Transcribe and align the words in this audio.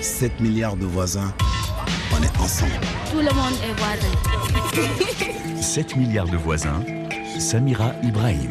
7 0.00 0.40
milliards 0.40 0.76
de 0.76 0.86
voisins, 0.86 1.32
on 2.12 2.22
est 2.22 2.40
ensemble. 2.40 2.72
Tout 3.10 3.18
le 3.18 3.34
monde 3.34 3.54
est 3.62 3.74
voisin. 3.78 5.60
7 5.60 5.96
milliards 5.96 6.28
de 6.28 6.36
voisins, 6.36 6.82
Samira 7.38 7.92
Ibrahim. 8.02 8.50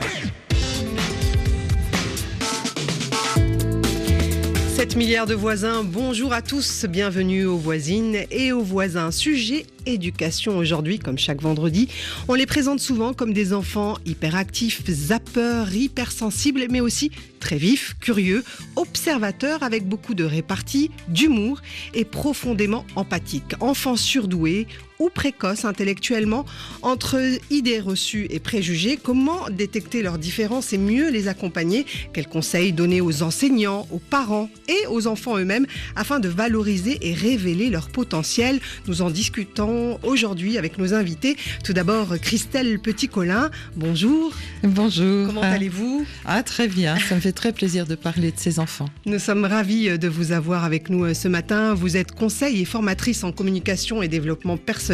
7 4.80 4.96
milliards 4.96 5.26
de 5.26 5.34
voisins, 5.34 5.84
bonjour 5.84 6.32
à 6.32 6.42
tous, 6.42 6.86
bienvenue 6.86 7.46
aux 7.46 7.58
voisines 7.58 8.20
et 8.32 8.54
aux 8.54 8.64
voisins. 8.64 9.12
Sujet 9.12 9.66
éducation 9.86 10.58
aujourd'hui, 10.58 11.00
comme 11.00 11.18
chaque 11.18 11.42
vendredi. 11.42 11.90
On 12.30 12.34
les 12.34 12.46
présente 12.46 12.80
souvent 12.80 13.14
comme 13.14 13.34
des 13.34 13.52
enfants 13.52 13.98
hyperactifs, 14.06 14.90
zappeurs, 14.90 15.76
hypersensibles, 15.76 16.68
mais 16.70 16.80
aussi 16.80 17.12
très 17.42 17.58
vifs, 17.58 17.98
curieux, 18.00 18.42
observateurs 18.78 19.64
avec 19.64 19.86
beaucoup 19.86 20.14
de 20.14 20.24
répartie, 20.24 20.92
d'humour 21.10 21.62
et 21.94 22.06
profondément 22.06 22.86
empathiques. 22.96 23.56
Enfants 23.60 23.98
surdoués 23.98 24.66
ou 25.00 25.10
précoces 25.10 25.64
intellectuellement, 25.64 26.46
entre 26.82 27.20
idées 27.50 27.80
reçues 27.80 28.28
et 28.30 28.40
préjugés, 28.40 29.00
comment 29.02 29.50
détecter 29.50 30.02
leurs 30.02 30.18
différences 30.18 30.74
et 30.74 30.78
mieux 30.78 31.10
les 31.10 31.30
accompagner? 31.30 31.86
Quels 32.12 32.28
conseils 32.28 32.74
donner 32.74 33.00
aux 33.00 33.24
enseignants, 33.24 33.88
aux 33.92 34.00
parents 34.00 34.50
et 34.68 34.88
aux 34.88 35.08
enfants 35.08 35.38
eux-mêmes 35.38 35.66
afin 35.96 36.20
de 36.20 36.28
valoriser 36.28 37.00
et 37.02 37.14
révéler 37.14 37.70
leur 37.70 37.90
potentiel? 37.90 38.60
Nous 38.88 39.02
en 39.02 39.10
discutons 39.10 40.00
aujourd'hui 40.04 40.58
avec 40.58 40.78
nos 40.78 40.94
invités. 40.94 41.38
Tout 41.64 41.74
d'abord, 41.74 42.20
Christelle 42.22 42.80
Petit-Colin, 42.80 43.52
bonjour. 43.78 44.34
Bonjour. 44.64 45.28
Comment 45.28 45.42
allez-vous? 45.42 46.06
Ah, 46.26 46.44
très 46.44 46.68
bien, 46.68 46.98
ça 46.98 47.16
me 47.16 47.22
fait 47.22 47.32
très 47.32 47.54
plaisir 47.54 47.88
de 47.88 47.96
parler 47.96 48.32
de 48.32 48.40
ces 48.40 48.60
enfants. 48.60 48.90
Nous 49.06 49.20
sommes 49.20 49.46
ravis 49.46 49.98
de 49.98 50.08
vous 50.10 50.34
avoir 50.34 50.66
avec 50.66 50.90
nous 50.90 51.14
ce 51.14 51.30
matin. 51.30 51.74
Vous 51.74 51.96
êtes 51.96 52.12
conseil 52.12 52.62
et 52.62 52.66
formatrice 52.66 53.24
en 53.24 53.32
communication 53.32 54.02
et 54.04 54.10
développement 54.10 54.58
personnel 54.58 54.89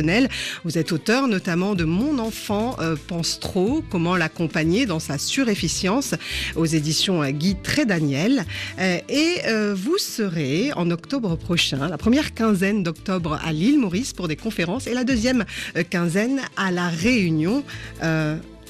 vous 0.64 0.78
êtes 0.78 0.92
auteur 0.92 1.28
notamment 1.28 1.76
de 1.76 1.86
Mon 1.86 2.20
enfant 2.20 2.76
euh, 2.80 2.96
pense 3.08 3.40
trop, 3.40 3.84
comment 3.90 4.18
l'accompagner 4.18 4.86
dans 4.86 5.00
sa 5.00 5.18
surefficience 5.18 6.16
aux 6.56 6.66
éditions 6.66 7.24
euh, 7.24 7.30
Guy 7.30 7.56
Trédaniel. 7.56 8.46
Euh, 8.80 8.98
et 9.10 9.42
vous 9.74 9.98
serez 9.98 10.72
en 10.74 10.92
octobre 10.92 11.36
prochain, 11.36 11.88
la 11.88 11.98
première 11.98 12.34
quinzaine 12.34 12.84
d'octobre 12.84 13.40
à 13.44 13.52
l'île 13.52 13.80
Maurice 13.80 14.14
pour 14.14 14.28
des 14.28 14.36
conférences 14.36 14.88
et 14.88 14.94
la 14.94 15.04
deuxième 15.04 15.46
quinzaine 15.90 16.42
à 16.58 16.72
La 16.72 16.90
Réunion. 16.90 17.64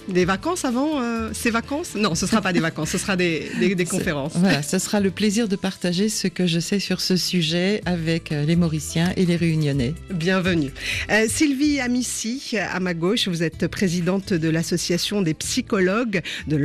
Des 0.08 0.26
vacances 0.26 0.66
avant 0.66 1.02
euh, 1.02 1.30
ces 1.34 1.50
vacances? 1.50 1.96
Non, 1.96 2.14
ce 2.14 2.26
ne 2.26 2.30
sera 2.30 2.42
pas 2.42 2.54
des 2.54 2.60
vacances, 2.60 2.90
ce 2.90 2.98
sera 3.00 3.16
des, 3.16 3.50
conférences. 3.90 4.34
Voilà, 4.36 4.62
ce 4.62 4.78
sera 4.78 5.00
le 5.00 5.10
plaisir 5.10 5.48
de 5.48 5.56
partager 5.56 6.10
ce 6.10 6.28
que 6.28 6.46
je 6.46 6.60
sais 6.60 6.80
sur 6.80 7.02
ce 7.02 7.18
sujet 7.18 7.82
avec 7.86 8.32
euh, 8.32 8.46
les 8.46 8.56
Mauriciens 8.56 9.12
et 9.18 9.26
les 9.26 9.36
Réunionnais. 9.36 9.96
Bienvenue. 10.12 10.72
Euh, 11.12 11.26
Sylvie 11.28 11.80
Amici, 11.80 12.56
à 12.72 12.80
ma 12.80 12.94
gauche, 12.94 13.28
vous 13.28 13.42
êtes 13.42 13.68
présidente 13.68 14.32
de 14.32 14.50
l'Association 14.50 15.24
des 15.24 15.34
psychologues 15.34 16.22
de 16.48 16.58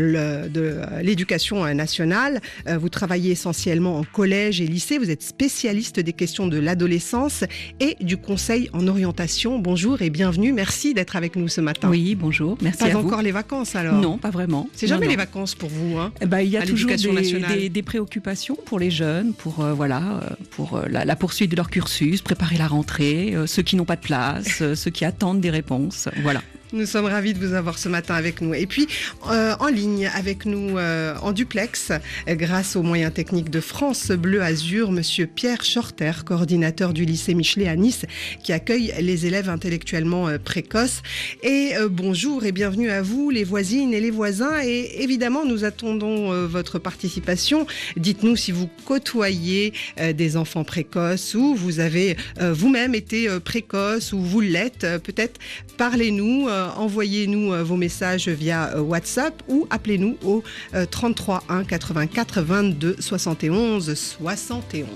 l'éducation 1.02 1.64
nationale. 1.74 2.41
vous 2.66 2.88
travaillez 2.88 3.33
essentiellement 3.33 3.98
en 3.98 4.05
collège 4.05 4.61
et 4.61 4.66
lycée. 4.66 4.98
Vous 4.98 5.11
êtes 5.11 5.22
spécialiste 5.22 5.98
des 5.98 6.12
questions 6.12 6.46
de 6.46 6.58
l'adolescence 6.58 7.44
et 7.80 7.96
du 8.00 8.18
conseil 8.18 8.68
en 8.72 8.86
orientation. 8.86 9.58
Bonjour 9.58 10.02
et 10.02 10.11
bienvenue. 10.11 10.52
Merci 10.52 10.92
d'être 10.94 11.16
avec 11.16 11.36
nous 11.36 11.48
ce 11.48 11.61
matin. 11.61 11.88
Oui, 11.88 12.14
bonjour. 12.14 12.58
Merci 12.61 12.84
à 12.84 12.88
vous 12.91 13.08
vacances 13.33 13.77
alors? 13.77 13.95
Non, 13.95 14.19
pas 14.19 14.31
vraiment. 14.31 14.69
C'est 14.73 14.86
jamais 14.86 15.09
les 15.09 15.17
vacances 15.17 15.55
pour 15.55 15.69
vous 15.69 15.98
hein, 15.98 16.12
eh 16.20 16.27
ben, 16.27 16.41
Il 16.41 16.50
y 16.50 16.56
a 16.56 16.67
toujours 16.67 16.91
des, 16.91 17.83
préoccupations 17.83 18.56
pour 18.67 18.78
les 18.78 18.91
jeunes, 18.91 19.33
pour, 19.33 19.61
euh, 19.61 19.73
voilà, 19.73 19.98
euh, 19.98 20.34
pour 20.50 20.77
euh, 20.77 20.86
la, 20.89 21.17
poursuite 21.17 21.51
de 21.51 21.56
leur 21.56 21.70
cursus, 21.70 22.23
préparer 22.23 22.56
la 22.56 22.67
rentrée, 22.67 23.34
ceux 23.47 23.62
qui 23.62 23.77
n'ont 23.77 23.84
pas 23.84 23.97
de 23.97 24.01
place, 24.01 24.62
ceux 24.75 24.91
qui 24.91 25.05
attendent 25.05 25.41
des 25.41 25.51
réponses. 25.51 26.08
Voilà. 26.23 26.42
Nous 26.72 26.86
sommes 26.86 27.06
ravis 27.06 27.34
de 27.34 27.44
vous 27.44 27.54
avoir 27.54 27.78
ce 27.78 27.88
matin 27.88 28.14
avec 28.14 28.40
nous. 28.40 28.55
Et 28.55 28.67
puis, 28.67 28.86
euh, 29.28 29.56
en 29.58 29.67
ligne 29.67 30.08
avec 30.14 30.46
nous 30.46 30.78
euh, 30.78 31.17
en 31.20 31.33
duplex, 31.33 31.90
grâce 32.28 32.77
aux 32.77 32.83
moyens 32.83 33.12
techniques 33.12 33.50
de 33.50 33.58
France 33.58 34.12
Bleu 34.12 34.40
Azur, 34.40 34.92
Monsieur 34.92 35.27
Pierre 35.27 35.64
Shorter, 35.64 36.12
coordinateur 36.24 36.92
du 36.92 37.05
lycée 37.05 37.34
Michelet 37.34 37.67
à 37.67 37.74
Nice, 37.74 38.06
qui 38.45 38.52
accueille 38.52 38.95
les 39.00 39.27
élèves 39.27 39.48
intellectuellement 39.48 40.28
euh, 40.28 40.39
précoces. 40.39 41.02
Et 41.42 41.72
bonjour 41.90 42.45
et 42.45 42.52
bienvenue 42.52 42.90
à 42.90 43.02
vous, 43.02 43.30
les 43.30 43.42
voisines 43.42 43.92
et 43.92 44.00
les 44.00 44.12
voisins. 44.12 44.62
Et 44.62 45.02
évidemment, 45.02 45.45
nous 45.45 45.64
attendons 45.64 46.46
votre 46.46 46.78
participation. 46.78 47.66
Dites-nous 47.96 48.36
si 48.36 48.52
vous 48.52 48.68
côtoyez 48.84 49.72
des 50.14 50.36
enfants 50.36 50.64
précoces 50.64 51.34
ou 51.34 51.55
vous 51.55 51.80
avez 51.80 52.16
vous-même 52.40 52.95
été 52.95 53.28
précoce 53.40 54.12
ou 54.12 54.20
vous 54.20 54.40
l'êtes. 54.40 54.86
Peut-être 55.02 55.40
parlez-nous 55.77 56.48
envoyez-nous 56.76 57.52
euh, 57.52 57.62
vos 57.62 57.76
messages 57.76 58.28
via 58.28 58.74
euh, 58.74 58.80
WhatsApp 58.80 59.42
ou 59.48 59.66
appelez-nous 59.70 60.16
au 60.24 60.42
33 60.90 61.44
1 61.48 61.64
84 61.64 62.42
22 62.42 62.96
71 62.98 63.94
71. 63.94 64.88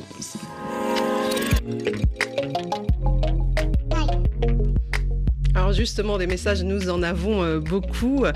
Alors 5.64 5.72
justement, 5.72 6.18
des 6.18 6.26
messages, 6.26 6.62
nous 6.62 6.90
en 6.90 7.02
avons 7.02 7.42
euh, 7.42 7.58
beaucoup. 7.58 8.26
Euh, 8.26 8.32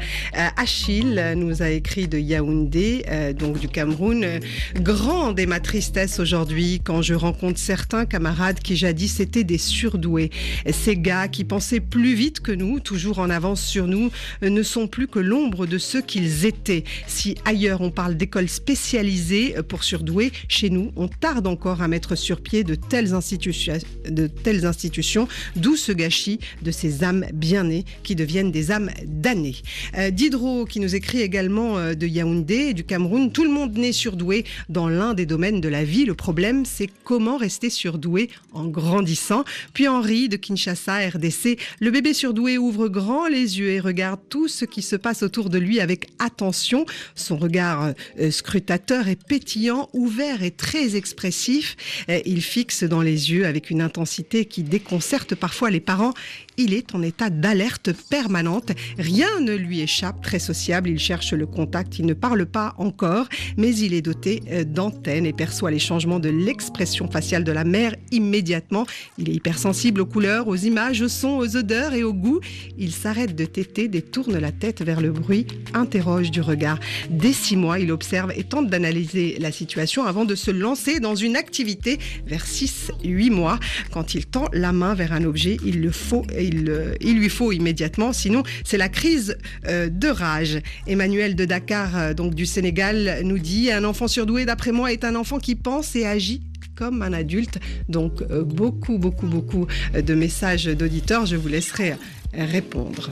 Achille 0.56 1.34
nous 1.36 1.60
a 1.60 1.68
écrit 1.68 2.08
de 2.08 2.16
Yaoundé, 2.16 3.04
euh, 3.10 3.34
donc 3.34 3.60
du 3.60 3.68
Cameroun. 3.68 4.40
Grande 4.76 5.38
est 5.38 5.44
ma 5.44 5.60
tristesse 5.60 6.20
aujourd'hui 6.20 6.80
quand 6.82 7.02
je 7.02 7.12
rencontre 7.12 7.58
certains 7.58 8.06
camarades 8.06 8.60
qui 8.60 8.78
jadis 8.78 9.20
étaient 9.20 9.44
des 9.44 9.58
surdoués. 9.58 10.30
Ces 10.70 10.96
gars 10.96 11.28
qui 11.28 11.44
pensaient 11.44 11.80
plus 11.80 12.14
vite 12.14 12.40
que 12.40 12.50
nous, 12.50 12.80
toujours 12.80 13.18
en 13.18 13.28
avance 13.28 13.60
sur 13.60 13.88
nous, 13.88 14.10
ne 14.40 14.62
sont 14.62 14.86
plus 14.86 15.06
que 15.06 15.18
l'ombre 15.18 15.66
de 15.66 15.76
ceux 15.76 16.00
qu'ils 16.00 16.46
étaient. 16.46 16.84
Si 17.08 17.34
ailleurs 17.44 17.82
on 17.82 17.90
parle 17.90 18.16
d'écoles 18.16 18.48
spécialisées 18.48 19.54
pour 19.68 19.84
surdoués, 19.84 20.32
chez 20.48 20.70
nous 20.70 20.92
on 20.96 21.08
tarde 21.08 21.46
encore 21.46 21.82
à 21.82 21.88
mettre 21.88 22.14
sur 22.14 22.40
pied 22.40 22.64
de 22.64 22.74
telles 22.74 23.12
institutions, 23.12 23.74
de 24.08 24.28
telles 24.28 24.64
institutions, 24.64 25.28
d'où 25.56 25.76
ce 25.76 25.92
gâchis 25.92 26.40
de 26.62 26.70
ces 26.70 27.04
bien 27.32 27.64
nées 27.64 27.84
qui 28.02 28.14
deviennent 28.14 28.50
des 28.50 28.70
âmes 28.70 28.90
damnées. 29.04 29.56
Euh, 29.96 30.10
Diderot 30.10 30.64
qui 30.64 30.80
nous 30.80 30.94
écrit 30.94 31.20
également 31.20 31.78
euh, 31.78 31.94
de 31.94 32.06
Yaoundé, 32.06 32.74
du 32.74 32.84
Cameroun, 32.84 33.32
tout 33.32 33.44
le 33.44 33.50
monde 33.50 33.76
naît 33.76 33.92
surdoué 33.92 34.44
dans 34.68 34.88
l'un 34.88 35.14
des 35.14 35.26
domaines 35.26 35.60
de 35.60 35.68
la 35.68 35.84
vie. 35.84 36.04
Le 36.04 36.14
problème, 36.14 36.64
c'est 36.64 36.88
comment 37.04 37.36
rester 37.36 37.70
surdoué 37.70 38.30
en 38.52 38.66
grandissant. 38.66 39.44
Puis 39.72 39.88
Henri 39.88 40.28
de 40.28 40.36
Kinshasa, 40.36 41.08
RDC, 41.08 41.58
le 41.80 41.90
bébé 41.90 42.14
surdoué 42.14 42.58
ouvre 42.58 42.88
grand 42.88 43.28
les 43.28 43.58
yeux 43.58 43.70
et 43.70 43.80
regarde 43.80 44.20
tout 44.28 44.48
ce 44.48 44.64
qui 44.64 44.82
se 44.82 44.96
passe 44.96 45.22
autour 45.22 45.50
de 45.50 45.58
lui 45.58 45.80
avec 45.80 46.08
attention. 46.18 46.86
Son 47.14 47.36
regard 47.36 47.92
euh, 48.18 48.30
scrutateur 48.30 49.08
est 49.08 49.22
pétillant, 49.22 49.88
ouvert 49.92 50.42
et 50.42 50.50
très 50.50 50.96
expressif. 50.96 51.76
il 52.24 52.42
fixe 52.42 52.84
dans 52.84 53.02
les 53.02 53.32
yeux 53.32 53.46
avec 53.46 53.70
une 53.70 53.82
intensité 53.82 54.44
qui 54.44 54.62
déconcerte 54.62 55.34
parfois 55.34 55.70
les 55.70 55.80
parents. 55.80 56.14
Il 56.60 56.74
est 56.74 56.92
en 56.92 57.02
état 57.02 57.30
d'alerte 57.30 57.92
permanente. 57.92 58.72
Rien 58.98 59.40
ne 59.40 59.54
lui 59.54 59.80
échappe, 59.80 60.20
très 60.22 60.40
sociable, 60.40 60.90
il 60.90 60.98
cherche 60.98 61.32
le 61.32 61.46
contact, 61.46 62.00
il 62.00 62.06
ne 62.06 62.14
parle 62.14 62.46
pas 62.46 62.74
encore, 62.78 63.28
mais 63.56 63.74
il 63.76 63.94
est 63.94 64.02
doté 64.02 64.42
euh, 64.50 64.64
d'antennes 64.64 65.24
et 65.24 65.32
perçoit 65.32 65.70
les 65.70 65.78
changements 65.78 66.18
de 66.18 66.28
l'expression 66.28 67.08
faciale 67.08 67.44
de 67.44 67.52
la 67.52 67.62
mère 67.62 67.94
immédiatement. 68.10 68.86
Il 69.18 69.28
est 69.28 69.34
hypersensible 69.34 70.00
aux 70.00 70.06
couleurs, 70.06 70.48
aux 70.48 70.56
images, 70.56 71.00
aux 71.00 71.08
sons, 71.08 71.38
aux 71.38 71.56
odeurs 71.56 71.94
et 71.94 72.02
au 72.02 72.12
goût. 72.12 72.40
Il 72.76 72.90
s'arrête 72.90 73.36
de 73.36 73.44
téter, 73.44 73.86
détourne 73.86 74.36
la 74.36 74.50
tête 74.50 74.82
vers 74.82 75.00
le 75.00 75.12
bruit, 75.12 75.46
interroge 75.74 76.32
du 76.32 76.40
regard. 76.40 76.80
Dès 77.08 77.32
six 77.32 77.56
mois, 77.56 77.78
il 77.78 77.92
observe 77.92 78.32
et 78.36 78.42
tente 78.42 78.68
d'analyser 78.68 79.36
la 79.38 79.52
situation 79.52 80.04
avant 80.04 80.24
de 80.24 80.34
se 80.34 80.50
lancer 80.50 80.98
dans 80.98 81.14
une 81.14 81.36
activité 81.36 82.00
vers 82.26 82.44
6-8 82.44 83.30
mois. 83.30 83.60
Quand 83.92 84.16
il 84.16 84.26
tend 84.26 84.48
la 84.52 84.72
main 84.72 84.94
vers 84.94 85.12
un 85.12 85.22
objet, 85.22 85.56
il 85.64 85.82
le 85.82 85.92
faut 85.92 86.26
il, 86.48 86.96
il 87.00 87.18
lui 87.18 87.28
faut 87.28 87.52
immédiatement, 87.52 88.12
sinon 88.12 88.42
c'est 88.64 88.78
la 88.78 88.88
crise 88.88 89.36
euh, 89.66 89.88
de 89.88 90.08
rage. 90.08 90.58
Emmanuel 90.86 91.34
de 91.34 91.44
Dakar, 91.44 91.96
euh, 91.96 92.14
donc 92.14 92.34
du 92.34 92.46
Sénégal, 92.46 93.20
nous 93.24 93.38
dit 93.38 93.70
un 93.70 93.84
enfant 93.84 94.08
surdoué, 94.08 94.44
d'après 94.44 94.72
moi, 94.72 94.92
est 94.92 95.04
un 95.04 95.14
enfant 95.14 95.38
qui 95.38 95.54
pense 95.54 95.94
et 95.96 96.06
agit 96.06 96.42
comme 96.74 97.02
un 97.02 97.12
adulte. 97.12 97.58
Donc 97.88 98.22
euh, 98.22 98.44
beaucoup, 98.44 98.98
beaucoup, 98.98 99.26
beaucoup 99.26 99.66
de 99.94 100.14
messages 100.14 100.66
d'auditeurs. 100.66 101.26
Je 101.26 101.36
vous 101.36 101.48
laisserai 101.48 101.94
répondre. 102.32 103.10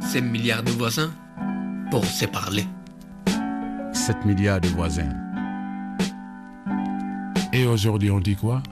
7 0.00 0.24
milliards 0.24 0.62
de 0.62 0.70
voisins 0.70 1.12
pour 1.90 2.04
se 2.04 2.24
parler. 2.26 2.64
7 3.92 4.24
milliards 4.24 4.60
de 4.60 4.68
voisins. 4.68 5.08
Et 7.52 7.66
aujourd'hui, 7.66 8.10
on 8.10 8.20
dit 8.20 8.36
quoi? 8.36 8.62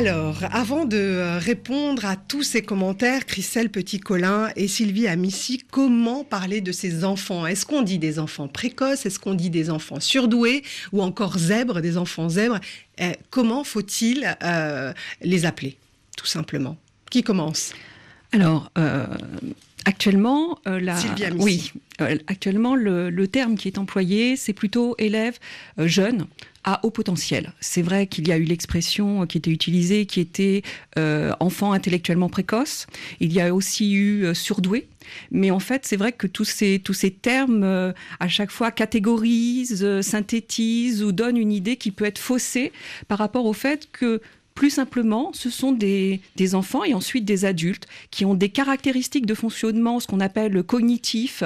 Alors, 0.00 0.38
avant 0.50 0.86
de 0.86 0.96
euh, 0.96 1.38
répondre 1.38 2.06
à 2.06 2.16
tous 2.16 2.42
ces 2.42 2.62
commentaires, 2.62 3.26
Christelle 3.26 3.68
Petit-Colin 3.68 4.48
et 4.56 4.66
Sylvie 4.66 5.06
Amici, 5.06 5.62
comment 5.70 6.24
parler 6.24 6.62
de 6.62 6.72
ces 6.72 7.04
enfants? 7.04 7.46
Est-ce 7.46 7.66
qu'on 7.66 7.82
dit 7.82 7.98
des 7.98 8.18
enfants 8.18 8.48
précoces? 8.48 9.04
Est-ce 9.04 9.18
qu'on 9.18 9.34
dit 9.34 9.50
des 9.50 9.68
enfants 9.68 10.00
surdoués 10.00 10.62
Ou 10.92 11.02
encore 11.02 11.36
zèbres, 11.36 11.82
des 11.82 11.98
enfants 11.98 12.30
zèbres? 12.30 12.60
Eh, 12.96 13.12
Comment 13.28 13.62
faut-il 13.62 14.38
euh, 14.42 14.94
les 15.20 15.44
appeler, 15.44 15.76
tout 16.16 16.24
simplement? 16.24 16.78
Qui 17.10 17.22
commence? 17.22 17.74
Alors, 18.32 18.72
euh, 18.78 19.04
actuellement, 19.84 20.60
la... 20.64 20.96
Sylvie 20.96 21.26
Amici. 21.26 21.72
Oui, 21.98 22.16
actuellement, 22.26 22.74
le, 22.74 23.10
le, 23.10 23.28
terme 23.28 23.54
qui 23.54 23.68
est 23.68 23.76
employé, 23.76 24.36
c'est 24.36 24.54
plutôt 24.54 24.94
élève 24.96 25.38
jeune 25.76 26.26
à 26.64 26.84
haut 26.84 26.90
potentiel. 26.90 27.52
C'est 27.60 27.82
vrai 27.82 28.06
qu'il 28.06 28.28
y 28.28 28.32
a 28.32 28.38
eu 28.38 28.44
l'expression 28.44 29.26
qui 29.26 29.38
était 29.38 29.50
utilisée, 29.50 30.06
qui 30.06 30.20
était 30.20 30.62
euh, 30.98 31.32
enfant 31.40 31.72
intellectuellement 31.72 32.28
précoce. 32.28 32.86
Il 33.20 33.32
y 33.32 33.40
a 33.40 33.54
aussi 33.54 33.92
eu 33.92 34.24
euh, 34.24 34.34
surdoué. 34.34 34.86
Mais 35.30 35.50
en 35.50 35.60
fait, 35.60 35.86
c'est 35.86 35.96
vrai 35.96 36.12
que 36.12 36.26
tous 36.26 36.44
ces, 36.44 36.78
tous 36.78 36.92
ces 36.92 37.10
termes, 37.10 37.64
euh, 37.64 37.92
à 38.20 38.28
chaque 38.28 38.50
fois, 38.50 38.70
catégorisent, 38.70 40.00
synthétisent 40.02 41.02
ou 41.02 41.12
donnent 41.12 41.38
une 41.38 41.52
idée 41.52 41.76
qui 41.76 41.90
peut 41.90 42.04
être 42.04 42.18
faussée 42.18 42.72
par 43.08 43.18
rapport 43.18 43.46
au 43.46 43.54
fait 43.54 43.88
que 43.90 44.20
plus 44.54 44.70
simplement, 44.70 45.30
ce 45.32 45.48
sont 45.48 45.72
des, 45.72 46.20
des, 46.36 46.54
enfants 46.54 46.84
et 46.84 46.92
ensuite 46.92 47.24
des 47.24 47.46
adultes 47.46 47.86
qui 48.10 48.26
ont 48.26 48.34
des 48.34 48.50
caractéristiques 48.50 49.24
de 49.24 49.34
fonctionnement, 49.34 50.00
ce 50.00 50.06
qu'on 50.06 50.20
appelle 50.20 50.62
cognitif 50.62 51.42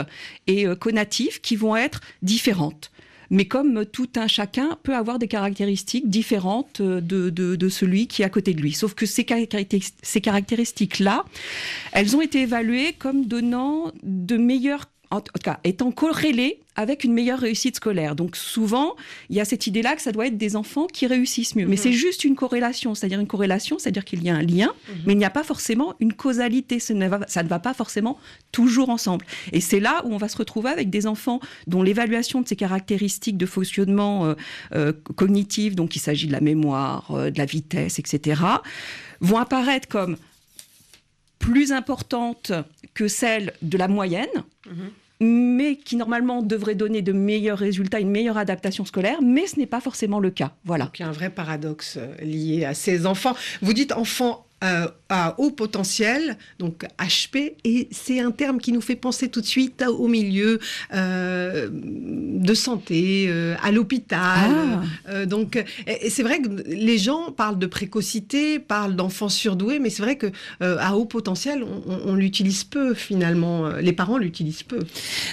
et 0.49 0.67
conatif, 0.81 1.41
qui 1.41 1.55
vont 1.55 1.77
être 1.77 2.01
différentes 2.23 2.91
mais 3.35 3.47
comme 3.47 3.85
tout 3.85 4.09
un 4.15 4.29
chacun 4.29 4.79
peut 4.85 4.95
avoir 4.95 5.19
des 5.19 5.27
caractéristiques 5.27 6.09
différentes 6.09 6.81
de, 6.81 7.31
de, 7.31 7.69
celui 7.69 8.07
qui 8.07 8.23
est 8.23 8.25
à 8.25 8.29
côté 8.29 8.55
de 8.55 8.61
lui. 8.61 8.73
Sauf 8.73 8.95
que 8.95 9.07
ces, 9.07 9.27
ces 10.03 10.21
caractéristiques-là, 10.21 11.25
elles 11.93 12.15
ont 12.15 12.21
été 12.21 12.43
évaluées 12.43 12.93
comme 12.97 13.27
donnant 13.27 13.91
de 14.05 14.37
meilleures 14.37 14.87
en 15.17 15.21
tout 15.21 15.33
cas, 15.43 15.61
étant 15.65 15.91
corrélées 15.91 16.61
avec 16.77 17.05
une 17.05 17.13
meilleure 17.13 17.39
réussite 17.39 17.77
scolaire. 17.77 18.17
Donc 18.17 18.37
souvent, 18.37 18.97
il 19.31 19.37
y 19.37 19.41
a 19.41 19.45
cette 19.45 19.67
idée-là 19.67 19.95
que 19.95 20.03
ça 20.03 20.13
doit 20.13 20.27
être 20.27 20.37
des 20.37 20.57
enfants 20.57 20.87
qui 20.87 21.07
réussissent 21.07 21.55
mieux. 21.55 21.67
Mais 21.67 21.77
c'est 21.77 21.93
juste 21.93 22.25
une 22.25 22.35
corrélation, 22.35 22.95
c'est-à-dire 22.95 23.21
une 23.21 23.29
corrélation, 23.29 23.79
c'est-à-dire 23.79 24.05
qu'il 24.05 24.23
y 24.25 24.31
a 24.31 24.35
un 24.35 24.43
lien, 24.43 24.73
mais 25.07 25.13
il 25.13 25.19
n'y 25.19 25.25
a 25.25 25.31
pas 25.31 25.45
forcément 25.45 25.95
une 26.01 26.13
causalité. 26.13 26.81
Ça 26.81 26.95
ne, 26.95 27.07
va, 27.07 27.21
ça 27.29 27.43
ne 27.43 27.49
va 27.49 27.61
pas 27.61 27.75
forcément 27.75 28.19
toujours 28.51 28.89
ensemble. 28.89 29.25
Et 29.53 29.61
c'est 29.61 29.81
là 29.81 30.03
où 30.05 30.13
on 30.13 30.17
va 30.17 30.29
se 30.29 30.37
retrouver 30.37 30.71
avec 30.71 30.91
des 30.91 31.07
enfants 31.07 31.41
dont 31.67 31.83
l'évaluation 31.83 32.41
de 32.41 32.49
ces 32.49 32.57
caractéristiques 32.57 33.37
de 33.37 33.47
fonctionnement 33.47 34.27
euh, 34.27 34.35
euh, 34.75 34.93
cognitif, 35.15 35.77
donc 35.77 35.95
il 35.95 36.01
s'agit 36.01 36.27
de 36.27 36.33
la 36.33 36.41
mémoire, 36.41 37.11
euh, 37.11 37.31
de 37.31 37.39
la 37.39 37.45
vitesse, 37.45 37.99
etc., 37.99 38.43
vont 39.21 39.39
apparaître 39.39 39.89
comme 39.89 40.17
plus 41.39 41.73
importantes 41.73 42.53
que 42.95 43.07
celles 43.07 43.53
de 43.63 43.79
la 43.79 43.89
moyenne. 43.89 44.29
Mais 45.21 45.77
qui 45.77 45.97
normalement 45.97 46.43
devrait 46.43 46.75
donner 46.75 47.03
de 47.03 47.13
meilleurs 47.13 47.59
résultats, 47.59 48.01
une 48.01 48.11
meilleure 48.11 48.39
adaptation 48.39 48.85
scolaire, 48.85 49.23
mais 49.23 49.47
ce 49.47 49.59
n'est 49.59 49.67
pas 49.67 49.81
forcément 49.81 50.21
le 50.21 50.31
cas. 50.31 50.53
Voilà. 50.65 50.91
Il 50.99 51.03
y 51.03 51.05
a 51.05 51.09
un 51.09 51.13
vrai 51.13 51.31
paradoxe 51.31 51.99
lié 52.23 52.65
à 52.65 52.75
ces 52.75 53.07
enfants. 53.07 53.35
Vous 53.63 53.73
dites 53.73 53.93
enfants 53.93 54.47
euh, 54.63 54.89
à 55.11 55.39
haut 55.39 55.51
potentiel, 55.51 56.39
donc 56.59 56.87
HP, 56.99 57.53
et 57.65 57.87
c'est 57.93 58.21
un 58.21 58.31
terme 58.31 58.59
qui 58.59 58.73
nous 58.73 58.81
fait 58.81 58.97
penser 58.97 59.29
tout 59.29 59.43
de 59.43 59.47
suite 59.47 59.85
au 59.87 60.09
milieu 60.09 60.59
euh, 60.95 61.69
de 61.71 62.55
santé, 62.55 63.27
euh, 63.29 63.55
à 63.63 63.71
l'hôpital. 63.71 64.51
Ah. 65.07 65.27
Donc, 65.27 65.63
c'est 66.09 66.23
vrai 66.23 66.41
que 66.41 66.49
les 66.67 66.97
gens 66.97 67.31
parlent 67.31 67.59
de 67.59 67.67
précocité, 67.67 68.59
parlent 68.59 68.97
d'enfants 68.97 69.29
surdoués, 69.29 69.79
mais 69.79 69.91
c'est 69.91 70.03
vrai 70.03 70.17
que 70.17 70.33
à 70.61 70.97
haut 70.97 71.05
potentiel, 71.05 71.63
on, 71.63 72.01
on 72.07 72.15
l'utilise 72.15 72.65
peu 72.65 72.95
finalement. 72.95 73.69
Les 73.77 73.93
parents 73.93 74.17
l'utilisent 74.17 74.63
peu. 74.63 74.81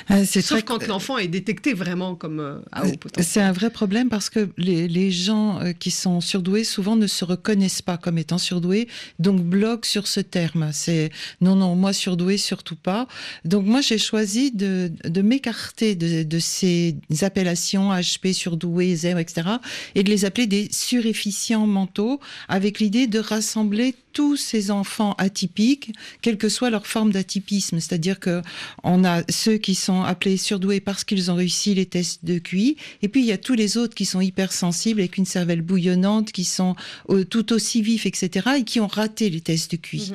Ah, 0.09 0.25
c'est 0.25 0.41
Sauf 0.41 0.63
quand 0.63 0.85
l'enfant 0.87 1.17
est 1.17 1.29
détecté 1.29 1.73
vraiment 1.73 2.15
comme 2.15 2.61
à 2.71 2.85
haut 2.85 2.97
potentiel. 2.97 3.25
C'est 3.25 3.41
un 3.41 3.53
vrai 3.53 3.69
problème 3.69 4.09
parce 4.09 4.29
que 4.29 4.49
les, 4.57 4.87
les 4.89 5.09
gens 5.09 5.61
qui 5.79 5.91
sont 5.91 6.19
surdoués 6.19 6.65
souvent 6.65 6.97
ne 6.97 7.07
se 7.07 7.23
reconnaissent 7.23 7.81
pas 7.81 7.97
comme 7.97 8.17
étant 8.17 8.37
surdoués, 8.37 8.87
donc 9.21 9.41
bloquent 9.41 9.87
sur 9.87 10.07
ce 10.07 10.19
terme. 10.19 10.71
C'est 10.73 11.11
non, 11.39 11.55
non, 11.55 11.75
moi 11.75 11.93
surdoué, 11.93 12.37
surtout 12.37 12.75
pas. 12.75 13.07
Donc 13.45 13.65
moi 13.65 13.81
j'ai 13.81 13.97
choisi 13.97 14.51
de, 14.51 14.91
de 15.03 15.21
m'écarter 15.21 15.95
de, 15.95 16.23
de 16.23 16.39
ces 16.39 16.95
appellations 17.21 17.91
HP, 17.91 18.33
surdoué, 18.33 18.95
zèbre, 18.95 19.19
etc. 19.19 19.47
et 19.95 20.03
de 20.03 20.09
les 20.09 20.25
appeler 20.25 20.47
des 20.47 20.67
surefficients 20.71 21.67
mentaux 21.67 22.19
avec 22.47 22.79
l'idée 22.79 23.07
de 23.07 23.19
rassembler 23.19 23.95
tous 24.13 24.35
ces 24.35 24.71
enfants 24.71 25.15
atypiques, 25.17 25.93
quelle 26.21 26.37
que 26.37 26.49
soit 26.49 26.69
leur 26.69 26.87
forme 26.87 27.11
d'atypisme. 27.11 27.79
C'est-à-dire 27.79 28.19
que 28.19 28.41
on 28.83 29.03
a 29.03 29.23
ceux 29.29 29.57
qui 29.57 29.75
sont 29.75 30.03
appelés 30.03 30.37
surdoués 30.37 30.79
parce 30.79 31.03
qu'ils 31.03 31.31
ont 31.31 31.35
réussi 31.35 31.73
les 31.73 31.85
tests 31.85 32.25
de 32.25 32.39
QI, 32.39 32.77
et 33.01 33.07
puis 33.07 33.21
il 33.21 33.27
y 33.27 33.31
a 33.31 33.37
tous 33.37 33.53
les 33.53 33.77
autres 33.77 33.95
qui 33.95 34.05
sont 34.05 34.21
hypersensibles 34.21 34.99
avec 34.99 35.17
une 35.17 35.25
cervelle 35.25 35.61
bouillonnante, 35.61 36.31
qui 36.31 36.43
sont 36.43 36.75
euh, 37.09 37.23
tout 37.23 37.53
aussi 37.53 37.81
vifs, 37.81 38.05
etc., 38.05 38.49
et 38.59 38.63
qui 38.63 38.79
ont 38.79 38.87
raté 39.01 39.29
les 39.29 39.41
tests 39.41 39.71
de 39.71 39.77
QI. 39.77 40.11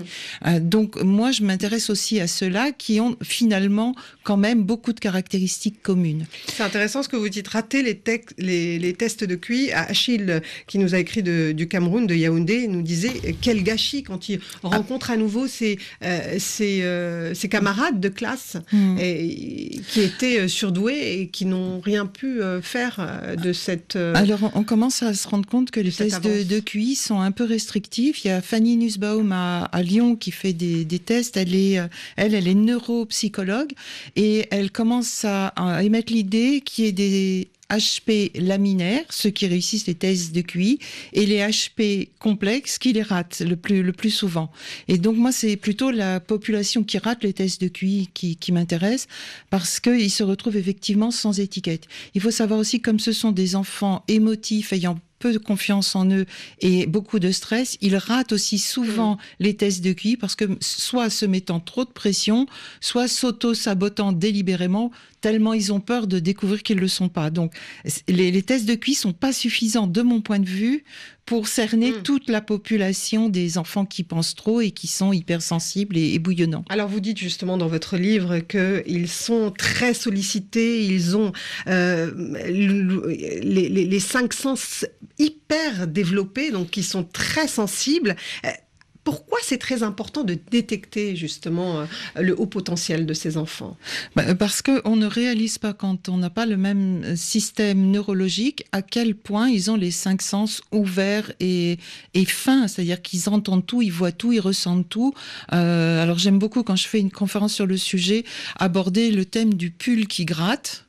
Euh, 0.46 0.60
donc 0.60 0.88
moi, 1.02 1.28
je 1.36 1.42
m'intéresse 1.42 1.88
aussi 1.90 2.20
à 2.20 2.26
ceux-là 2.26 2.72
qui 2.72 3.00
ont 3.00 3.16
finalement 3.22 3.94
quand 4.22 4.36
même 4.36 4.62
beaucoup 4.62 4.92
de 4.92 5.00
caractéristiques 5.00 5.82
communes. 5.82 6.26
C'est 6.54 6.62
intéressant 6.62 7.02
ce 7.02 7.08
que 7.08 7.16
vous 7.16 7.28
dites, 7.28 7.48
rater 7.48 7.82
les, 7.82 7.94
les, 8.38 8.78
les 8.78 8.92
tests 8.94 9.24
de 9.24 9.34
QI. 9.36 9.72
Achille, 9.72 10.40
qui 10.66 10.78
nous 10.78 10.94
a 10.94 10.98
écrit 10.98 11.22
de- 11.22 11.52
du 11.52 11.66
Cameroun, 11.68 12.06
de 12.06 12.14
Yaoundé, 12.14 12.68
nous 12.68 12.82
disait 12.82 13.12
euh, 13.24 13.32
quel 13.40 13.62
gâchis 13.62 14.02
quand 14.02 14.28
il 14.28 14.40
rencontre 14.62 15.10
à 15.10 15.16
nouveau 15.16 15.46
ses, 15.46 15.78
euh, 16.04 16.36
ses, 16.38 16.82
euh, 16.82 17.34
ses 17.34 17.48
camarades 17.48 18.00
de 18.00 18.08
classe 18.08 18.56
Hmm. 18.72 18.96
et, 19.00 19.80
qui 19.90 20.00
étaient 20.00 20.48
surdoués 20.48 21.20
et 21.20 21.28
qui 21.28 21.44
n'ont 21.46 21.80
rien 21.80 22.06
pu 22.06 22.40
faire 22.62 22.94
de 23.42 23.52
cette... 23.52 23.96
Alors, 23.96 24.50
on- 24.54 24.64
commence 24.64 25.02
à 25.02 25.14
se 25.14 25.26
rendre 25.28 25.46
compte 25.48 25.70
que 25.70 25.80
les 25.80 25.92
tests 25.92 26.22
de, 26.22 26.42
de 26.42 26.58
QI 26.60 26.94
sont 26.96 27.20
un 27.20 27.30
peu 27.32 27.44
restrictifs. 27.44 28.24
Il 28.24 28.28
y 28.28 28.30
a 28.30 28.40
Fanny 28.42 28.75
Nussbaum 28.76 29.32
à, 29.32 29.68
Lyon 29.82 30.16
qui 30.16 30.30
fait 30.30 30.52
des, 30.52 30.98
tests. 30.98 31.36
Elle 31.36 31.54
est, 31.54 31.78
euh, 31.78 31.88
elle, 32.16 32.34
elle 32.34 32.48
est 32.48 32.54
neuropsychologue 32.54 33.72
et 34.14 34.46
elle 34.50 34.70
commence 34.70 35.24
à, 35.24 35.48
à 35.48 35.82
émettre 35.82 36.12
l'idée 36.12 36.62
qu'il 36.64 36.84
y 36.84 36.88
ait 36.88 36.92
des 36.92 37.50
HP 37.70 38.30
laminaires, 38.40 39.04
ceux 39.10 39.30
qui 39.30 39.46
réussissent 39.46 39.86
les 39.86 39.94
tests 39.94 40.34
de 40.34 40.40
QI, 40.40 40.78
et 41.12 41.26
les 41.26 41.38
HP 41.38 42.10
complexes 42.18 42.78
qui 42.78 42.92
les 42.92 43.02
ratent 43.02 43.40
le 43.40 43.56
plus, 43.56 43.82
le 43.82 43.92
plus 43.92 44.10
souvent. 44.10 44.50
Et 44.88 44.98
donc 44.98 45.16
moi, 45.16 45.32
c'est 45.32 45.56
plutôt 45.56 45.90
la 45.90 46.20
population 46.20 46.84
qui 46.84 46.98
rate 46.98 47.24
les 47.24 47.32
tests 47.32 47.60
de 47.60 47.68
QI 47.68 48.08
qui, 48.14 48.36
qui 48.36 48.52
m'intéresse, 48.52 49.08
parce 49.50 49.80
qu'ils 49.80 50.10
se 50.10 50.22
retrouvent 50.22 50.56
effectivement 50.56 51.10
sans 51.10 51.40
étiquette. 51.40 51.86
Il 52.14 52.20
faut 52.20 52.30
savoir 52.30 52.60
aussi, 52.60 52.80
comme 52.80 53.00
ce 53.00 53.12
sont 53.12 53.32
des 53.32 53.56
enfants 53.56 54.04
émotifs 54.08 54.72
ayant 54.72 54.98
peu 55.18 55.32
de 55.32 55.38
confiance 55.38 55.96
en 55.96 56.10
eux 56.10 56.26
et 56.60 56.86
beaucoup 56.86 57.18
de 57.18 57.30
stress, 57.30 57.78
ils 57.80 57.96
ratent 57.96 58.32
aussi 58.32 58.58
souvent 58.58 59.18
les 59.40 59.56
tests 59.56 59.82
de 59.82 59.92
QI 59.92 60.16
parce 60.16 60.34
que 60.34 60.44
soit 60.60 61.10
se 61.10 61.26
mettant 61.26 61.60
trop 61.60 61.84
de 61.84 61.90
pression, 61.90 62.46
soit 62.80 63.08
s'auto-sabotant 63.08 64.12
délibérément, 64.12 64.90
tellement 65.20 65.54
ils 65.54 65.72
ont 65.72 65.80
peur 65.80 66.06
de 66.06 66.18
découvrir 66.18 66.62
qu'ils 66.62 66.76
ne 66.76 66.82
le 66.82 66.88
sont 66.88 67.08
pas. 67.08 67.30
Donc, 67.30 67.54
les, 68.08 68.30
les 68.30 68.42
tests 68.42 68.66
de 68.66 68.74
QI 68.74 68.94
sont 68.94 69.12
pas 69.12 69.32
suffisants, 69.32 69.86
de 69.86 70.02
mon 70.02 70.20
point 70.20 70.38
de 70.38 70.48
vue, 70.48 70.84
pour 71.26 71.48
cerner 71.48 71.90
Mm. 71.92 72.02
toute 72.02 72.28
la 72.30 72.40
population 72.40 73.28
des 73.28 73.58
enfants 73.58 73.84
qui 73.84 74.02
pensent 74.04 74.34
trop 74.36 74.60
et 74.60 74.70
qui 74.70 74.86
sont 74.86 75.12
hypersensibles 75.12 75.96
et, 75.96 76.14
et 76.14 76.18
bouillonnants. 76.18 76.64
Alors 76.68 76.88
vous 76.88 77.00
dites 77.00 77.18
justement 77.18 77.58
dans 77.58 77.66
votre 77.68 77.96
livre 77.96 78.38
qu'ils 78.38 79.08
sont 79.08 79.50
très 79.50 79.92
sollicités, 79.92 80.84
ils 80.84 81.16
ont 81.16 81.32
euh, 81.66 82.10
les, 82.48 83.68
les- 83.68 83.84
les 83.86 84.00
cinq 84.00 84.32
sens 84.32 84.86
hyper 85.18 85.86
développés, 85.88 86.50
donc 86.50 86.76
ils 86.76 86.84
sont 86.84 87.04
très 87.04 87.48
sensibles. 87.48 88.16
Euh, 89.06 89.10
Pourquoi 89.16 89.38
c'est 89.42 89.58
très 89.58 89.82
important 89.82 90.24
de 90.24 90.36
détecter 90.50 91.16
justement 91.16 91.80
euh, 91.80 91.86
le 92.20 92.38
haut 92.38 92.46
potentiel 92.46 93.06
de 93.06 93.14
ces 93.14 93.36
enfants? 93.36 93.76
Bah, 94.14 94.34
Parce 94.34 94.62
qu'on 94.62 94.96
ne 94.96 95.06
réalise 95.06 95.58
pas 95.58 95.72
quand 95.72 96.08
on 96.08 96.18
n'a 96.18 96.30
pas 96.30 96.46
le 96.46 96.56
même 96.56 97.02
euh, 97.04 97.16
système 97.16 97.90
neurologique 97.90 98.64
à 98.72 98.82
quel 98.82 99.14
point 99.14 99.48
ils 99.48 99.70
ont 99.70 99.76
les 99.76 99.90
cinq 99.90 100.22
sens 100.22 100.62
ouverts 100.72 101.32
et, 101.40 101.78
et 102.14 102.24
fins, 102.24 102.68
c'est-à-dire 102.68 103.02
qu'ils 103.02 103.28
entendent 103.28 103.66
tout, 103.66 103.82
ils 103.82 103.92
voient 103.92 104.12
tout, 104.12 104.32
ils 104.32 104.40
ressentent 104.40 104.88
tout. 104.88 105.14
Euh, 105.52 106.02
alors 106.02 106.18
j'aime 106.18 106.38
beaucoup 106.38 106.62
quand 106.62 106.76
je 106.76 106.88
fais 106.88 107.00
une 107.00 107.10
conférence 107.10 107.54
sur 107.54 107.66
le 107.66 107.76
sujet 107.76 108.24
aborder 108.58 109.10
le 109.10 109.24
thème 109.24 109.54
du 109.54 109.70
pull 109.70 110.06
qui 110.06 110.24
gratte. 110.24 110.86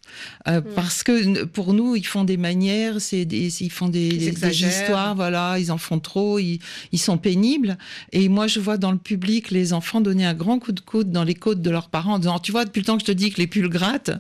Euh, 0.48 0.62
parce 0.76 1.04
que 1.04 1.44
pour 1.46 1.74
nous, 1.74 1.96
ils 1.96 2.06
font 2.06 2.24
des 2.24 2.38
manières, 2.38 3.02
c'est 3.02 3.26
des, 3.26 3.62
ils 3.62 3.72
font 3.72 3.90
des, 3.90 4.08
Ils 4.08 4.68
histoires, 4.68 5.16
voilà, 5.16 5.60
ils 5.60 5.72
en 5.72 5.78
font 5.78 6.00
trop, 6.00 6.40
ils, 6.40 6.60
ils 6.92 7.00
sont 7.00 7.18
pénibles. 7.18 7.78
Et 8.12 8.30
moi, 8.30 8.48
je 8.48 8.60
vois 8.60 8.78
dans 8.78 8.92
le 8.92 8.98
public 8.98 9.52
les 9.52 9.74
enfants 9.74 10.02
donner 10.02 10.26
un 10.26 10.34
grand 10.34 10.60
coup 10.60 10.72
de 10.72 10.80
coude 10.80 11.12
dans 11.12 11.24
les 11.24 11.36
côtes 11.36 11.62
de 11.62 11.70
leurs 11.70 11.90
parents 11.90 12.14
en 12.14 12.20
disant, 12.20 12.40
tu 12.40 12.52
vois, 12.52 12.66
depuis 12.66 12.80
le 12.80 12.86
temps 12.86 12.96
que 12.96 13.02
je 13.02 13.08
te 13.08 13.12
dis 13.12 13.32
que 13.32 13.38
les 13.38 13.48
pulls 13.48 13.70
grattent, 13.70 14.12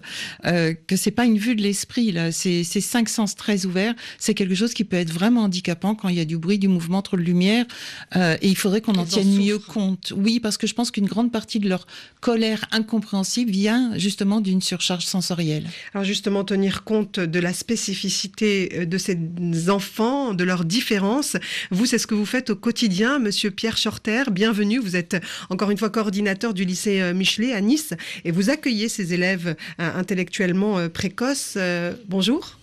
euh, 0.45 0.73
que 0.87 0.95
c'est 0.95 1.11
pas 1.11 1.25
une 1.25 1.37
vue 1.37 1.55
de 1.55 1.61
l'esprit, 1.61 2.11
là, 2.11 2.31
c'est 2.31 2.63
cinq 2.63 3.09
sens 3.09 3.35
très 3.35 3.65
ouverts, 3.65 3.93
c'est 4.19 4.33
quelque 4.33 4.55
chose 4.55 4.73
qui 4.73 4.83
peut 4.83 4.97
être 4.97 5.11
vraiment 5.11 5.43
handicapant 5.43 5.95
quand 5.95 6.09
il 6.09 6.15
y 6.15 6.19
a 6.19 6.25
du 6.25 6.37
bruit, 6.37 6.59
du 6.59 6.67
mouvement, 6.67 7.01
trop 7.01 7.17
de 7.17 7.21
lumière, 7.21 7.65
euh, 8.15 8.37
et 8.41 8.49
il 8.49 8.57
faudrait 8.57 8.81
qu'on 8.81 8.95
en 8.95 9.05
tienne 9.05 9.35
mieux 9.35 9.59
compte. 9.59 10.13
Oui, 10.15 10.39
parce 10.39 10.57
que 10.57 10.67
je 10.67 10.73
pense 10.73 10.91
qu'une 10.91 11.05
grande 11.05 11.31
partie 11.31 11.59
de 11.59 11.69
leur 11.69 11.87
colère 12.19 12.65
incompréhensible 12.71 13.51
vient 13.51 13.97
justement 13.97 14.41
d'une 14.41 14.61
surcharge 14.61 15.05
sensorielle. 15.05 15.67
Alors 15.93 16.03
justement, 16.17 16.43
tenir 16.43 16.83
compte 16.83 17.19
de 17.19 17.39
la 17.39 17.53
spécificité 17.53 18.71
euh, 18.73 18.85
de 18.85 18.97
ces 18.97 19.69
enfants, 19.69 20.33
de 20.33 20.43
leurs 20.43 20.65
différences. 20.65 21.37
Vous, 21.69 21.85
c'est 21.85 21.99
ce 21.99 22.07
que 22.07 22.15
vous 22.15 22.25
faites 22.25 22.49
au 22.49 22.55
quotidien, 22.55 23.19
Monsieur 23.19 23.51
Pierre 23.51 23.77
Shorter. 23.77 24.23
Bienvenue. 24.31 24.79
Vous 24.79 24.95
êtes 24.95 25.15
encore 25.51 25.69
une 25.69 25.77
fois 25.77 25.91
coordinateur 25.91 26.55
du 26.55 26.65
lycée 26.65 27.01
euh, 27.01 27.13
Michelet 27.13 27.53
à 27.53 27.61
Nice 27.61 27.93
et 28.25 28.31
vous 28.31 28.49
accueillez 28.49 28.89
ces 28.89 29.13
élèves 29.13 29.55
euh, 29.79 29.91
intellectuellement 29.95 30.89
précoces. 30.89 31.55
Bonjour. 32.07 32.57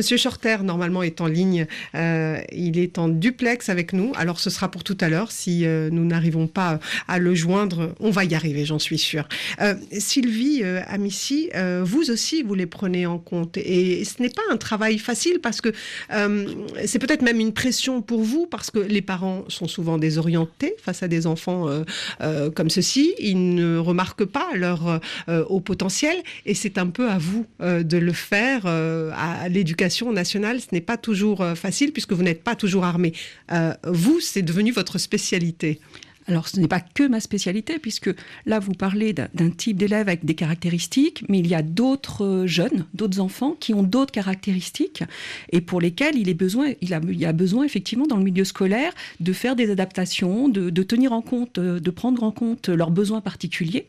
Monsieur 0.00 0.16
Shorter, 0.16 0.56
normalement, 0.64 1.02
est 1.02 1.20
en 1.20 1.26
ligne. 1.26 1.66
Euh, 1.94 2.40
il 2.52 2.78
est 2.78 2.96
en 2.96 3.10
duplex 3.10 3.68
avec 3.68 3.92
nous. 3.92 4.12
Alors, 4.16 4.40
ce 4.40 4.48
sera 4.48 4.70
pour 4.70 4.82
tout 4.82 4.96
à 4.98 5.10
l'heure. 5.10 5.30
Si 5.30 5.66
euh, 5.66 5.90
nous 5.92 6.06
n'arrivons 6.06 6.46
pas 6.46 6.80
à 7.06 7.18
le 7.18 7.34
joindre, 7.34 7.94
on 8.00 8.08
va 8.08 8.24
y 8.24 8.34
arriver, 8.34 8.64
j'en 8.64 8.78
suis 8.78 8.96
sûre. 8.96 9.28
Euh, 9.60 9.74
Sylvie 9.92 10.62
euh, 10.62 10.80
Amici, 10.88 11.50
euh, 11.54 11.82
vous 11.84 12.10
aussi, 12.10 12.42
vous 12.42 12.54
les 12.54 12.64
prenez 12.64 13.04
en 13.04 13.18
compte. 13.18 13.58
Et 13.58 14.02
ce 14.06 14.22
n'est 14.22 14.30
pas 14.30 14.40
un 14.50 14.56
travail 14.56 14.96
facile 14.96 15.38
parce 15.42 15.60
que 15.60 15.68
euh, 16.14 16.46
c'est 16.86 16.98
peut-être 16.98 17.20
même 17.20 17.38
une 17.38 17.52
pression 17.52 18.00
pour 18.00 18.22
vous 18.22 18.46
parce 18.46 18.70
que 18.70 18.78
les 18.78 19.02
parents 19.02 19.44
sont 19.48 19.68
souvent 19.68 19.98
désorientés 19.98 20.76
face 20.82 21.02
à 21.02 21.08
des 21.08 21.26
enfants 21.26 21.68
euh, 21.68 21.84
euh, 22.22 22.50
comme 22.50 22.70
ceci. 22.70 23.12
Ils 23.18 23.54
ne 23.54 23.76
remarquent 23.76 24.24
pas 24.24 24.48
leur 24.54 24.98
euh, 25.28 25.44
haut 25.50 25.60
potentiel 25.60 26.16
et 26.46 26.54
c'est 26.54 26.78
un 26.78 26.86
peu 26.86 27.10
à 27.10 27.18
vous 27.18 27.44
euh, 27.60 27.82
de 27.82 27.98
le 27.98 28.14
faire 28.14 28.62
euh, 28.64 29.10
à 29.14 29.50
l'éducation 29.50 29.89
nationale. 30.12 30.60
Ce 30.60 30.68
n'est 30.72 30.80
pas 30.80 30.96
toujours 30.96 31.40
euh, 31.42 31.54
facile 31.54 31.92
puisque 31.92 32.12
vous 32.12 32.22
n'êtes 32.22 32.42
pas 32.42 32.56
toujours 32.56 32.84
armé. 32.84 33.12
Euh, 33.52 33.74
vous, 33.84 34.20
c'est 34.20 34.42
devenu 34.42 34.72
votre 34.72 34.98
spécialité. 34.98 35.80
Alors, 36.30 36.46
ce 36.48 36.60
n'est 36.60 36.68
pas 36.68 36.80
que 36.80 37.06
ma 37.08 37.18
spécialité, 37.18 37.78
puisque 37.80 38.10
là, 38.46 38.60
vous 38.60 38.72
parlez 38.72 39.12
d'un 39.12 39.50
type 39.50 39.76
d'élève 39.76 40.08
avec 40.08 40.24
des 40.24 40.34
caractéristiques, 40.34 41.24
mais 41.28 41.40
il 41.40 41.48
y 41.48 41.56
a 41.56 41.62
d'autres 41.62 42.24
euh, 42.24 42.46
jeunes, 42.46 42.86
d'autres 42.94 43.18
enfants 43.20 43.56
qui 43.58 43.74
ont 43.74 43.82
d'autres 43.82 44.12
caractéristiques 44.12 45.02
et 45.50 45.60
pour 45.60 45.80
lesquels 45.80 46.16
il, 46.16 46.28
est 46.28 46.34
besoin, 46.34 46.72
il, 46.80 46.94
a, 46.94 47.00
il 47.06 47.18
y 47.18 47.26
a 47.26 47.32
besoin, 47.32 47.64
effectivement, 47.64 48.06
dans 48.06 48.16
le 48.16 48.22
milieu 48.22 48.44
scolaire, 48.44 48.92
de 49.18 49.32
faire 49.32 49.56
des 49.56 49.70
adaptations, 49.70 50.48
de, 50.48 50.70
de 50.70 50.82
tenir 50.84 51.12
en 51.12 51.20
compte, 51.20 51.58
euh, 51.58 51.80
de 51.80 51.90
prendre 51.90 52.22
en 52.22 52.30
compte 52.30 52.68
leurs 52.68 52.92
besoins 52.92 53.20
particuliers. 53.20 53.88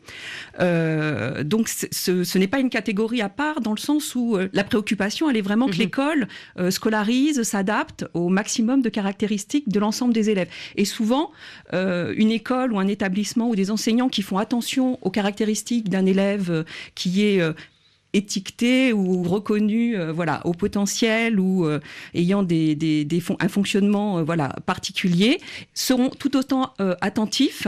Euh, 0.59 1.43
donc, 1.43 1.69
ce, 1.69 2.23
ce 2.23 2.37
n'est 2.39 2.47
pas 2.47 2.59
une 2.59 2.71
catégorie 2.71 3.21
à 3.21 3.29
part, 3.29 3.61
dans 3.61 3.73
le 3.73 3.79
sens 3.79 4.15
où 4.15 4.35
euh, 4.35 4.49
la 4.53 4.63
préoccupation, 4.63 5.29
elle 5.29 5.37
est 5.37 5.41
vraiment 5.41 5.67
que 5.67 5.73
Mhm. 5.73 5.79
l'école 5.79 6.27
euh, 6.57 6.71
scolarise, 6.71 7.43
s'adapte 7.43 8.05
au 8.13 8.29
maximum 8.29 8.81
de 8.81 8.89
caractéristiques 8.89 9.69
de 9.69 9.79
l'ensemble 9.79 10.13
des 10.13 10.29
élèves. 10.29 10.49
Et 10.75 10.85
souvent, 10.85 11.31
euh, 11.73 12.13
une 12.31 12.35
école 12.37 12.71
ou 12.73 12.79
un 12.79 12.87
établissement 12.87 13.49
ou 13.49 13.55
des 13.55 13.71
enseignants 13.71 14.09
qui 14.09 14.21
font 14.21 14.37
attention 14.37 14.97
aux 15.01 15.11
caractéristiques 15.11 15.89
d'un 15.89 16.05
élève 16.05 16.49
euh, 16.49 16.63
qui 16.95 17.25
est 17.25 17.41
euh, 17.41 17.53
étiqueté 18.13 18.93
ou 18.93 19.23
reconnu 19.23 19.97
euh, 19.97 20.11
voilà 20.11 20.45
au 20.45 20.53
potentiel 20.53 21.39
ou 21.39 21.67
ayant 22.13 22.43
des, 22.43 23.07
un 23.39 23.47
fonctionnement 23.47 24.21
voilà 24.23 24.49
particulier 24.65 25.39
seront 25.73 26.09
tout 26.09 26.35
autant 26.35 26.73
attentifs 26.99 27.67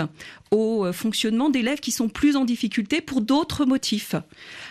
au 0.51 0.91
fonctionnement 0.91 1.49
d'élèves 1.49 1.79
qui 1.79 1.91
sont 1.91 2.09
plus 2.09 2.35
en 2.35 2.43
difficulté 2.43 2.99
pour 2.99 3.21
d'autres 3.21 3.65
motifs. 3.65 4.15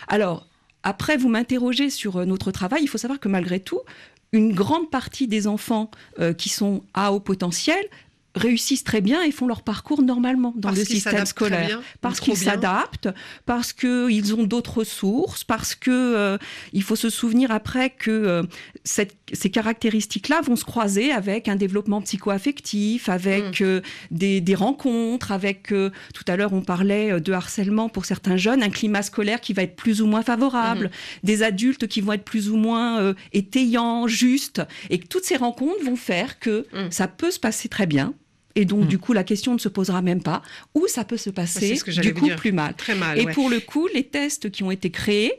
Alors 0.07 0.45
après 0.83 1.17
vous 1.17 1.29
m'interrogez 1.29 1.89
sur 1.89 2.23
notre 2.27 2.51
travail, 2.51 2.83
il 2.83 2.87
faut 2.87 2.99
savoir 2.99 3.19
que 3.19 3.27
malgré 3.27 3.59
tout 3.59 3.81
une 4.31 4.53
grande 4.53 4.91
partie 4.91 5.27
des 5.27 5.47
enfants 5.47 5.89
qui 6.37 6.49
sont 6.49 6.83
à 6.93 7.13
haut 7.13 7.19
potentiel 7.19 7.83
réussissent 8.35 8.83
très 8.83 9.01
bien 9.01 9.21
et 9.23 9.31
font 9.31 9.45
leur 9.47 9.61
parcours 9.61 10.01
normalement 10.01 10.53
dans 10.55 10.69
Parce 10.69 10.79
le 10.79 10.85
système 10.85 11.25
scolaire 11.25 11.67
bien, 11.67 11.81
parce 12.01 12.19
qu'ils 12.19 12.35
s'adaptent, 12.37 13.09
parce 13.45 13.73
qu'ils 13.73 14.33
ont 14.35 14.43
d'autres 14.43 14.79
ressources, 14.79 15.43
parce 15.43 15.75
que 15.75 15.91
euh, 15.91 16.37
il 16.73 16.81
faut 16.81 16.95
se 16.95 17.09
souvenir 17.11 17.51
après 17.51 17.91
que 17.91 18.09
euh, 18.11 18.43
cette- 18.83 19.15
ces 19.33 19.51
caractéristiques-là 19.51 20.41
vont 20.41 20.55
se 20.55 20.65
croiser 20.65 21.11
avec 21.11 21.47
un 21.47 21.55
développement 21.55 22.01
psycho-affectif, 22.01 23.07
avec 23.09 23.61
Mm. 23.61 23.63
euh, 23.65 23.81
des, 24.11 24.41
des 24.41 24.55
rencontres, 24.55 25.31
avec 25.31 25.67
tout 25.67 26.25
à 26.27 26.35
l'heure 26.35 26.53
on 26.53 26.61
parlait 26.61 27.19
de 27.21 27.33
harcèlement 27.33 27.87
pour 27.89 28.05
certains 28.05 28.37
jeunes, 28.37 28.63
un 28.63 28.69
climat 28.69 29.03
scolaire 29.03 29.41
qui 29.41 29.53
va 29.53 29.61
être 29.63 29.75
plus 29.75 30.01
ou 30.01 30.07
moins 30.07 30.23
favorable, 30.23 30.87
Mm-hmm. 30.87 31.25
des 31.25 31.43
adultes 31.43 31.87
qui 31.87 32.01
vont 32.01 32.13
être 32.13 32.23
plus 32.25 32.49
ou 32.49 32.55
moins 32.57 33.13
étayants, 33.31 34.07
justes, 34.07 34.61
et 34.89 34.97
que 34.99 35.07
toutes 35.07 35.25
ces 35.25 35.35
rencontres 35.37 35.83
vont 35.83 35.95
faire 35.95 36.39
que 36.39 36.65
Mm. 36.73 36.89
ça 36.91 37.07
peut 37.07 37.29
se 37.31 37.39
passer 37.39 37.69
très 37.69 37.85
bien. 37.85 38.13
Et 38.55 38.65
donc, 38.65 38.85
Mm. 38.85 38.87
du 38.87 38.99
coup, 38.99 39.13
la 39.13 39.23
question 39.23 39.53
ne 39.53 39.57
se 39.59 39.67
posera 39.69 40.01
même 40.01 40.21
pas. 40.21 40.41
Ou 40.75 40.85
ça 40.87 41.03
peut 41.03 41.17
se 41.17 41.29
passer, 41.31 41.75
ce 41.75 41.83
que 41.83 41.91
du 41.91 42.13
coup, 42.13 42.25
dire. 42.25 42.35
plus 42.35 42.51
mal. 42.51 42.75
Très 42.75 42.93
mal. 42.95 43.17
Et 43.19 43.25
ouais. 43.25 43.33
pour 43.33 43.49
le 43.49 43.59
coup, 43.59 43.87
les 43.93 44.03
tests 44.03 44.51
qui 44.51 44.61
ont 44.63 44.69
été 44.71 44.91
créés 44.91 45.33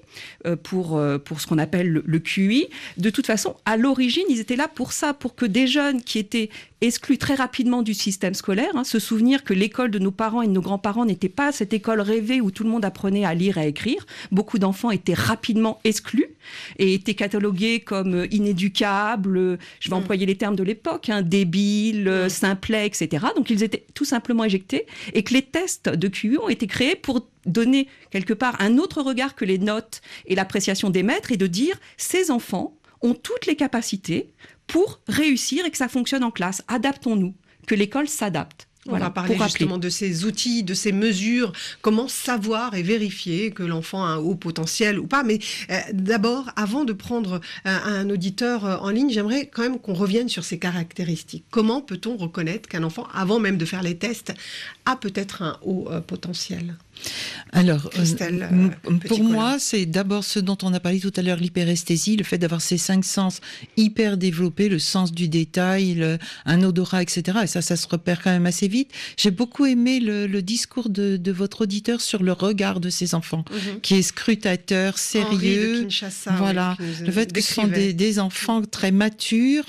euh, 0.47 0.57
pour, 0.57 0.97
euh, 0.97 1.19
pour 1.19 1.41
ce 1.41 1.47
qu'on 1.47 1.59
appelle 1.59 1.89
le, 1.89 2.03
le 2.05 2.19
QI, 2.19 2.67
de 2.97 3.11
toute 3.11 3.27
façon, 3.27 3.55
à 3.65 3.77
l'origine, 3.77 4.25
ils 4.29 4.41
étaient 4.41 4.57
là 4.57 4.67
pour 4.67 4.93
ça, 4.93 5.15
pour 5.15 5.35
que 5.37 5.47
des 5.47 5.67
jeunes 5.69 6.03
qui 6.03 6.19
étaient 6.19 6.51
exclus 6.87 7.19
très 7.19 7.35
rapidement 7.35 7.83
du 7.83 7.95
système 7.95 8.35
scolaire, 8.35 8.71
hein, 8.75 8.85
se 8.85 8.99
souvenir 8.99 9.45
que 9.45 9.55
l'école 9.55 9.91
de 9.91 9.99
nos 9.99 10.11
parents 10.11 10.43
et 10.43 10.47
de 10.47 10.53
nos 10.53 10.61
grands-parents 10.61 11.05
n'était 11.05 11.29
pas 11.29 11.53
cette 11.53 11.73
école 11.73 12.01
rêvée 12.01 12.41
où 12.41 12.51
tout 12.51 12.65
le 12.65 12.71
monde 12.71 12.85
apprenait 12.85 13.25
à 13.25 13.35
lire 13.35 13.59
et 13.59 13.63
à 13.63 13.67
écrire. 13.67 14.07
Beaucoup 14.33 14.59
d'enfants 14.59 14.91
étaient 14.91 15.15
rapidement 15.15 15.81
exclus 15.85 16.27
et 16.79 16.95
étaient 16.95 17.15
catalogués 17.15 17.81
comme 17.81 18.27
inéducables, 18.31 19.59
je 19.81 19.89
vais 19.91 19.95
Mm. 19.97 19.99
employer 19.99 20.27
les 20.27 20.37
termes 20.37 20.57
de 20.57 20.63
l'époque, 20.63 21.09
hein, 21.09 21.23
débiles, 21.23 22.09
Mm. 22.09 22.29
simplets, 22.29 22.87
etc. 22.87 23.27
Donc 23.37 23.51
ils 23.51 23.63
étaient 23.63 23.85
tout 23.95 24.05
simplement 24.05 24.45
éjectés 24.45 24.87
et 25.13 25.23
que 25.23 25.33
les 25.35 25.43
tests 25.43 25.89
de 25.89 26.09
QI 26.09 26.39
ont 26.39 26.49
été 26.49 26.67
créés 26.67 26.97
pour 26.97 27.27
donner 27.47 27.89
quelque 28.11 28.33
part 28.35 28.57
un 28.61 28.79
autre 28.79 29.03
regard 29.03 29.35
que 29.35 29.45
les 29.45 29.59
notes 29.59 30.01
et 30.27 30.35
l'appréciation 30.35 30.91
des 30.91 31.03
maîtres 31.03 31.33
et 31.33 31.37
de 31.37 31.47
dire 31.47 31.77
ces 31.97 32.31
enfants 32.31 32.77
ont 33.03 33.15
toutes 33.15 33.45
les 33.47 33.55
capacités 33.57 34.31
pour 34.67 35.01
réussir 35.09 35.65
et 35.65 35.71
que 35.71 35.77
ça 35.77 35.89
fonctionne 35.89 36.25
en 36.25 36.31
classe. 36.31 36.63
Adaptons-nous, 36.69 37.35
que 37.67 37.75
l'école 37.75 38.09
s'adapte. 38.09 38.69
On 38.87 38.91
Voilà, 38.91 39.07
va 39.07 39.11
parler 39.13 39.39
justement 39.39 39.79
de 39.79 39.89
ces 39.89 40.27
outils, 40.27 40.63
de 40.63 40.75
ces 40.75 40.93
mesures, 40.93 41.53
comment 41.81 42.07
savoir 42.07 42.75
et 42.75 42.83
vérifier 42.83 43.51
que 43.51 43.63
l'enfant 43.63 44.05
a 44.05 44.09
un 44.09 44.17
haut 44.19 44.35
potentiel 44.35 44.99
ou 44.99 45.07
pas. 45.07 45.23
Mais 45.23 45.39
euh, 45.71 45.79
d'abord, 45.95 46.51
avant 46.55 46.85
de 46.85 46.93
prendre 46.93 47.41
euh, 47.67 47.79
un 47.85 48.11
auditeur 48.11 48.67
euh, 48.67 48.77
en 48.77 48.91
ligne, 48.91 49.09
j'aimerais 49.09 49.47
quand 49.47 49.63
même 49.63 49.79
qu'on 49.79 49.95
revienne 49.95 50.29
sur 50.29 50.45
ces 50.45 50.59
caractéristiques. 50.59 51.47
Comment 51.51 51.81
peut-on 51.81 52.19
reconnaître 52.19 52.69
qu'un 52.69 52.83
enfant, 52.83 53.09
avant 53.15 53.39
même 53.39 53.57
de 53.57 53.65
faire 53.65 53.83
les 53.83 53.97
tests, 53.97 54.35
a 54.85 54.97
peut-être 54.97 55.41
un 55.41 55.57
haut 55.63 55.89
potentiel? 56.07 56.77
Alors, 57.53 57.89
euh, 57.99 58.05
euh, 58.21 58.69
pour 59.07 59.23
moi, 59.23 59.57
c'est 59.61 59.87
d'abord 59.87 60.25
ce 60.25 60.39
dont 60.41 60.59
on 60.63 60.73
a 60.75 60.81
parlé 60.81 60.99
tout 61.01 61.13
à 61.17 61.23
l'heure, 61.23 61.37
l'hyperesthésie, 61.37 62.17
le 62.17 62.25
fait 62.25 62.39
d'avoir 62.39 62.61
ces 62.61 62.79
cinq 62.79 63.05
sens 63.05 63.41
hyper 63.77 64.17
développés, 64.17 64.69
le 64.69 64.79
sens 64.81 65.13
du 65.13 65.29
détail, 65.29 65.95
le- 65.95 66.19
un 66.47 66.63
odorat, 66.63 67.03
etc. 67.03 67.39
Et 67.45 67.47
ça, 67.47 67.63
ça 67.63 67.77
se 67.77 67.87
repère 67.87 68.23
quand 68.23 68.31
même 68.31 68.47
assez 68.47 68.67
vite. 68.69 68.91
J'ai 69.17 69.31
beaucoup 69.31 69.67
aimé 69.67 70.01
le, 70.01 70.27
le 70.27 70.43
discours 70.43 70.89
de, 70.89 71.17
de 71.17 71.33
votre 71.33 71.63
auditeur 71.63 72.01
sur 72.01 72.23
le 72.23 72.33
regard 72.33 72.81
de 72.81 72.91
ces 72.91 73.15
enfants, 73.15 73.45
qui 73.83 73.95
est 73.95 74.03
scrutateur, 74.03 74.95
de 74.95 74.99
sérieux. 74.99 75.83
Kinshasa, 75.83 76.33
voilà. 76.33 76.77
oui, 76.81 76.87
Le 77.07 77.13
fait 77.13 77.33
que 77.33 77.41
ce 77.41 77.55
sont 77.55 77.67
des, 77.69 77.93
des 77.93 78.19
enfants 78.19 78.63
très 78.63 78.91
matures 78.91 79.67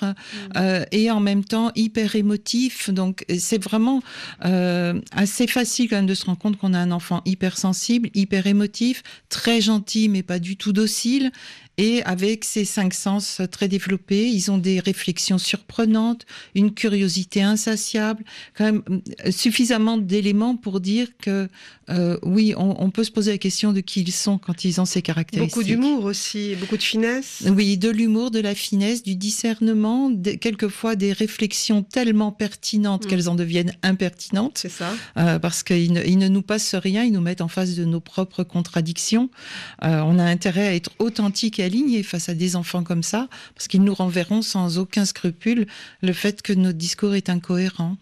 euh, 0.58 0.84
et 0.92 1.12
en 1.12 1.20
même 1.20 1.44
temps 1.44 1.72
hyper 1.76 2.16
émotifs. 2.16 2.90
Donc 2.90 3.26
c'est 3.38 3.62
vraiment 3.64 4.02
euh, 4.44 5.00
assez 5.12 5.46
facile 5.48 5.88
quand 5.90 5.98
même 5.98 6.06
de 6.08 6.14
se 6.16 6.26
rendre 6.26 6.40
compte 6.40 6.58
qu'on 6.58 6.74
a 6.74 6.80
un 6.80 6.92
enfant 6.92 7.15
hyper 7.26 7.58
sensible, 7.58 8.10
hyper 8.14 8.48
émotif, 8.48 9.04
très 9.30 9.62
gentil 9.62 10.10
mais 10.10 10.24
pas 10.24 10.40
du 10.40 10.58
tout 10.58 10.74
docile 10.74 11.32
Et 11.78 12.04
avec 12.04 12.46
ces 12.46 12.66
cinq 12.66 12.94
sens 12.94 13.42
très 13.52 13.68
développés, 13.68 14.28
ils 14.30 14.52
ont 14.52 14.58
des 14.58 14.80
réflexions 14.80 15.38
surprenantes, 15.38 16.26
une 16.56 16.74
curiosité 16.74 17.42
insatiable, 17.42 18.24
quand 18.58 18.66
même 18.66 18.82
euh, 18.90 19.32
suffisamment 19.32 19.98
d'éléments 19.98 20.56
pour 20.56 20.80
dire 20.80 21.10
que 21.20 21.48
euh, 21.90 22.18
oui, 22.24 22.54
on, 22.58 22.84
on 22.84 22.90
peut 22.90 23.04
se 23.04 23.12
poser 23.12 23.32
la 23.32 23.38
question 23.38 23.72
de 23.72 23.82
qui 23.82 24.02
ils 24.02 24.12
sont 24.12 24.38
quand 24.38 24.66
ils 24.66 24.82
ont 24.82 24.86
ces 24.86 25.02
caractéristiques. 25.02 25.56
Beaucoup 25.56 25.68
d'humour 25.68 26.06
aussi, 26.06 26.56
beaucoup 26.56 26.78
de 26.78 26.84
finesse. 26.84 27.44
Oui, 27.48 27.78
de 27.78 27.90
l'humour, 27.90 28.32
de 28.32 28.40
la 28.40 28.56
finesse, 28.56 29.04
du 29.04 29.16
discernement, 29.16 30.12
quelquefois 30.42 30.96
des 30.96 31.14
réflexions 31.14 31.84
tellement 31.84 32.32
pertinentes 32.32 33.06
Mm. 33.06 33.08
qu'elles 33.08 33.30
en 33.30 33.36
deviennent 33.36 33.74
impertinentes. 33.84 34.58
C'est 34.58 34.70
ça. 34.70 34.94
Euh, 35.18 35.40
parce 35.40 35.64
qu'ils 35.64 35.94
ne, 35.94 36.04
ils 36.04 36.18
ne 36.18 36.28
nous 36.28 36.42
passent 36.42 36.76
rien, 36.76 37.04
ils 37.04 37.12
nous 37.12 37.22
mettent 37.22 37.42
en 37.42 37.48
face 37.48 37.76
de 37.76 37.86
nos 37.86 38.00
propres 38.00 38.44
contradictions. 38.44 39.30
Euh, 39.84 40.02
on 40.06 40.20
a 40.20 40.24
intérêt 40.24 40.68
à 40.68 40.76
être 40.76 40.92
authentique 41.00 41.60
et 41.60 41.64
aligné 41.66 42.04
face 42.04 42.30
à 42.30 42.34
des 42.34 42.56
enfants 42.56 42.84
comme 42.84 43.04
ça, 43.04 43.28
parce 43.54 43.68
qu'ils 43.68 43.84
nous 43.84 43.94
renverront 43.94 44.42
sans 44.42 44.78
aucun 44.78 45.06
scrupule 45.06 45.68
le 46.02 46.14
fait 46.14 46.42
que 46.42 46.54
notre 46.54 46.78
discours 46.78 47.16
est 47.16 47.30
incohérent. 47.30 47.98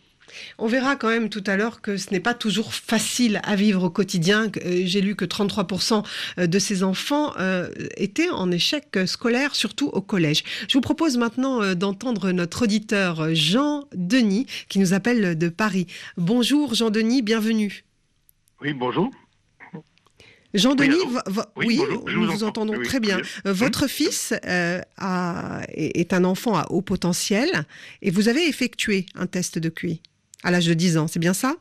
On 0.58 0.66
verra 0.66 0.96
quand 0.96 1.10
même 1.10 1.30
tout 1.30 1.44
à 1.46 1.58
l'heure 1.58 1.80
que 1.82 1.96
ce 1.96 2.10
n'est 2.10 2.20
pas 2.20 2.34
toujours 2.34 2.74
facile 2.74 3.40
à 3.44 3.56
vivre 3.56 3.84
au 3.84 3.90
quotidien. 3.92 4.50
euh, 4.66 4.82
J'ai 4.84 5.00
lu 5.02 5.16
que 5.16 5.26
33% 5.26 6.04
de 6.38 6.60
ces 6.60 6.82
enfants 6.82 7.34
euh, 7.40 7.70
étaient 7.98 8.32
en 8.32 8.50
échec 8.50 8.98
scolaire, 9.06 9.54
surtout 9.56 9.90
au 9.90 10.02
collège. 10.02 10.44
Je 10.68 10.74
vous 10.74 10.82
propose 10.82 11.18
maintenant 11.18 11.62
euh, 11.62 11.76
d'entendre 11.76 12.32
notre 12.32 12.64
auditeur 12.64 13.22
euh, 13.22 13.34
Jean 13.36 13.84
Denis 13.94 14.48
qui 14.70 14.80
nous 14.80 14.94
appelle 14.94 15.38
de 15.38 15.50
Paris. 15.50 15.86
Bonjour 16.18 16.74
Jean 16.74 16.90
Denis, 16.90 17.22
bienvenue. 17.22 17.84
Oui, 18.60 18.74
bonjour. 18.74 19.12
Jean 20.54 20.76
Oui, 20.80 20.90
bonjour, 21.56 22.10
nous 22.10 22.28
vous 22.32 22.44
entendons 22.44 22.76
Oui, 22.78 22.86
très 22.86 23.00
bien. 23.00 23.20
Votre 23.44 23.88
fils 23.88 24.34
euh, 24.46 24.80
a- 24.98 25.62
est 25.70 26.14
un 26.14 26.24
enfant 26.24 26.56
à 26.56 26.68
haut 26.70 26.82
potentiel 26.84 27.50
et 28.04 28.12
vous 28.12 28.30
avez 28.30 28.48
effectué 28.48 29.08
un 29.16 29.26
test 29.26 29.58
de 29.58 29.70
QI 29.70 30.02
à 30.44 30.52
l'âge 30.52 30.68
de 30.68 30.74
10 30.76 30.98
ans, 30.98 31.08
c'est 31.08 31.20
bien 31.20 31.34
ça? 31.34 31.56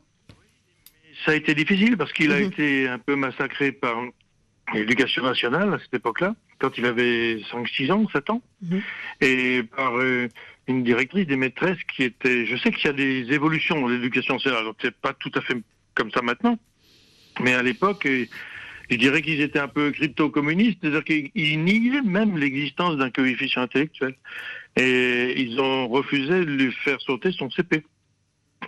Ça 1.25 1.31
a 1.33 1.35
été 1.35 1.55
difficile 1.55 1.97
parce 1.97 2.13
qu'il 2.13 2.33
a 2.33 2.41
Mhm. 2.41 2.47
été 2.49 2.89
un 2.89 2.99
peu 2.99 3.17
massacré 3.17 3.73
par 3.73 3.97
l'éducation 4.75 5.23
nationale 5.23 5.73
à 5.73 5.79
cette 5.79 5.95
époque-là, 5.95 6.35
quand 6.59 6.77
il 6.77 6.85
avait 6.85 7.41
5-6 7.51 7.91
ans, 7.93 8.07
7 8.13 8.29
ans, 8.29 8.43
Mhm. 8.61 8.83
et 9.21 9.63
par 9.75 9.97
euh, 9.99 10.29
une 10.69 10.83
directrice, 10.85 11.27
des 11.27 11.37
maîtresses 11.37 11.79
qui 11.97 12.03
étaient... 12.05 12.45
Je 12.47 12.57
sais 12.57 12.71
qu'il 12.73 12.87
y 12.87 12.89
a 12.89 12.93
des 12.93 13.33
évolutions 13.33 13.81
dans 13.81 13.89
l'éducation 13.89 14.35
nationale, 14.35 14.65
donc 14.65 14.77
c'est 14.83 14.95
pas 14.95 15.13
tout 15.15 15.31
à 15.35 15.41
fait 15.41 15.57
comme 15.95 16.11
ça 16.11 16.21
maintenant, 16.23 16.59
mais 17.41 17.55
à 17.55 17.63
l'époque, 17.63 18.07
je 18.91 18.97
dirais 18.97 19.23
qu'ils 19.23 19.41
étaient 19.41 19.59
un 19.59 19.69
peu 19.69 19.91
crypto-communistes, 19.91 20.79
c'est-à-dire 20.83 21.05
qu'ils 21.05 21.65
niaient 21.65 22.03
même 22.03 22.39
l'existence 22.39 22.97
d'un 22.97 23.11
coefficient 23.11 23.63
intellectuel. 23.63 24.15
Et 24.77 25.41
ils 25.41 25.61
ont 25.61 25.89
refusé 25.89 26.45
de 26.45 26.51
lui 26.51 26.73
faire 26.73 27.01
sauter 27.01 27.33
son 27.33 27.51
CP. 27.51 27.85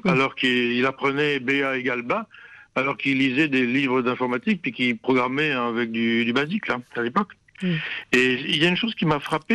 Alors 0.04 0.35
qu'il 0.35 0.85
apprenait 0.87 1.38
BA 1.38 1.78
égale 1.78 2.02
bas, 2.02 2.28
alors 2.75 2.97
qu'il 2.97 3.18
lisait 3.18 3.49
des 3.49 3.66
livres 3.66 4.02
d'informatique, 4.02 4.61
puis 4.61 4.73
qu'il 4.73 4.99
programmait 4.99 5.52
avec 5.52 5.92
du, 5.92 6.25
du 6.25 6.33
basique, 6.33 6.66
là, 6.66 6.80
à 6.97 7.02
l'époque. 7.02 7.33
Et 8.12 8.35
il 8.35 8.62
y 8.62 8.66
a 8.66 8.68
une 8.68 8.76
chose 8.76 8.94
qui 8.94 9.06
m'a 9.06 9.21
frappé, 9.21 9.54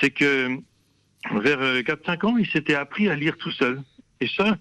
c'est 0.00 0.10
que 0.10 0.58
vers 1.34 1.60
euh, 1.60 1.82
4-5 1.82 2.26
ans, 2.26 2.36
il 2.38 2.46
s'était 2.46 2.74
appris 2.74 3.08
à 3.08 3.14
lire 3.14 3.36
tout 3.36 3.50
seul. 3.50 3.82
Et 4.20 4.28
ça, 4.28 4.56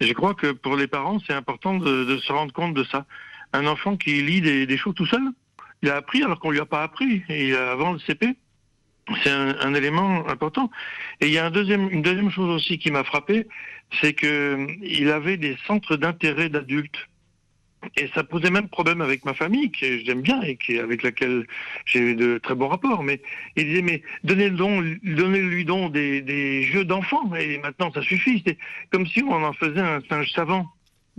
je 0.00 0.12
crois 0.12 0.34
que 0.34 0.52
pour 0.52 0.76
les 0.76 0.86
parents, 0.86 1.18
c'est 1.26 1.32
important 1.32 1.78
de, 1.78 2.04
de 2.04 2.18
se 2.18 2.32
rendre 2.32 2.52
compte 2.52 2.74
de 2.74 2.84
ça. 2.84 3.06
Un 3.52 3.66
enfant 3.66 3.96
qui 3.96 4.22
lit 4.22 4.40
des, 4.40 4.66
des 4.66 4.76
choses 4.76 4.94
tout 4.94 5.06
seul, 5.06 5.22
il 5.82 5.90
a 5.90 5.96
appris 5.96 6.22
alors 6.22 6.38
qu'on 6.38 6.50
lui 6.50 6.60
a 6.60 6.66
pas 6.66 6.82
appris. 6.82 7.22
Et 7.28 7.54
avant 7.54 7.92
le 7.92 7.98
CP, 7.98 8.36
c'est 9.22 9.30
un, 9.30 9.74
élément 9.74 10.26
important. 10.28 10.70
Et 11.20 11.26
il 11.26 11.32
y 11.32 11.38
a 11.38 11.46
une 11.46 12.02
deuxième 12.02 12.30
chose 12.30 12.50
aussi 12.50 12.78
qui 12.78 12.90
m'a 12.90 13.04
frappé, 13.04 13.46
c'est 14.00 14.12
que 14.12 14.66
il 14.82 15.10
avait 15.10 15.36
des 15.36 15.56
centres 15.66 15.96
d'intérêt 15.96 16.48
d'adultes. 16.48 17.08
Et 17.96 18.08
ça 18.14 18.22
posait 18.22 18.50
même 18.50 18.68
problème 18.68 19.00
avec 19.00 19.24
ma 19.24 19.32
famille, 19.32 19.70
que 19.70 20.04
j'aime 20.04 20.20
bien 20.20 20.42
et 20.42 20.56
qui, 20.56 20.78
avec 20.78 21.02
laquelle 21.02 21.46
j'ai 21.86 22.14
de 22.14 22.36
très 22.36 22.54
bons 22.54 22.68
rapports. 22.68 23.02
Mais 23.02 23.22
il 23.56 23.64
disait, 23.66 23.82
mais 23.82 24.02
donnez-lui 24.22 24.56
donc, 24.56 24.84
donnez-lui 25.02 25.64
donc 25.64 25.92
des, 25.92 26.20
des 26.20 26.62
jeux 26.64 26.84
d'enfants, 26.84 27.34
et 27.34 27.56
maintenant 27.58 27.90
ça 27.92 28.02
suffit. 28.02 28.42
C'est 28.46 28.58
comme 28.92 29.06
si 29.06 29.22
on 29.22 29.42
en 29.42 29.54
faisait 29.54 29.80
un 29.80 30.00
singe 30.08 30.30
savant. 30.32 30.70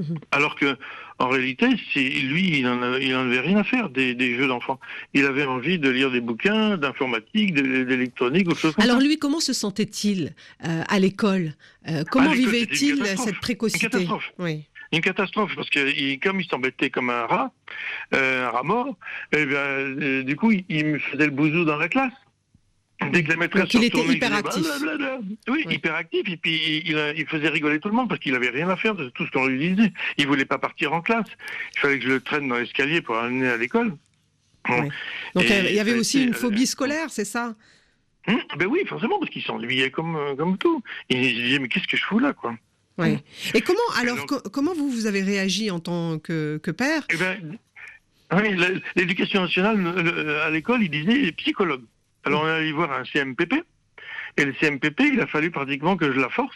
Mhm. 0.01 0.17
Alors 0.31 0.55
que, 0.55 0.77
en 1.19 1.29
réalité, 1.29 1.67
lui, 1.95 2.59
il 2.59 2.67
en, 2.67 2.81
a- 2.81 2.97
il 2.99 3.13
en 3.15 3.21
avait 3.27 3.39
rien 3.39 3.57
à 3.57 3.63
faire 3.63 3.89
des, 3.89 4.15
des 4.15 4.35
jeux 4.35 4.47
d'enfants. 4.47 4.79
Il 5.13 5.25
avait 5.25 5.45
envie 5.45 5.77
de 5.79 5.89
lire 5.89 6.09
des 6.11 6.21
bouquins 6.21 6.77
d'informatique, 6.77 7.53
d'électronique, 7.53 8.47
autre 8.49 8.59
chose 8.59 8.73
Alors 8.79 8.99
lui, 8.99 9.17
comment 9.17 9.39
se 9.39 9.53
sentait-il 9.53 10.33
euh, 10.65 10.81
à 10.87 10.99
l'école 10.99 11.53
Euh, 11.87 12.03
Comment 12.11 12.31
l'école, 12.33 12.51
vivait-il 12.53 12.97
catastrophe. 12.97 13.25
cette 13.27 13.39
précocité 13.39 13.85
Une 13.85 13.91
catastrophe. 13.91 14.31
Oui. 14.39 14.63
Une 14.93 15.01
catastrophe, 15.01 15.55
parce 15.55 15.69
que 15.69 15.79
il- 15.95 16.19
comme 16.19 16.41
il 16.41 16.47
s'embêtait 16.47 16.89
comme 16.89 17.09
un 17.09 17.25
rat, 17.25 17.51
euh, 18.13 18.47
un 18.47 18.49
rat 18.49 18.63
mort, 18.63 18.97
eh 19.31 19.45
bien, 19.45 19.57
euh, 19.57 20.23
du 20.23 20.35
coup, 20.35 20.51
il, 20.51 20.65
il 20.69 20.85
me 20.85 20.99
faisait 20.99 21.25
le 21.25 21.31
bousou 21.31 21.63
dans 21.65 21.77
la 21.77 21.87
classe. 21.87 22.13
Dès 23.11 23.23
que 23.23 23.29
la 23.29 23.35
maîtresse 23.37 23.63
Donc, 23.63 23.73
il 23.73 23.83
était 23.85 24.05
hyperactif. 24.05 24.65
Oui, 25.47 25.63
Oui. 25.65 25.73
hyperactif, 25.75 26.29
et 26.29 26.37
puis 26.37 26.83
il, 26.85 27.25
faisait 27.27 27.49
rigoler 27.49 27.79
tout 27.79 27.89
le 27.89 27.95
monde 27.95 28.07
parce 28.07 28.19
qu'il 28.21 28.35
avait 28.35 28.49
rien 28.49 28.69
à 28.69 28.75
faire 28.77 28.95
de 28.95 29.09
tout 29.09 29.25
ce 29.25 29.31
qu'on 29.31 29.47
lui 29.47 29.73
disait. 29.75 29.91
Il 30.17 30.27
voulait 30.27 30.45
pas 30.45 30.59
partir 30.59 30.93
en 30.93 31.01
classe. 31.01 31.27
Il 31.75 31.79
fallait 31.79 31.97
que 31.99 32.05
je 32.05 32.09
le 32.09 32.21
traîne 32.21 32.47
dans 32.47 32.55
l'escalier 32.57 33.01
pour 33.01 33.15
l'amener 33.15 33.47
à 33.47 33.57
l'école. 33.57 33.95
Bon. 34.69 34.89
Donc 35.35 35.43
Et 35.49 35.69
il 35.69 35.75
y 35.75 35.79
avait 35.79 35.95
aussi 35.95 36.23
une 36.23 36.33
phobie 36.35 36.67
scolaire, 36.67 37.09
c'est 37.09 37.25
ça? 37.25 37.55
Hum, 38.27 38.39
ben 38.57 38.67
oui, 38.67 38.81
forcément, 38.87 39.17
parce 39.17 39.31
qu'il 39.31 39.41
s'ennuyait 39.41 39.89
comme, 39.89 40.15
euh, 40.15 40.35
comme 40.35 40.57
tout. 40.59 40.83
Il 41.09 41.19
disait, 41.19 41.57
mais 41.57 41.67
qu'est-ce 41.67 41.87
que 41.87 41.97
je 41.97 42.03
fous 42.03 42.19
là, 42.19 42.33
quoi? 42.33 42.55
Oui. 42.99 43.17
Et 43.55 43.61
comment 43.61 43.79
alors 43.99 44.17
donc- 44.17 44.27
co- 44.27 44.49
comment 44.51 44.75
vous 44.75 44.91
vous 44.91 45.07
avez 45.07 45.23
réagi 45.23 45.71
en 45.71 45.79
tant 45.79 46.19
que, 46.19 46.59
que 46.61 46.69
père? 46.69 47.03
Eh 47.11 47.17
ben, 47.17 47.57
oui, 48.33 48.55
l'éducation 48.95 49.41
nationale, 49.41 49.77
le- 49.81 50.01
le- 50.03 50.39
à 50.41 50.51
l'école, 50.51 50.83
il 50.83 50.91
disait 50.91 51.31
psychologue. 51.31 51.81
Alors 52.23 52.43
on 52.43 52.47
est 52.47 52.51
allé 52.51 52.71
voir 52.71 52.91
un 52.91 53.03
CMPP, 53.05 53.63
et 54.37 54.45
le 54.45 54.53
CMPP, 54.53 55.01
il 55.13 55.21
a 55.21 55.27
fallu 55.27 55.51
pratiquement 55.51 55.97
que 55.97 56.11
je 56.11 56.19
la 56.19 56.29
force 56.29 56.55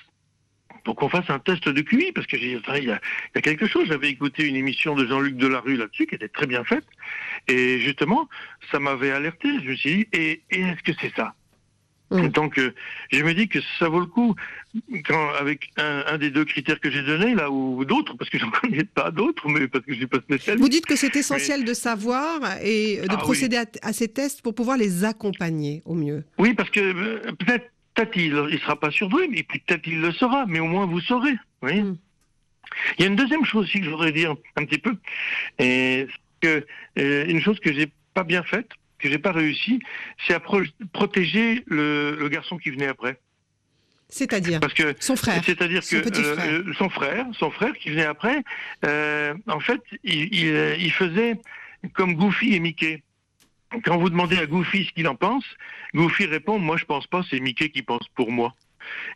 pour 0.84 0.95
qu'on 0.95 1.10
fasse 1.10 1.30
un 1.30 1.39
test 1.39 1.67
de 1.67 1.82
QI, 1.82 2.12
parce 2.13 2.28
que 2.28 2.38
j'ai 2.38 2.56
dit, 2.56 2.62
il 2.78 2.84
y 2.84 2.91
a, 2.91 3.01
y 3.36 3.38
a 3.38 3.41
quelque 3.41 3.65
chose. 3.65 3.88
J'avais 3.88 4.10
écouté 4.10 4.45
une 4.47 4.56
émission 4.56 4.95
de 4.95 5.08
Jean-Luc 5.08 5.36
Delarue 5.36 5.78
là-dessus, 5.78 6.06
qui 6.06 6.15
était 6.15 6.30
très 6.30 6.45
bien 6.45 6.63
faite, 6.63 6.86
et 7.47 7.80
justement, 7.80 8.30
ça 8.71 8.80
m'avait 8.80 9.12
alerté. 9.12 9.49
Je 9.63 9.69
me 9.71 9.75
suis 9.75 9.95
dit, 9.95 10.08
et 10.13 10.43
est-ce 10.51 10.84
que 10.84 10.91
c'est 11.01 11.13
ça? 11.15 11.34
Mm. 12.11 12.27
Donc, 12.29 12.59
euh, 12.59 12.73
je 13.11 13.23
me 13.23 13.33
dis 13.33 13.47
que 13.47 13.59
ça 13.79 13.89
vaut 13.89 13.99
le 13.99 14.05
coup, 14.05 14.35
quand, 15.05 15.29
avec 15.39 15.71
un, 15.77 16.03
un 16.07 16.17
des 16.17 16.29
deux 16.29 16.45
critères 16.45 16.79
que 16.79 16.91
j'ai 16.91 17.01
donnés, 17.01 17.33
là, 17.33 17.49
ou 17.49 17.83
d'autres, 17.85 18.15
parce 18.15 18.29
que 18.29 18.37
j'en 18.37 18.51
connais 18.51 18.83
pas 18.83 19.11
d'autres, 19.11 19.47
mais 19.49 19.67
parce 19.67 19.83
que 19.85 19.93
je 19.93 19.97
suis 19.97 20.07
pas 20.07 20.19
spécialiste. 20.19 20.61
Vous 20.61 20.69
dites 20.69 20.85
que 20.85 20.95
c'est 20.95 21.15
essentiel 21.15 21.65
de 21.65 21.73
savoir 21.73 22.39
et 22.61 22.97
de 22.97 23.07
Ah 23.09 23.15
oui. 23.15 23.21
procéder 23.21 23.57
à, 23.57 23.65
à 23.81 23.93
ces 23.93 24.07
tests 24.07 24.41
pour 24.41 24.53
pouvoir 24.53 24.77
les 24.77 25.03
accompagner 25.03 25.81
au 25.85 25.95
mieux. 25.95 26.23
Oui, 26.37 26.53
parce 26.53 26.69
que 26.69 26.79
euh, 26.79 27.31
peut-être 27.39 27.69
peut 27.95 28.07
il 28.15 28.33
ne 28.33 28.57
sera 28.57 28.79
pas 28.79 28.91
surdoué, 28.91 29.27
mais 29.29 29.43
peut-être 29.43 29.87
il 29.87 30.01
le 30.01 30.11
sera, 30.11 30.45
mais 30.47 30.59
au 30.59 30.65
moins 30.65 30.85
vous 30.85 30.99
saurez. 31.01 31.31
vous 31.31 31.37
voyez 31.61 31.81
Mm. 31.81 31.97
Il 32.97 33.01
y 33.03 33.05
a 33.05 33.07
une 33.07 33.15
deuxième 33.15 33.45
chose 33.45 33.65
aussi 33.65 33.79
que 33.79 33.85
je 33.85 33.89
voudrais 33.89 34.11
dire 34.11 34.35
un 34.57 34.65
petit 34.65 34.79
peu, 34.79 34.95
et 35.59 36.07
que 36.41 36.65
euh, 36.99 37.25
une 37.27 37.39
chose 37.41 37.59
que 37.59 37.71
j'ai 37.71 37.87
pas 38.13 38.23
bien 38.23 38.43
faite, 38.43 38.69
que 38.99 39.10
j'ai 39.10 39.17
pas 39.17 39.31
réussi, 39.31 39.81
c'est 40.25 40.34
à 40.34 40.39
pro- 40.39 40.62
protéger 40.93 41.63
le, 41.67 42.15
le 42.17 42.29
garçon 42.29 42.58
qui 42.58 42.69
venait 42.69 42.88
après. 42.88 43.19
C'est-à-dire 44.10 44.60
Parce 44.60 44.73
que 44.73 44.95
son 44.99 45.15
frère. 45.15 45.41
c'est-à-dire 45.43 45.84
son 45.84 45.99
que 46.01 46.19
euh, 46.19 46.36
frère. 46.36 46.53
euh, 46.53 46.73
son 46.77 46.89
frère, 46.89 47.25
son 47.34 47.51
frère 47.51 47.73
qui 47.73 47.89
venait 47.89 48.05
après, 48.05 48.43
euh, 48.86 49.34
en 49.47 49.60
fait, 49.60 49.81
il, 50.03 50.34
il, 50.34 50.75
il 50.79 50.91
faisait 50.91 51.36
comme 51.93 52.13
Goofy 52.15 52.53
et 52.55 52.60
Mickey. 52.60 53.03
Quand 53.84 53.97
vous 53.97 54.10
demandez 54.10 54.38
à 54.38 54.45
Goofy 54.45 54.86
ce 54.86 54.91
qu'il 54.93 55.08
en 55.08 55.15
pense, 55.15 55.43
Goofy 55.93 56.25
répond 56.27 56.60
"Moi, 56.60 56.77
je 56.77 56.86
pense 56.86 57.08
pas, 57.08 57.23
c'est 57.29 57.39
Mickey 57.39 57.69
qui 57.69 57.81
pense 57.81 58.08
pour 58.15 58.31
moi." 58.31 58.53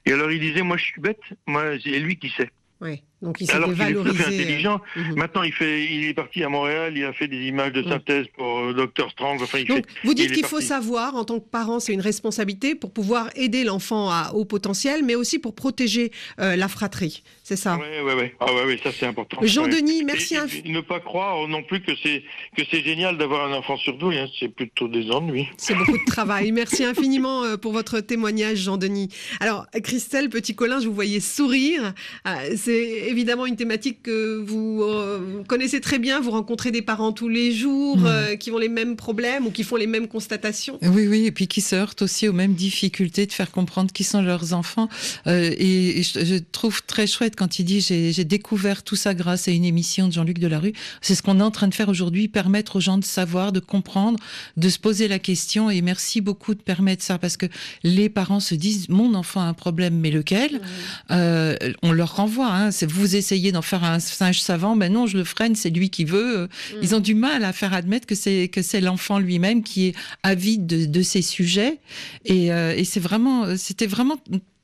Et 0.06 0.12
alors 0.12 0.32
il 0.32 0.40
disait 0.40 0.64
"Moi, 0.64 0.76
je 0.78 0.84
suis 0.86 1.00
bête, 1.02 1.22
moi, 1.48 1.80
c'est 1.82 2.00
lui 2.00 2.18
qui 2.18 2.30
sait." 2.32 2.50
Oui. 2.82 3.04
Donc 3.22 3.38
il 3.42 3.48
s'est 3.48 3.54
Alors 3.54 3.74
qu'il 3.74 3.82
est 3.82 4.14
fait 4.14 4.26
intelligent. 4.28 4.80
euh, 4.96 5.02
mhm. 5.04 5.16
Maintenant, 5.18 5.44
il 5.44 5.52
fait, 5.52 5.84
il 5.86 6.06
est 6.06 6.14
parti 6.14 6.42
à 6.44 6.48
Montréal, 6.50 6.94
il 6.96 7.04
a 7.04 7.12
fait 7.12 7.28
des 7.28 7.48
images 7.48 7.74
de 7.74 7.82
Mm. 7.82 7.90
synthèse 7.90 8.26
pour 8.38 8.60
euh, 8.60 8.74
Dr 8.74 9.10
Strange. 9.12 9.42
Enfin, 9.42 9.58
il 9.60 9.66
Donc, 9.68 9.78
fait. 9.86 9.86
vous 10.06 10.14
dites 10.14 10.32
qu'il 10.32 10.46
faut 10.46 10.62
savoir, 10.62 11.16
en 11.16 11.26
tant 11.26 11.40
que 11.40 11.50
parent, 11.50 11.80
c'est 11.82 11.92
une 11.94 12.00
responsabilité 12.02 12.76
pour 12.76 12.94
pouvoir 12.94 13.30
aider 13.36 13.64
l'enfant 13.66 14.10
à 14.10 14.32
haut 14.34 14.46
potentiel, 14.46 15.04
mais 15.04 15.16
aussi 15.16 15.38
pour 15.40 15.54
protéger 15.54 16.12
euh, 16.40 16.56
la 16.56 16.68
fratrie. 16.70 17.24
C'est 17.44 17.56
ça? 17.58 17.78
Ouais, 17.78 18.02
ouais, 18.02 18.14
ouais. 18.14 18.36
Ah 18.40 18.54
ouais, 18.54 18.64
ouais, 18.66 18.80
ça 18.84 18.92
c'est 18.98 19.06
important. 19.08 19.42
Ouais. 19.42 19.48
Jean-Denis, 19.48 20.04
merci. 20.06 20.36
Et- 20.36 20.38
et 20.38 20.42
infi- 20.42 20.62
puis, 20.62 20.72
ne 20.72 20.82
pas 20.82 21.00
croire 21.00 21.48
non 21.48 21.64
plus 21.64 21.82
que 21.82 21.92
c'est 22.02 22.24
que 22.56 22.64
c'est 22.72 22.84
génial 22.84 23.18
d'avoir 23.18 23.50
un 23.52 23.54
enfant 23.58 23.76
surdoué, 23.78 24.18
hein, 24.20 24.28
c'est 24.40 24.48
plutôt 24.50 24.88
des 24.88 25.12
ennuis. 25.12 25.48
C'est 25.58 25.76
beaucoup 25.76 25.98
de 25.98 26.06
travail. 26.06 26.52
Merci 26.54 26.86
infiniment 26.86 27.44
euh, 27.44 27.58
pour 27.58 27.74
votre 27.74 28.00
témoignage, 28.00 28.60
Jean-Denis. 28.60 29.10
Alors, 29.42 29.66
Christelle 29.84 30.30
Petit-Colin, 30.30 30.80
je 30.80 30.88
vous 30.88 30.94
voyais 30.94 31.20
sourire. 31.20 31.94
Euh, 32.28 32.32
C'est 32.56 33.09
évidemment 33.10 33.46
une 33.46 33.56
thématique 33.56 34.04
que 34.04 34.38
vous 34.38 34.82
euh, 34.84 35.44
connaissez 35.48 35.82
très 35.82 36.00
bien. 36.00 36.22
Vous 36.22 36.32
rencontrez 36.32 36.72
des 36.72 36.82
parents 36.82 37.12
tous 37.12 37.30
les 37.30 37.52
jours 37.52 37.98
Mm. 37.98 38.06
euh, 38.06 38.36
qui 38.36 38.52
ont 38.52 38.58
les 38.58 38.70
mêmes 38.70 38.96
problèmes 38.96 39.46
ou 39.48 39.52
qui 39.52 39.64
font 39.64 39.76
les 39.76 39.88
mêmes 39.88 40.08
constatations. 40.08 40.78
Oui, 40.82 41.08
oui, 41.08 41.26
et 41.26 41.32
puis 41.32 41.48
qui 41.48 41.62
se 41.62 41.76
heurtent 41.76 42.02
aussi 42.02 42.28
aux 42.28 42.34
mêmes 42.34 42.54
difficultés 42.54 43.26
de 43.26 43.32
faire 43.32 43.52
comprendre 43.52 43.92
qui 43.92 44.04
sont 44.04 44.22
leurs 44.22 44.54
enfants. 44.54 44.90
Euh, 45.28 45.52
et, 45.58 46.00
et 46.00 46.04
je, 46.04 46.24
je 46.24 46.36
trouve 46.52 46.84
très 46.84 47.08
chouette 47.08 47.36
quand 47.36 47.60
il 47.60 47.66
dit 47.66 47.82
j'ai 47.82 48.24
découvert 48.24 48.84
tout 48.84 48.96
ça 48.96 49.14
grâce 49.14 49.48
à 49.48 49.52
une 49.52 49.66
émission 49.66 50.08
de 50.08 50.14
Jean-Luc 50.14 50.40
Delarue. 50.40 50.74
C'est 51.02 51.16
ce 51.16 51.22
qu'on 51.22 51.40
est 51.40 51.44
en 51.44 51.52
train 51.52 51.68
de 51.68 51.74
faire 51.74 51.90
aujourd'hui, 51.90 52.28
permettre 52.28 52.76
aux 52.78 52.80
gens 52.80 52.98
de 52.98 53.04
savoir, 53.04 53.52
de 53.52 53.60
comprendre, 53.60 54.20
de 54.58 54.70
se 54.70 54.80
poser 54.80 55.08
la 55.08 55.20
question. 55.20 55.70
Et 55.70 55.82
merci 55.82 56.22
beaucoup 56.22 56.54
de 56.54 56.62
permettre 56.62 57.04
ça 57.04 57.18
parce 57.18 57.38
que 57.38 57.48
les 57.84 58.10
parents 58.10 58.40
se 58.40 58.56
disent 58.56 58.90
mon 58.90 59.14
enfant 59.16 59.42
a 59.42 59.46
un 59.46 59.54
problème, 59.54 59.96
mais 60.00 60.12
lequel? 60.12 60.62
On 61.10 61.92
leur 61.92 62.16
renvoie. 62.16 62.52
Hein, 62.52 62.72
c'est 62.72 62.90
vous 62.90 62.99
essayez 63.06 63.52
d'en 63.52 63.62
faire 63.62 63.84
un 63.84 64.00
singe 64.00 64.40
savant, 64.42 64.76
ben 64.76 64.92
non, 64.92 65.08
je 65.08 65.18
le 65.18 65.24
freine, 65.24 65.56
c'est 65.56 65.70
lui 65.70 65.90
qui 65.90 66.06
veut. 66.06 66.48
Ils 66.82 66.96
ont 66.96 67.00
du 67.00 67.16
mal 67.16 67.44
à 67.44 67.54
faire 67.54 67.74
admettre 67.74 68.06
que 68.08 68.16
c'est 68.16 68.48
que 68.48 68.62
c'est 68.62 68.82
l'enfant 68.82 69.20
lui-même 69.20 69.64
qui 69.64 69.88
est 69.88 69.96
avide 70.24 70.66
de, 70.68 70.86
de 70.86 71.02
ces 71.02 71.22
sujets. 71.22 71.80
Et, 72.26 72.52
euh, 72.52 72.74
et 72.76 72.84
c'est 72.86 73.00
vraiment, 73.00 73.56
c'était 73.58 73.88
vraiment 73.88 74.18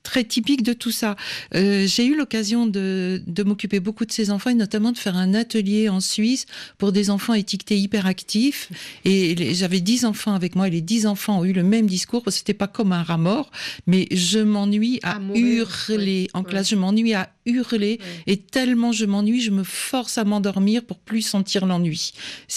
très 0.04 0.24
typique 0.24 0.62
de 0.62 0.74
tout 0.74 0.92
ça. 0.92 1.16
Euh, 1.56 1.88
j'ai 1.88 2.06
eu 2.06 2.16
l'occasion 2.16 2.68
de, 2.68 3.24
de 3.26 3.42
m'occuper 3.42 3.80
beaucoup 3.80 4.06
de 4.06 4.12
ces 4.12 4.30
enfants 4.30 4.52
et 4.52 4.54
notamment 4.54 4.92
de 4.92 5.00
faire 5.00 5.18
un 5.18 5.34
atelier 5.34 5.90
en 5.90 6.00
Suisse 6.00 6.46
pour 6.78 6.92
des 6.92 7.10
enfants 7.10 7.34
étiquetés 7.34 7.80
hyperactifs. 7.80 8.70
Et 9.04 9.34
les- 9.34 9.56
j'avais 9.56 9.80
dix 9.82 10.06
enfants 10.06 10.36
avec 10.36 10.56
moi 10.56 10.68
et 10.68 10.72
les 10.72 10.82
dix 10.82 11.08
enfants 11.08 11.40
ont 11.40 11.44
eu 11.44 11.54
le 11.54 11.64
même 11.64 11.88
discours. 11.88 12.22
C'était 12.28 12.54
pas 12.54 12.68
comme 12.68 12.92
un 12.92 13.02
rat 13.02 13.18
mort, 13.18 13.50
mais 13.88 14.08
je 14.12 14.38
m'ennuie 14.38 15.00
à, 15.02 15.16
À 15.16 15.20
mourir, 15.20 15.68
hurler 15.90 16.28
en 16.36 16.44
ouais. 16.44 16.50
classe. 16.52 16.70
Je 16.70 16.76
m'ennuie 16.76 17.16
à 17.16 17.32
hurler 17.46 18.00
et 18.28 18.38
tellement 18.38 18.92
je 18.92 19.06
m'ennuie, 19.06 19.42
je 19.42 19.52
me 19.52 19.64
force 19.64 20.18
à 20.18 20.24
m'endormir 20.24 20.84
pour 20.84 20.98
plus 21.00 21.22
sentir 21.22 21.66
l'ennui. 21.66 22.14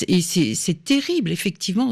Et 0.07 0.20
c'est 0.22 0.85
terrible, 0.85 1.31
effectivement. 1.31 1.90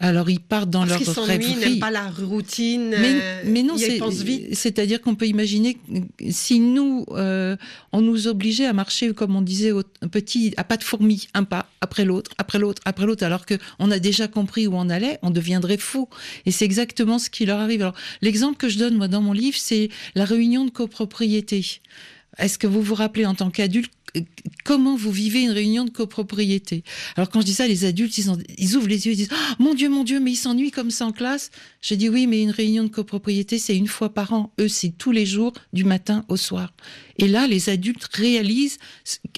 Alors 0.00 0.30
ils 0.30 0.40
partent 0.40 0.70
dans 0.70 0.86
Parce 0.86 1.04
leur 1.06 1.24
rêverie. 1.26 1.56
n'aiment 1.56 1.78
pas 1.78 1.90
la 1.90 2.08
routine. 2.08 2.90
Mais, 2.90 3.14
euh, 3.20 3.42
mais 3.46 3.62
non, 3.62 3.76
ils 3.76 4.56
c'est-à-dire 4.56 5.00
qu'on 5.00 5.14
peut 5.14 5.26
imaginer 5.26 5.74
que 5.74 6.30
si 6.30 6.60
nous, 6.60 7.04
euh, 7.10 7.56
on 7.92 8.00
nous 8.00 8.28
obligeait 8.28 8.66
à 8.66 8.72
marcher, 8.72 9.12
comme 9.12 9.36
on 9.36 9.42
disait, 9.42 9.72
au, 9.72 9.82
un 10.00 10.08
petit, 10.08 10.54
à 10.56 10.64
pas 10.64 10.76
de 10.76 10.84
fourmi, 10.84 11.28
un 11.34 11.44
pas 11.44 11.66
après 11.80 12.04
l'autre, 12.04 12.30
après 12.38 12.58
l'autre, 12.58 12.82
après 12.84 13.06
l'autre, 13.06 13.24
alors 13.24 13.46
que 13.46 13.54
on 13.78 13.90
a 13.90 13.98
déjà 13.98 14.28
compris 14.28 14.66
où 14.66 14.74
on 14.74 14.88
allait, 14.88 15.18
on 15.22 15.30
deviendrait 15.30 15.76
fou. 15.76 16.08
Et 16.46 16.50
c'est 16.50 16.64
exactement 16.64 17.18
ce 17.18 17.30
qui 17.30 17.46
leur 17.46 17.58
arrive. 17.58 17.82
Alors, 17.82 17.94
l'exemple 18.20 18.56
que 18.56 18.68
je 18.68 18.78
donne 18.78 18.96
moi 18.96 19.08
dans 19.08 19.22
mon 19.22 19.32
livre, 19.32 19.56
c'est 19.58 19.88
la 20.14 20.24
réunion 20.24 20.64
de 20.64 20.70
copropriété. 20.70 21.80
Est-ce 22.38 22.58
que 22.58 22.66
vous 22.66 22.82
vous 22.82 22.94
rappelez 22.94 23.26
en 23.26 23.34
tant 23.34 23.50
qu'adulte 23.50 23.92
comment 24.64 24.96
vous 24.96 25.10
vivez 25.10 25.42
une 25.42 25.50
réunion 25.50 25.84
de 25.84 25.90
copropriété? 25.90 26.84
Alors 27.16 27.30
quand 27.30 27.40
je 27.40 27.46
dis 27.46 27.54
ça, 27.54 27.66
les 27.66 27.84
adultes, 27.84 28.16
ils, 28.18 28.76
ouvrent 28.76 28.88
les 28.88 29.06
yeux, 29.06 29.12
ils 29.12 29.16
disent 29.16 29.28
Ah, 29.32 29.56
Mon 29.58 29.74
Dieu, 29.74 29.88
mon 29.88 30.04
Dieu, 30.04 30.20
mais 30.20 30.32
ils 30.32 30.36
s'ennuient 30.36 30.70
comme 30.70 30.90
ça 30.90 31.06
en 31.06 31.12
classe. 31.12 31.50
Je 31.80 31.94
dis 31.94 32.08
oui, 32.08 32.26
mais 32.26 32.42
une 32.42 32.50
réunion 32.50 32.84
de 32.84 32.88
copropriété, 32.88 33.58
c'est 33.58 33.76
une 33.76 33.88
fois 33.88 34.12
par 34.14 34.32
an. 34.32 34.52
Eux, 34.60 34.68
c'est 34.68 34.90
tous 34.90 35.12
les 35.12 35.26
jours, 35.26 35.52
du 35.72 35.84
matin 35.84 36.24
au 36.28 36.36
soir. 36.36 36.72
Et 37.18 37.28
là, 37.28 37.46
les 37.46 37.68
adultes 37.68 38.08
réalisent 38.12 38.78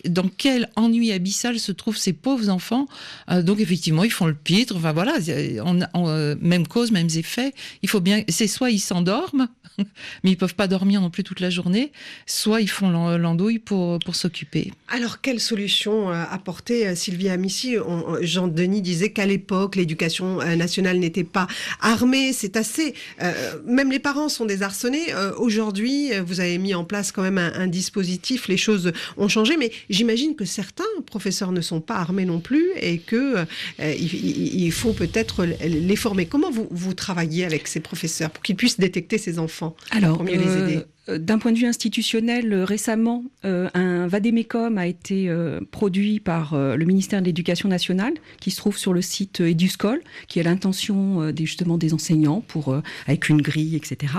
dans 0.08 0.28
quel 0.28 0.70
ennui 0.76 1.12
abyssal 1.12 1.58
se 1.58 1.72
trouvent 1.72 1.96
ces 1.96 2.12
pauvres 2.12 2.48
enfants. 2.48 2.86
Euh, 3.30 3.42
donc 3.42 3.60
effectivement, 3.60 4.04
ils 4.04 4.12
font 4.12 4.26
le 4.26 4.34
pitre. 4.34 4.76
Enfin 4.76 4.92
voilà, 4.92 5.16
euh, 5.28 6.36
même 6.40 6.66
cause, 6.66 6.92
mêmes 6.92 7.08
effets. 7.16 7.52
Il 7.82 7.88
faut 7.88 8.00
bien. 8.00 8.22
C'est 8.28 8.46
soit 8.46 8.70
ils 8.70 8.78
s'endorment, 8.78 9.48
mais 10.24 10.30
ils 10.30 10.36
peuvent 10.36 10.54
pas 10.54 10.68
dormir 10.68 11.00
non 11.00 11.10
plus 11.10 11.24
toute 11.24 11.40
la 11.40 11.50
journée, 11.50 11.92
soit 12.26 12.60
ils 12.60 12.70
font 12.70 12.90
l'an- 12.90 13.18
l'andouille 13.18 13.58
pour 13.58 13.98
s'occuper. 14.12 14.63
Alors, 14.88 15.20
quelle 15.20 15.40
solution 15.40 16.10
euh, 16.10 16.24
apporter, 16.30 16.86
euh, 16.86 16.94
Sylvie 16.94 17.28
Amici? 17.28 17.76
Jean-Denis 18.20 18.82
disait 18.82 19.10
qu'à 19.10 19.26
l'époque, 19.26 19.76
l'éducation 19.76 20.40
euh, 20.40 20.56
nationale 20.56 20.98
n'était 20.98 21.24
pas 21.24 21.46
armée. 21.80 22.32
C'est 22.32 22.56
assez. 22.56 22.94
euh, 23.22 23.32
même 23.66 23.90
les 23.90 23.98
parents 23.98 24.28
sont 24.28 24.44
désarçonnés. 24.44 25.12
Euh, 25.14 25.32
Aujourd'hui, 25.36 26.10
vous 26.26 26.40
avez 26.40 26.58
mis 26.58 26.74
en 26.74 26.84
place 26.84 27.12
quand 27.12 27.22
même 27.22 27.38
un, 27.38 27.52
un 27.54 27.66
dispositif. 27.66 28.48
Les 28.48 28.56
choses 28.56 28.92
ont 29.16 29.28
changé, 29.28 29.56
mais 29.56 29.70
j'imagine 29.90 30.36
que 30.36 30.44
certains 30.44 30.84
professeurs 31.06 31.52
ne 31.52 31.60
sont 31.60 31.80
pas 31.80 31.96
armés 31.96 32.24
non 32.24 32.40
plus 32.40 32.70
et 32.80 32.98
que 32.98 33.44
euh, 33.80 33.94
il, 33.98 34.70
faut 34.72 34.92
peut-être 34.92 35.44
les 35.44 35.96
former. 35.96 36.26
Comment 36.26 36.50
vous, 36.50 36.68
vous 36.70 36.94
travaillez 36.94 37.44
avec 37.44 37.68
ces 37.68 37.80
professeurs 37.80 38.30
pour 38.30 38.42
qu'ils 38.42 38.56
puissent 38.56 38.78
détecter 38.78 39.18
ces 39.18 39.38
enfants 39.38 39.76
Alors, 39.90 40.16
pour 40.16 40.24
mieux 40.24 40.36
les 40.38 40.56
aider? 40.56 40.84
D'un 41.08 41.38
point 41.38 41.52
de 41.52 41.58
vue 41.58 41.66
institutionnel, 41.66 42.52
euh, 42.52 42.64
récemment, 42.64 43.24
euh, 43.44 43.68
un 43.74 44.06
vadémécum 44.06 44.78
a 44.78 44.86
été 44.86 45.28
euh, 45.28 45.60
produit 45.70 46.18
par 46.18 46.54
euh, 46.54 46.76
le 46.76 46.84
ministère 46.86 47.20
de 47.20 47.26
l'Éducation 47.26 47.68
nationale, 47.68 48.14
qui 48.40 48.50
se 48.50 48.56
trouve 48.56 48.78
sur 48.78 48.94
le 48.94 49.02
site 49.02 49.42
euh, 49.42 49.50
Eduscol, 49.50 50.00
qui 50.28 50.38
est 50.38 50.42
l'intention 50.42 51.20
euh, 51.20 51.32
des, 51.32 51.44
justement 51.44 51.76
des 51.76 51.92
enseignants 51.92 52.40
pour 52.40 52.72
euh, 52.72 52.80
avec 53.06 53.28
une 53.28 53.42
grille, 53.42 53.76
etc. 53.76 54.14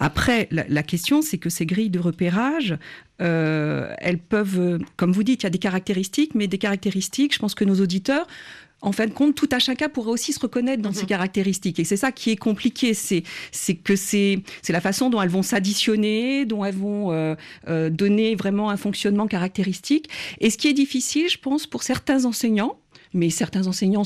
Après, 0.00 0.48
la, 0.50 0.82
question, 0.82 1.22
c'est 1.22 1.38
que 1.38 1.48
ces 1.48 1.64
grilles 1.64 1.90
de 1.90 1.98
repérage, 1.98 2.76
euh, 3.22 3.92
elles 3.98 4.18
peuvent, 4.18 4.60
euh, 4.60 4.78
comme 4.96 5.12
vous 5.12 5.22
dites, 5.22 5.42
il 5.42 5.46
y 5.46 5.48
a 5.48 5.50
des 5.50 5.58
caractéristiques, 5.58 6.34
mais 6.34 6.46
des 6.46 6.58
caractéristiques, 6.58 7.34
je 7.34 7.38
pense 7.38 7.54
que 7.54 7.64
nos 7.64 7.80
auditeurs 7.80 8.26
en 8.80 8.92
fin 8.92 9.06
de 9.06 9.12
compte, 9.12 9.34
tout 9.34 9.48
à 9.50 9.58
chacun 9.58 9.88
pourrait 9.88 10.12
aussi 10.12 10.32
se 10.32 10.38
reconnaître 10.38 10.82
dans 10.82 10.90
Mhm. 10.90 10.94
ces 10.94 11.06
caractéristiques. 11.06 11.80
Et 11.80 11.84
c'est 11.84 11.96
ça 11.96 12.12
qui 12.12 12.30
est 12.30 12.36
compliqué, 12.36 12.94
c'est 12.94 13.22
que 13.82 13.96
c'est 13.96 14.42
la 14.68 14.80
façon 14.80 15.10
dont 15.10 15.20
elles 15.20 15.28
vont 15.28 15.42
s'additionner, 15.42 16.44
dont 16.46 16.64
elles 16.64 16.76
vont 16.76 17.10
euh, 17.12 17.34
euh, 17.68 17.90
donner 17.90 18.36
vraiment 18.36 18.70
un 18.70 18.76
fonctionnement 18.76 19.26
caractéristique. 19.26 20.08
Et 20.40 20.50
ce 20.50 20.58
qui 20.58 20.68
est 20.68 20.72
difficile, 20.74 21.28
je 21.28 21.38
pense, 21.38 21.66
pour 21.66 21.82
certains 21.82 22.24
enseignants, 22.24 22.78
mais 23.14 23.30
certains 23.30 23.66
enseignants 23.66 24.04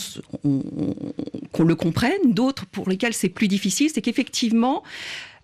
qu'on 1.53 1.65
le 1.65 1.75
comprenne, 1.75 2.33
d'autres 2.33 2.67
pour 2.67 2.89
lesquels 2.89 3.15
c'est 3.15 3.29
plus 3.29 3.49
difficile, 3.49 3.91
c'est 3.93 4.01
qu'effectivement, 4.01 4.83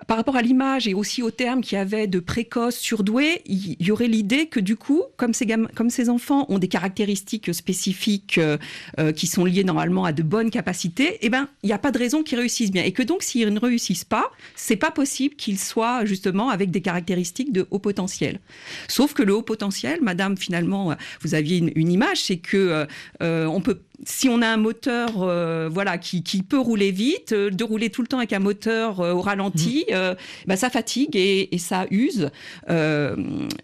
par 0.09 0.16
rapport 0.16 0.37
à 0.37 0.42
l'image 0.42 0.88
et 0.88 0.94
aussi 0.94 1.23
au 1.23 1.31
terme 1.31 1.61
qu'il 1.61 1.77
y 1.77 1.81
avait 1.81 2.07
de 2.07 2.18
précoce, 2.18 2.79
surdoué, 2.79 3.42
il 3.44 3.77
y 3.79 3.90
aurait 3.90 4.09
l'idée 4.09 4.47
que 4.47 4.59
du 4.59 4.75
coup, 4.75 5.03
comme 5.18 5.35
ces, 5.35 5.47
comme 5.75 5.90
ces 5.90 6.09
enfants 6.09 6.47
ont 6.49 6.59
des 6.59 6.66
caractéristiques 6.66 7.55
spécifiques 7.55 8.38
euh, 8.38 8.57
euh, 8.99 9.12
qui 9.12 9.27
sont 9.27 9.44
liées 9.44 9.64
normalement 9.64 10.07
à 10.07 10.12
de 10.12 10.23
bonnes 10.23 10.51
capacités, 10.51 11.18
eh 11.21 11.29
ben, 11.29 11.47
il 11.62 11.66
n'y 11.66 11.75
a 11.75 11.79
pas 11.79 11.92
de 11.92 11.99
raison 11.99 12.23
qu'ils 12.23 12.38
réussissent 12.38 12.71
bien. 12.71 12.85
Et 12.85 12.92
que 12.92 13.03
donc, 13.03 13.23
s'ils 13.23 13.53
ne 13.53 13.61
réussissent 13.61 14.07
pas, 14.07 14.31
c'est 14.57 14.77
pas 14.77 14.90
possible 14.90 15.37
qu'ils 15.37 15.59
soient 15.59 16.07
justement 16.07 16.49
avec 16.49 16.71
des 16.71 16.81
caractéristiques 16.81 17.53
de 17.53 17.66
haut 17.71 17.79
potentiel. 17.79 18.40
Sauf 18.88 19.12
que 19.12 19.23
le 19.23 19.35
haut 19.35 19.42
potentiel, 19.42 19.99
madame, 20.01 20.38
finalement, 20.38 20.92
euh, 20.92 20.94
vous 21.21 21.35
aviez 21.35 21.59
une, 21.59 21.92
image, 21.92 22.23
c'est 22.23 22.38
que 22.38 22.87
on 23.21 23.61
peut 23.61 23.81
si 24.04 24.28
on 24.28 24.42
a 24.42 24.48
un 24.48 24.56
moteur 24.56 25.22
euh, 25.22 25.68
voilà 25.70 25.98
qui, 25.98 26.22
qui 26.22 26.42
peut 26.42 26.58
rouler 26.58 26.90
vite, 26.90 27.32
euh, 27.32 27.50
de 27.50 27.64
rouler 27.64 27.90
tout 27.90 28.02
le 28.02 28.08
temps 28.08 28.18
avec 28.18 28.32
un 28.32 28.38
moteur 28.38 29.00
euh, 29.00 29.12
au 29.12 29.20
ralenti, 29.20 29.84
euh, 29.92 30.14
bah, 30.46 30.56
ça 30.56 30.70
fatigue 30.70 31.16
et, 31.16 31.54
et 31.54 31.58
ça 31.58 31.87
use. 31.90 32.30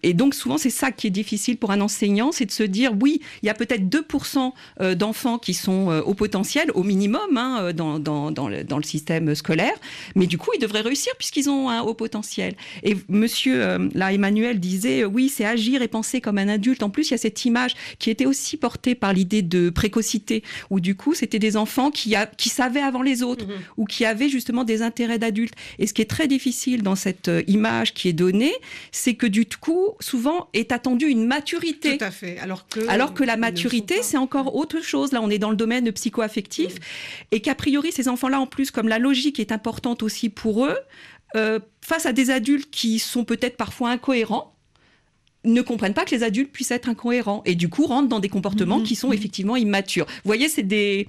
Et 0.02 0.14
donc 0.14 0.34
souvent 0.34 0.58
c'est 0.58 0.70
ça 0.70 0.90
qui 0.90 1.06
est 1.06 1.10
difficile 1.10 1.56
pour 1.56 1.70
un 1.70 1.80
enseignant, 1.80 2.32
c'est 2.32 2.46
de 2.46 2.50
se 2.50 2.62
dire 2.62 2.92
oui, 3.00 3.20
il 3.42 3.46
y 3.46 3.48
a 3.48 3.54
peut-être 3.54 3.84
2% 3.84 4.52
euh, 4.80 4.94
d'enfants 4.94 5.38
qui 5.38 5.54
sont 5.54 6.02
au 6.04 6.14
potentiel, 6.14 6.70
au 6.74 6.82
minimum, 6.82 7.36
hein, 7.36 7.72
dans, 7.72 7.98
dans, 7.98 8.30
dans, 8.30 8.48
le, 8.48 8.64
dans 8.64 8.76
le 8.76 8.82
système 8.82 9.34
scolaire, 9.34 9.74
mais 10.14 10.26
du 10.26 10.38
coup 10.38 10.50
ils 10.54 10.60
devraient 10.60 10.80
réussir 10.80 11.12
puisqu'ils 11.18 11.48
ont 11.48 11.68
un 11.68 11.82
haut 11.82 11.94
potentiel. 11.94 12.54
Et 12.82 12.96
monsieur, 13.08 13.88
là 13.94 14.12
Emmanuel 14.12 14.60
disait 14.60 15.04
oui, 15.04 15.28
c'est 15.28 15.44
agir 15.44 15.82
et 15.82 15.88
penser 15.88 16.20
comme 16.20 16.38
un 16.38 16.48
adulte. 16.48 16.82
En 16.82 16.90
plus, 16.90 17.08
il 17.08 17.10
y 17.12 17.14
a 17.14 17.18
cette 17.18 17.44
image 17.44 17.74
qui 17.98 18.10
était 18.10 18.26
aussi 18.26 18.56
portée 18.56 18.94
par 18.94 19.12
l'idée 19.12 19.42
de 19.42 19.70
précocité, 19.70 20.23
où 20.70 20.80
du 20.80 20.94
coup 20.94 21.14
c'était 21.14 21.38
des 21.38 21.56
enfants 21.56 21.90
qui, 21.90 22.14
a, 22.14 22.26
qui 22.26 22.48
savaient 22.48 22.80
avant 22.80 23.02
les 23.02 23.22
autres, 23.22 23.46
ou 23.76 23.84
qui 23.84 24.04
avaient 24.04 24.28
justement 24.28 24.64
des 24.64 24.82
intérêts 24.82 25.18
d'adultes. 25.18 25.54
Et 25.78 25.86
ce 25.86 25.94
qui 25.94 26.02
est 26.02 26.10
très 26.10 26.28
difficile 26.28 26.82
dans 26.82 26.96
cette 26.96 27.28
euh, 27.28 27.42
image 27.46 27.94
qui 27.94 28.08
est 28.08 28.12
donnée, 28.12 28.54
c'est 28.92 29.14
que 29.14 29.26
du 29.26 29.46
coup, 29.46 29.90
souvent 30.00 30.48
est 30.52 30.72
attendue 30.72 31.06
une 31.06 31.26
maturité. 31.26 31.98
Tout 31.98 32.04
à 32.04 32.10
fait. 32.10 32.38
Alors 32.38 32.66
que, 32.68 32.86
Alors 32.88 33.14
que 33.14 33.24
la 33.24 33.36
maturité, 33.36 33.96
c'est 34.02 34.16
encore 34.16 34.54
autre 34.54 34.80
chose. 34.82 35.12
Là, 35.12 35.20
on 35.22 35.30
est 35.30 35.38
dans 35.38 35.50
le 35.50 35.56
domaine 35.56 35.90
psycho-affectif. 35.92 36.74
Et 37.30 37.40
qu'a 37.40 37.54
priori, 37.54 37.92
ces 37.92 38.08
enfants-là, 38.08 38.40
en 38.40 38.46
plus, 38.46 38.70
comme 38.70 38.88
la 38.88 38.98
logique 38.98 39.40
est 39.40 39.52
importante 39.52 40.02
aussi 40.02 40.28
pour 40.28 40.66
eux, 40.66 40.78
euh, 41.36 41.58
face 41.80 42.06
à 42.06 42.12
des 42.12 42.30
adultes 42.30 42.70
qui 42.70 42.98
sont 42.98 43.24
peut-être 43.24 43.56
parfois 43.56 43.90
incohérents, 43.90 44.53
ne 45.44 45.60
comprennent 45.62 45.94
pas 45.94 46.04
que 46.04 46.14
les 46.14 46.22
adultes 46.22 46.50
puissent 46.52 46.70
être 46.70 46.88
incohérents 46.88 47.42
et 47.44 47.54
du 47.54 47.68
coup 47.68 47.86
rentrent 47.86 48.08
dans 48.08 48.20
des 48.20 48.28
comportements 48.28 48.78
Mhm. 48.78 48.84
qui 48.84 48.94
sont 48.96 49.12
effectivement 49.12 49.56
immatures. 49.56 50.06
Vous 50.06 50.12
voyez, 50.28 50.48
c'est 50.48 50.62
des, 50.62 51.06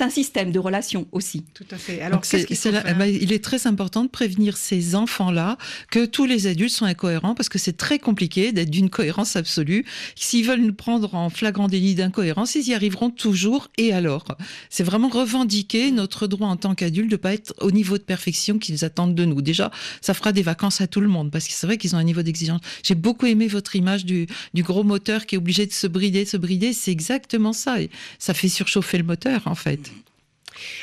un 0.00 0.10
système 0.10 0.52
de 0.52 0.58
relations 0.58 1.06
aussi. 1.12 1.44
Tout 1.54 1.64
à 1.70 1.76
fait. 1.76 2.00
Alors, 2.00 2.20
qu'est-ce 2.20 2.54
faire 2.54 2.96
bah, 2.98 3.06
il 3.06 3.32
est 3.32 3.42
très 3.42 3.66
important 3.66 4.04
de 4.04 4.08
prévenir 4.08 4.56
ces 4.56 4.94
enfants-là 4.94 5.56
que 5.90 6.04
tous 6.04 6.26
les 6.26 6.46
adultes 6.46 6.72
sont 6.72 6.84
incohérents 6.84 7.34
parce 7.34 7.48
que 7.48 7.58
c'est 7.58 7.76
très 7.76 7.98
compliqué 7.98 8.52
d'être 8.52 8.70
d'une 8.70 8.90
cohérence 8.90 9.36
absolue. 9.36 9.84
S'ils 10.16 10.44
veulent 10.46 10.60
nous 10.60 10.74
prendre 10.74 11.14
en 11.14 11.30
flagrant 11.30 11.68
délit 11.68 11.94
d'incohérence, 11.94 12.54
ils 12.54 12.68
y 12.68 12.74
arriveront 12.74 13.10
toujours. 13.10 13.68
Et 13.78 13.92
alors 13.92 14.24
C'est 14.70 14.84
vraiment 14.84 15.08
revendiquer 15.08 15.90
notre 15.90 16.26
droit 16.26 16.48
en 16.48 16.56
tant 16.56 16.74
qu'adultes 16.74 17.10
de 17.10 17.16
pas 17.16 17.32
être 17.32 17.54
au 17.60 17.70
niveau 17.70 17.96
de 17.98 18.02
perfection 18.02 18.58
qu'ils 18.58 18.84
attendent 18.84 19.14
de 19.14 19.24
nous. 19.24 19.40
Déjà, 19.42 19.70
ça 20.00 20.14
fera 20.14 20.32
des 20.32 20.42
vacances 20.42 20.80
à 20.80 20.86
tout 20.86 21.00
le 21.00 21.08
monde 21.08 21.30
parce 21.30 21.46
que 21.46 21.54
c'est 21.54 21.66
vrai 21.66 21.78
qu'ils 21.78 21.94
ont 21.94 21.98
un 21.98 22.04
niveau 22.04 22.22
d'exigence. 22.22 22.60
J'ai 22.82 22.94
beaucoup 22.94 23.13
beaucoup 23.14 23.26
aimé 23.26 23.46
votre 23.46 23.76
image 23.76 24.04
du, 24.04 24.26
du 24.54 24.64
gros 24.64 24.82
moteur 24.82 25.24
qui 25.24 25.36
est 25.36 25.38
obligé 25.38 25.66
de 25.66 25.72
se 25.72 25.86
brider, 25.86 26.24
se 26.24 26.36
brider. 26.36 26.72
C'est 26.72 26.90
exactement 26.90 27.52
ça. 27.52 27.80
Et 27.80 27.90
ça 28.18 28.34
fait 28.34 28.48
surchauffer 28.48 28.98
le 28.98 29.04
moteur, 29.04 29.42
en 29.46 29.54
fait. 29.54 29.78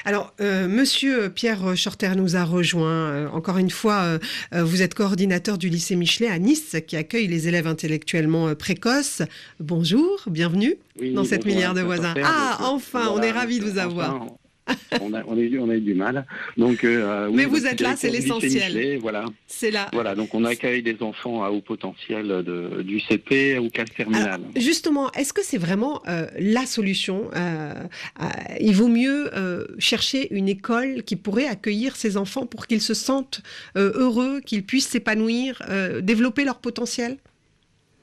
Alors, 0.05 0.33
euh, 0.39 0.69
Monsieur 0.69 1.29
Pierre 1.29 1.75
Shorter 1.75 2.13
nous 2.15 2.37
a 2.37 2.45
rejoint. 2.45 3.09
Euh, 3.09 3.27
encore 3.29 3.57
une 3.57 3.69
fois, 3.69 4.17
euh, 4.53 4.63
vous 4.63 4.81
êtes 4.81 4.93
coordinateur 4.93 5.57
du 5.57 5.67
lycée 5.67 5.97
Michelet 5.97 6.27
à 6.27 6.39
Nice, 6.39 6.77
qui 6.87 6.95
accueille 6.95 7.27
les 7.27 7.49
élèves 7.49 7.67
intellectuellement 7.67 8.55
précoces. 8.55 9.23
Bonjour, 9.59 10.23
bienvenue 10.27 10.75
Oui, 10.99 11.13
dans 11.13 11.25
cette 11.25 11.45
milliard 11.45 11.73
de 11.73 11.81
voisins. 11.81 12.13
Ah, 12.23 12.59
enfin, 12.61 13.11
on 13.13 13.21
est 13.21 13.31
ravis 13.31 13.59
de 13.59 13.65
vous 13.65 13.77
avoir. 13.77 14.15
enfin, 14.15 14.35
on, 15.01 15.13
a, 15.13 15.23
on, 15.27 15.37
a 15.37 15.41
eu, 15.41 15.59
on 15.59 15.69
a 15.69 15.75
eu 15.75 15.81
du 15.81 15.93
mal. 15.93 16.25
Donc, 16.57 16.83
euh, 16.83 17.27
oui, 17.27 17.35
Mais 17.37 17.45
vous 17.45 17.65
êtes 17.65 17.81
là, 17.81 17.95
c'est 17.95 18.09
l'essentiel. 18.09 18.99
Voilà. 18.99 19.25
C'est 19.47 19.71
là. 19.71 19.89
Voilà, 19.93 20.15
donc 20.15 20.33
on 20.33 20.43
accueille 20.45 20.83
des 20.83 20.97
enfants 21.01 21.43
à 21.43 21.49
haut 21.49 21.61
potentiel 21.61 22.27
de, 22.27 22.81
du 22.81 22.99
CP 22.99 23.59
ou 23.59 23.69
classe 23.69 23.91
terminale. 23.95 24.27
Alors, 24.27 24.39
justement, 24.55 25.11
est-ce 25.13 25.33
que 25.33 25.43
c'est 25.43 25.57
vraiment 25.57 26.01
euh, 26.07 26.27
la 26.39 26.65
solution 26.65 27.29
Euh, 27.35 27.73
euh, 28.21 28.25
Il 28.59 28.75
vaut 28.75 28.87
mieux 28.87 29.29
euh, 29.35 29.65
chercher 29.79 30.33
une 30.33 30.49
école 30.49 31.03
qui 31.03 31.15
pourrait 31.15 31.47
accueillir 31.47 31.95
ces 31.95 32.17
enfants 32.17 32.45
pour 32.45 32.67
qu'ils 32.67 32.81
se 32.81 32.93
sentent 32.93 33.41
euh, 33.77 33.91
heureux, 33.95 34.41
qu'ils 34.41 34.63
puissent 34.63 34.87
s'épanouir, 34.87 35.61
euh, 35.69 36.01
développer 36.01 36.43
leur 36.43 36.59
potentiel? 36.59 37.17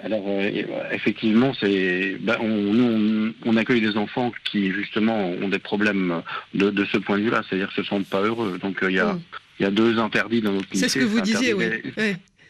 Alors 0.01 0.25
euh, 0.27 0.51
effectivement, 0.93 1.53
c'est 1.59 2.17
ben, 2.21 2.37
on, 2.41 2.49
nous 2.49 3.35
on, 3.45 3.51
on 3.51 3.57
accueille 3.57 3.81
des 3.81 3.97
enfants 3.97 4.33
qui 4.45 4.71
justement 4.71 5.31
ont 5.31 5.49
des 5.49 5.59
problèmes 5.59 6.23
de, 6.55 6.71
de 6.71 6.85
ce 6.85 6.99
point 6.99 7.19
de 7.19 7.25
vue-là, 7.25 7.43
c'est-à-dire 7.49 7.69
qu'ils 7.71 7.81
ne 7.81 7.85
se 7.85 7.91
sentent 7.91 8.07
pas 8.07 8.23
heureux. 8.23 8.59
Donc 8.63 8.83
euh, 8.83 8.91
il 8.91 8.97
y 8.97 9.01
a 9.01 9.19
il 9.59 9.65
y 9.65 9.67
a 9.67 9.71
deux 9.71 9.99
interdits 9.99 10.41
dans 10.41 10.53
notre. 10.53 10.69
C'est 10.73 10.89
ce 10.89 10.99
que 10.99 11.05
vous 11.05 11.21
disiez, 11.21 11.53
oui. 11.55 11.67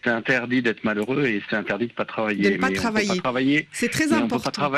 C'est 0.04 0.11
interdit 0.11 0.62
d'être 0.62 0.84
malheureux 0.84 1.24
et 1.24 1.42
c'est 1.50 1.56
interdit 1.56 1.87
de 1.87 1.92
ne 1.92 1.96
pas 1.96 2.04
travailler. 2.04 2.50
De 2.50 2.56
ne 2.56 2.61
pas 2.61 2.70
travailler. 3.16 3.68
C'est 3.72 3.88
très 3.88 4.06
mais 4.06 4.14
on 4.14 4.28
peut 4.28 4.38
pas 4.38 4.48
important. 4.50 4.70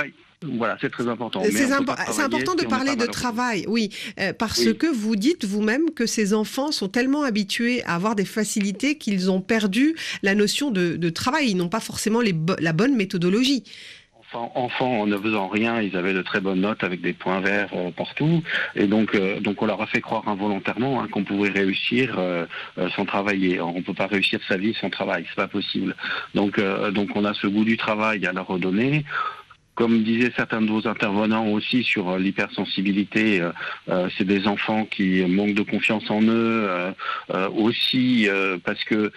Voilà, 0.42 0.78
c'est 0.80 0.90
très 0.90 1.06
important. 1.06 1.42
mais 1.42 1.50
C'est 1.50 1.66
impo- 1.70 2.22
important 2.24 2.54
de 2.54 2.60
si 2.60 2.66
parler 2.66 2.96
de 2.96 3.04
travail, 3.04 3.66
oui, 3.68 3.90
euh, 4.18 4.32
parce 4.32 4.64
Oui. 4.64 4.74
que 4.76 4.86
vous 4.86 5.14
dites 5.14 5.44
vous-même 5.44 5.90
que 5.90 6.06
ces 6.06 6.32
enfants 6.32 6.72
sont 6.72 6.88
tellement 6.88 7.24
habitués 7.24 7.82
à 7.84 7.94
avoir 7.94 8.14
des 8.16 8.24
facilités 8.24 8.96
qu'ils 8.96 9.30
ont 9.30 9.42
perdu 9.42 9.94
la 10.22 10.34
notion 10.34 10.70
de, 10.70 10.96
de 10.96 11.10
travail. 11.10 11.50
Ils 11.50 11.56
n'ont 11.58 11.68
pas 11.68 11.80
forcément 11.80 12.20
les 12.22 12.32
bo- 12.32 12.56
la 12.58 12.72
bonne 12.72 12.96
méthodologie. 12.96 13.64
Enfants, 14.32 15.00
en 15.00 15.06
ne 15.08 15.16
faisant 15.18 15.48
rien, 15.48 15.80
ils 15.82 15.96
avaient 15.96 16.14
de 16.14 16.22
très 16.22 16.40
bonnes 16.40 16.60
notes 16.60 16.84
avec 16.84 17.00
des 17.02 17.12
points 17.12 17.40
verts 17.40 17.70
euh, 17.74 17.90
partout. 17.90 18.42
Et 18.76 18.86
donc, 18.86 19.16
euh, 19.16 19.40
donc 19.40 19.60
on 19.60 19.66
leur 19.66 19.82
a 19.82 19.88
fait 19.88 20.00
croire 20.00 20.26
involontairement 20.28 21.02
hein, 21.02 21.08
qu'on 21.10 21.24
pouvait 21.24 21.48
réussir 21.50 22.14
euh, 22.16 22.46
euh, 22.78 22.88
sans 22.94 23.04
travailler. 23.04 23.60
On 23.60 23.82
peut 23.82 23.92
pas 23.92 24.06
réussir 24.06 24.38
sa 24.48 24.56
vie 24.56 24.72
sans 24.80 24.88
travail, 24.88 25.24
c'est 25.28 25.34
pas 25.34 25.48
possible. 25.48 25.96
Donc, 26.36 26.60
euh, 26.60 26.92
donc 26.92 27.08
on 27.16 27.24
a 27.24 27.34
ce 27.34 27.48
goût 27.48 27.64
du 27.64 27.76
travail 27.76 28.24
à 28.24 28.32
leur 28.32 28.46
redonner. 28.46 29.04
Comme 29.80 30.02
disaient 30.02 30.30
certains 30.36 30.60
de 30.60 30.70
vos 30.70 30.86
intervenants 30.86 31.46
aussi 31.46 31.82
sur 31.82 32.10
euh, 32.10 32.18
l'hypersensibilité, 32.18 33.40
euh, 33.40 33.50
euh, 33.88 34.10
c'est 34.18 34.26
des 34.26 34.46
enfants 34.46 34.84
qui 34.84 35.24
manquent 35.24 35.54
de 35.54 35.62
confiance 35.62 36.10
en 36.10 36.20
eux, 36.20 36.68
aussi 37.56 38.28
parce 38.62 38.84
que 38.84 39.10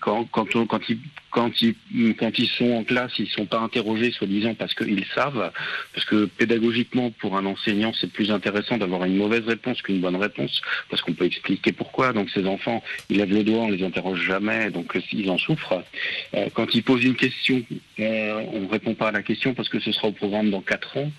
quand, 0.00 0.24
quand, 0.32 0.80
ils, 0.88 0.98
quand, 1.34 1.50
ils, 1.62 2.48
sont 2.48 2.72
en 2.72 2.84
classe, 2.84 3.12
ils 3.18 3.28
sont 3.28 3.44
pas 3.44 3.58
interrogés 3.58 4.12
soi-disant 4.12 4.54
parce 4.54 4.72
qu'ils 4.72 5.04
savent, 5.14 5.50
parce 5.92 6.06
que 6.06 6.26
pédagogiquement 6.26 7.10
pour 7.10 7.36
un 7.36 7.44
enseignant 7.44 7.92
c'est 8.00 8.12
plus 8.12 8.30
intéressant 8.30 8.78
d'avoir 8.78 9.04
une 9.04 9.16
mauvaise 9.16 9.44
réponse 9.44 9.82
qu'une 9.82 10.00
bonne 10.00 10.14
réponse, 10.16 10.62
parce 10.88 11.02
qu'on 11.02 11.12
peut 11.12 11.24
expliquer 11.24 11.72
pourquoi. 11.72 12.12
Donc 12.12 12.30
ces 12.30 12.46
enfants, 12.46 12.82
ils 13.10 13.18
lèvent 13.18 13.34
le 13.34 13.42
doigt, 13.42 13.62
on 13.62 13.70
les 13.70 13.84
interroge 13.84 14.22
jamais, 14.22 14.70
donc 14.70 14.94
euh, 14.94 15.00
ils 15.12 15.28
en 15.28 15.38
souffrent. 15.38 15.82
Euh, 16.34 16.46
quand 16.54 16.72
ils 16.74 16.84
posent 16.84 17.04
une 17.04 17.16
question, 17.16 17.62
euh, 17.98 18.44
on 18.52 18.60
ne 18.60 18.68
répond 18.68 18.94
pas 18.94 19.08
à 19.08 19.12
la 19.12 19.22
question 19.22 19.54
parce 19.54 19.68
que 19.68 19.80
ce 19.80 19.90
sera 19.90 20.08
au 20.08 20.12
programme 20.12 20.50
dans 20.50 20.62
quatre 20.62 20.96
ans. 20.96 21.10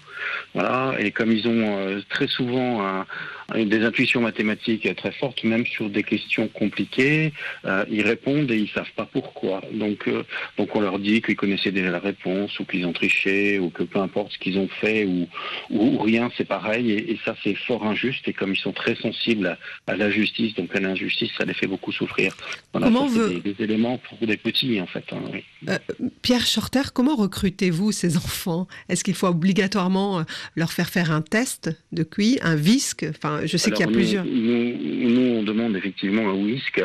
Voilà. 0.53 0.95
Et 0.99 1.11
comme 1.11 1.31
ils 1.31 1.47
ont 1.47 1.77
euh, 1.79 2.01
très 2.09 2.27
souvent 2.27 2.81
un- 2.85 3.05
des 3.53 3.83
intuitions 3.83 4.21
mathématiques 4.21 4.87
très 4.95 5.11
fortes, 5.11 5.43
même 5.43 5.65
sur 5.67 5.89
des 5.89 6.01
questions 6.01 6.47
compliquées, 6.47 7.31
euh, 7.65 7.85
ils 7.91 8.01
répondent 8.01 8.49
et 8.49 8.57
ils 8.57 8.69
savent 8.69 8.91
pas 8.95 9.05
pourquoi. 9.05 9.61
Donc, 9.71 10.07
euh, 10.07 10.23
donc 10.57 10.75
on 10.75 10.81
leur 10.81 10.97
dit 10.97 11.21
qu'ils 11.21 11.35
connaissaient 11.35 11.71
déjà 11.71 11.91
la 11.91 11.99
réponse 11.99 12.57
ou 12.59 12.65
qu'ils 12.65 12.85
ont 12.87 12.93
triché 12.93 13.59
ou 13.59 13.69
que 13.69 13.83
peu 13.83 13.99
importe 13.99 14.31
ce 14.33 14.39
qu'ils 14.39 14.57
ont 14.57 14.67
fait 14.81 15.05
ou, 15.05 15.27
ou, 15.69 15.79
ou 15.95 15.97
rien, 15.99 16.31
c'est 16.37 16.47
pareil. 16.47 16.91
Et, 16.91 17.11
et 17.11 17.19
ça, 17.23 17.35
c'est 17.43 17.53
fort 17.55 17.85
injuste. 17.85 18.27
Et 18.27 18.33
comme 18.33 18.53
ils 18.53 18.59
sont 18.59 18.73
très 18.73 18.95
sensibles 18.95 19.45
à, 19.87 19.91
à 19.91 19.95
la 19.95 20.09
justice, 20.09 20.55
donc 20.55 20.75
à 20.75 20.79
l'injustice, 20.79 21.29
ça 21.37 21.45
les 21.45 21.53
fait 21.53 21.67
beaucoup 21.67 21.91
souffrir. 21.91 22.35
Voilà, 22.73 22.87
Comment 22.87 23.07
ça, 23.07 23.19
veut- 23.19 23.39
des, 23.41 23.53
des 23.53 23.63
éléments 23.63 23.99
pour 23.99 24.17
des 24.27 24.37
petits, 24.37 24.81
en 24.81 24.87
fait. 24.87 25.03
hein, 25.11 25.17
oui. 25.31 25.43
Euh, 25.69 25.77
Pierre 26.23 26.45
Shorter, 26.47 26.81
comment 26.93 27.15
recrutez-vous 27.15 27.91
ces 27.91 28.17
enfants? 28.17 28.67
Est-ce 28.89 29.03
qu'il 29.03 29.13
faut 29.15 29.27
obligatoirement 29.27 30.04
euh, 30.19 30.23
leur 30.55 30.71
faire 30.71 30.89
faire 30.89 31.11
un 31.11 31.21
test 31.21 31.69
de 31.91 32.03
QI, 32.03 32.39
un 32.41 32.55
VISC 32.55 33.05
Enfin, 33.09 33.41
je 33.45 33.57
sais 33.57 33.71
qu'il 33.71 33.81
y 33.81 33.83
a 33.83 33.87
nous- 33.87 33.93
plusieurs. 33.93 34.25
Nous, 34.25 35.09
nous, 35.15 35.35
on 35.39 35.43
demande 35.43 35.75
effectivement 35.75 36.29
un 36.29 36.33
WISC. 36.33 36.81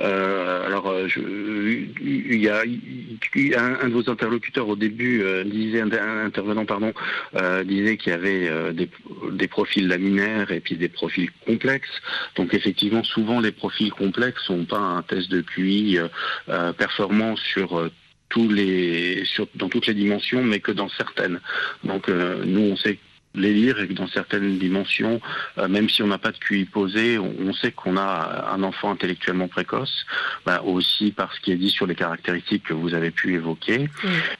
Euh, 0.00 0.66
alors, 0.66 0.88
euh, 0.90 1.08
il 2.00 2.36
y 2.40 2.48
a 2.48 2.60
un, 3.64 3.74
un 3.80 3.88
de 3.88 3.92
vos 3.92 4.08
interlocuteurs 4.10 4.68
au 4.68 4.76
début 4.76 5.22
euh, 5.22 5.44
disait, 5.44 5.80
intervenant 5.80 6.64
pardon, 6.66 6.92
euh, 7.36 7.64
disait 7.64 7.96
qu'il 7.96 8.12
y 8.12 8.14
avait 8.14 8.72
des, 8.74 8.88
des 9.32 9.48
profils 9.48 9.86
laminaires 9.88 10.50
et 10.52 10.60
puis 10.60 10.76
des 10.76 10.88
profils 10.88 11.30
complexes. 11.46 11.88
Donc, 12.36 12.54
effectivement, 12.54 13.02
souvent 13.04 13.40
les 13.40 13.52
profils 13.52 13.90
complexes 13.92 14.48
n'ont 14.50 14.64
pas 14.64 14.78
un 14.78 15.02
test 15.02 15.30
de 15.30 15.40
QI 15.40 15.98
performant 16.76 17.36
sur 17.36 17.90
tous 18.28 18.48
les, 18.48 19.24
sur, 19.24 19.48
dans 19.54 19.68
toutes 19.68 19.86
les 19.86 19.94
dimensions, 19.94 20.42
mais 20.42 20.60
que 20.60 20.72
dans 20.72 20.88
certaines. 20.88 21.40
Donc, 21.84 22.08
euh, 22.08 22.42
nous, 22.44 22.60
on 22.60 22.76
sait 22.76 22.98
les 23.34 23.52
lire 23.52 23.80
et 23.80 23.88
que 23.88 23.92
dans 23.92 24.08
certaines 24.08 24.58
dimensions, 24.58 25.20
euh, 25.58 25.68
même 25.68 25.88
si 25.88 26.02
on 26.02 26.06
n'a 26.06 26.18
pas 26.18 26.32
de 26.32 26.38
QI 26.38 26.64
posé, 26.64 27.18
on, 27.18 27.34
on 27.40 27.52
sait 27.52 27.72
qu'on 27.72 27.96
a 27.96 28.50
un 28.52 28.62
enfant 28.62 28.90
intellectuellement 28.90 29.48
précoce, 29.48 30.06
bah, 30.44 30.62
aussi 30.64 31.12
par 31.12 31.32
ce 31.34 31.40
qui 31.40 31.52
est 31.52 31.56
dit 31.56 31.70
sur 31.70 31.86
les 31.86 31.94
caractéristiques 31.94 32.64
que 32.64 32.74
vous 32.74 32.94
avez 32.94 33.10
pu 33.10 33.34
évoquer. 33.34 33.88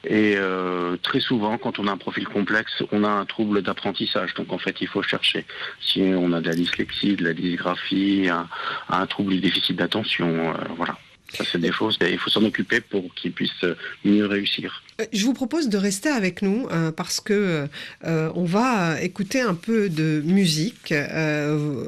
Et 0.04 0.34
euh, 0.36 0.96
très 1.02 1.20
souvent, 1.20 1.58
quand 1.58 1.78
on 1.78 1.86
a 1.86 1.92
un 1.92 1.96
profil 1.96 2.26
complexe, 2.26 2.82
on 2.92 3.04
a 3.04 3.10
un 3.10 3.24
trouble 3.24 3.62
d'apprentissage. 3.62 4.34
Donc 4.34 4.52
en 4.52 4.58
fait, 4.58 4.80
il 4.80 4.88
faut 4.88 5.02
chercher. 5.02 5.44
Si 5.80 6.00
on 6.00 6.32
a 6.32 6.40
de 6.40 6.48
la 6.48 6.54
dyslexie, 6.54 7.16
de 7.16 7.24
la 7.24 7.34
dysgraphie, 7.34 8.28
un, 8.28 8.48
un 8.88 9.06
trouble 9.06 9.34
du 9.34 9.40
déficit 9.40 9.76
d'attention, 9.76 10.50
euh, 10.50 10.54
voilà. 10.76 10.96
Ça, 11.36 11.44
c'est 11.50 11.60
des 11.60 11.72
choses, 11.72 11.98
il 12.00 12.18
faut 12.18 12.30
s'en 12.30 12.42
occuper 12.44 12.80
pour 12.80 13.14
qu'ils 13.14 13.32
puissent 13.32 13.64
mieux 14.04 14.24
réussir. 14.26 14.82
Euh, 15.00 15.04
Je 15.12 15.24
vous 15.26 15.34
propose 15.34 15.68
de 15.68 15.76
rester 15.76 16.08
avec 16.08 16.40
nous 16.42 16.66
euh, 16.72 16.90
parce 16.90 17.20
que 17.20 17.66
euh, 18.04 18.30
on 18.34 18.44
va 18.44 18.92
euh, 18.92 18.96
écouter 19.00 19.40
un 19.42 19.54
peu 19.54 19.88
de 19.90 20.22
musique. 20.24 20.90
Euh, 20.92 21.84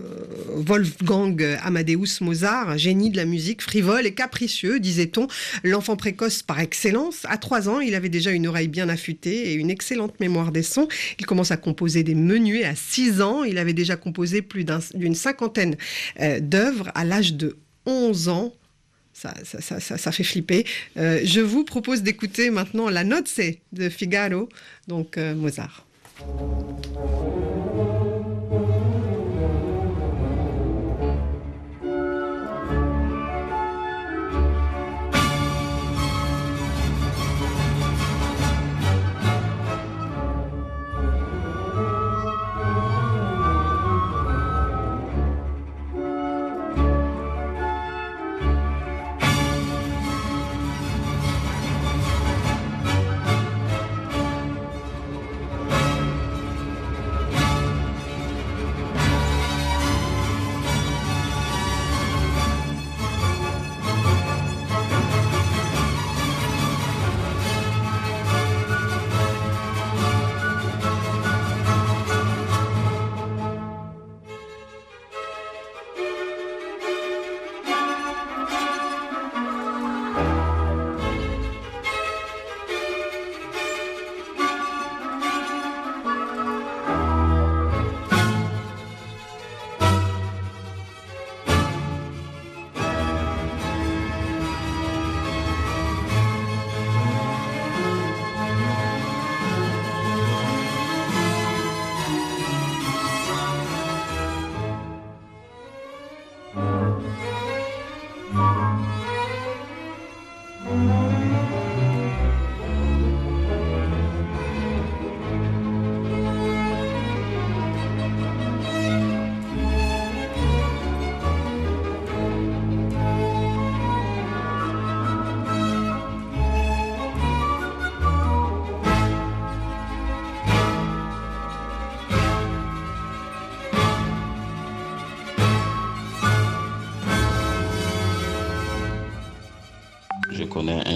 Wolfgang 0.57 1.43
Amadeus 1.63 2.21
Mozart, 2.21 2.77
génie 2.79 3.11
de 3.11 3.17
la 3.17 3.25
musique, 3.25 3.63
frivole 3.63 4.07
et 4.07 4.13
capricieux, 4.15 4.79
disait-on, 4.79 5.27
l'enfant 5.65 5.97
précoce 5.97 6.43
par 6.43 6.61
excellence. 6.61 7.25
À 7.29 7.39
trois 7.39 7.69
ans, 7.69 7.81
il 7.81 7.95
avait 7.95 8.09
déjà 8.09 8.31
une 8.33 8.47
oreille 8.47 8.69
bien 8.69 8.89
affûtée 8.89 9.51
et 9.51 9.55
une 9.55 9.71
excellente 9.71 10.21
mémoire 10.21 10.53
des 10.53 10.63
sons. 10.63 10.89
Il 11.19 11.27
commence 11.27 11.51
à 11.51 11.57
composer 11.57 12.03
des 12.03 12.15
menuets 12.15 12.65
à 12.65 12.75
six 12.75 13.23
ans. 13.23 13.43
Il 13.45 13.59
avait 13.59 13.73
déjà 13.73 13.97
composé 13.97 14.43
plus 14.43 14.65
d'un- 14.65 14.81
d'une 14.95 15.15
cinquantaine 15.15 15.77
euh, 16.21 16.41
d'œuvres 16.41 16.91
à 16.95 17.05
l'âge 17.05 17.35
de 17.35 17.57
11 17.87 18.29
ans. 18.29 18.53
Ça, 19.21 20.13
fait 20.13 20.25
flipper. 20.25 20.65
Euh, 20.97 21.21
je 21.25 21.41
vous 21.41 21.65
propose 21.65 22.03
d'écouter 22.03 22.51
maintenant 22.51 22.89
la 22.89 23.05
Nozze 23.05 23.41
de 23.73 23.89
Figaro, 23.89 24.49
donc 24.89 25.19
euh, 25.19 25.35
Mozart. 25.35 25.85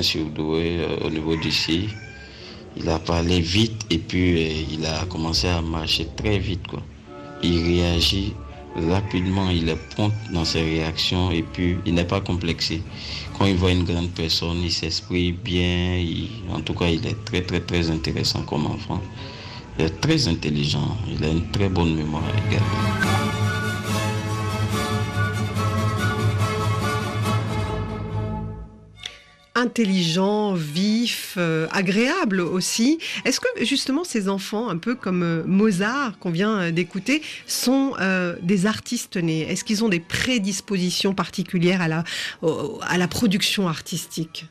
Surdoué 0.05 0.79
au 1.05 1.11
niveau 1.11 1.35
d'ici. 1.37 1.89
Il 2.77 2.89
a 2.89 2.99
parlé 2.99 3.41
vite 3.41 3.87
et 3.91 3.99
puis 3.99 4.67
il 4.71 4.85
a 4.87 5.05
commencé 5.07 5.49
à 5.49 5.61
marcher 5.63 6.07
très 6.17 6.39
vite. 6.39 6.67
Quoi. 6.67 6.83
Il 7.43 7.59
réagit 7.65 8.33
rapidement, 8.77 9.51
il 9.51 9.69
est 9.69 9.79
prompt 9.95 10.13
dans 10.33 10.45
ses 10.45 10.63
réactions 10.63 11.31
et 11.31 11.43
puis 11.43 11.77
il 11.87 11.95
n'est 11.95 12.05
pas 12.05 12.21
complexé. 12.21 12.83
Quand 13.39 13.47
il 13.47 13.57
voit 13.57 13.73
une 13.73 13.85
grande 13.85 14.11
personne, 14.11 14.61
il 14.63 14.73
s'exprime 14.73 15.37
bien. 15.37 16.05
en 16.53 16.61
tout 16.61 16.75
cas, 16.75 16.87
il 16.87 17.07
est 17.07 17.25
très 17.25 17.43
très 17.43 17.61
très 17.61 17.91
intéressant 17.91 18.43
comme 18.43 18.67
enfant. 18.67 19.01
Il 19.79 19.87
est 19.87 20.01
très 20.01 20.29
intelligent, 20.29 20.97
il 21.09 21.25
a 21.25 21.29
une 21.29 21.51
très 21.51 21.69
bonne 21.69 21.95
mémoire 21.95 22.23
également. 22.47 23.44
Intelligent, 29.65 30.55
vif, 30.55 31.35
euh, 31.39 31.67
agréable 31.73 32.41
aussi. 32.41 32.99
Est-ce 33.25 33.41
que 33.41 33.65
justement 33.65 34.05
ces 34.05 34.29
enfants, 34.29 34.69
un 34.69 34.77
peu 34.77 34.95
comme 34.95 35.23
euh, 35.23 35.43
Mozart 35.47 36.19
qu'on 36.19 36.31
vient 36.31 36.59
euh, 36.61 36.71
d'écouter, 36.71 37.23
sont 37.47 37.95
des 38.43 38.67
artistes 38.67 39.17
nés? 39.17 39.43
Est-ce 39.43 39.65
qu'ils 39.65 39.85
ont 39.85 39.89
des 39.89 40.01
prédispositions 40.01 41.15
particulières 41.15 41.81
à 41.81 41.89
la, 41.89 42.05
à 42.83 42.99
la 42.99 43.09
production 43.09 43.69
artistique? 43.69 44.47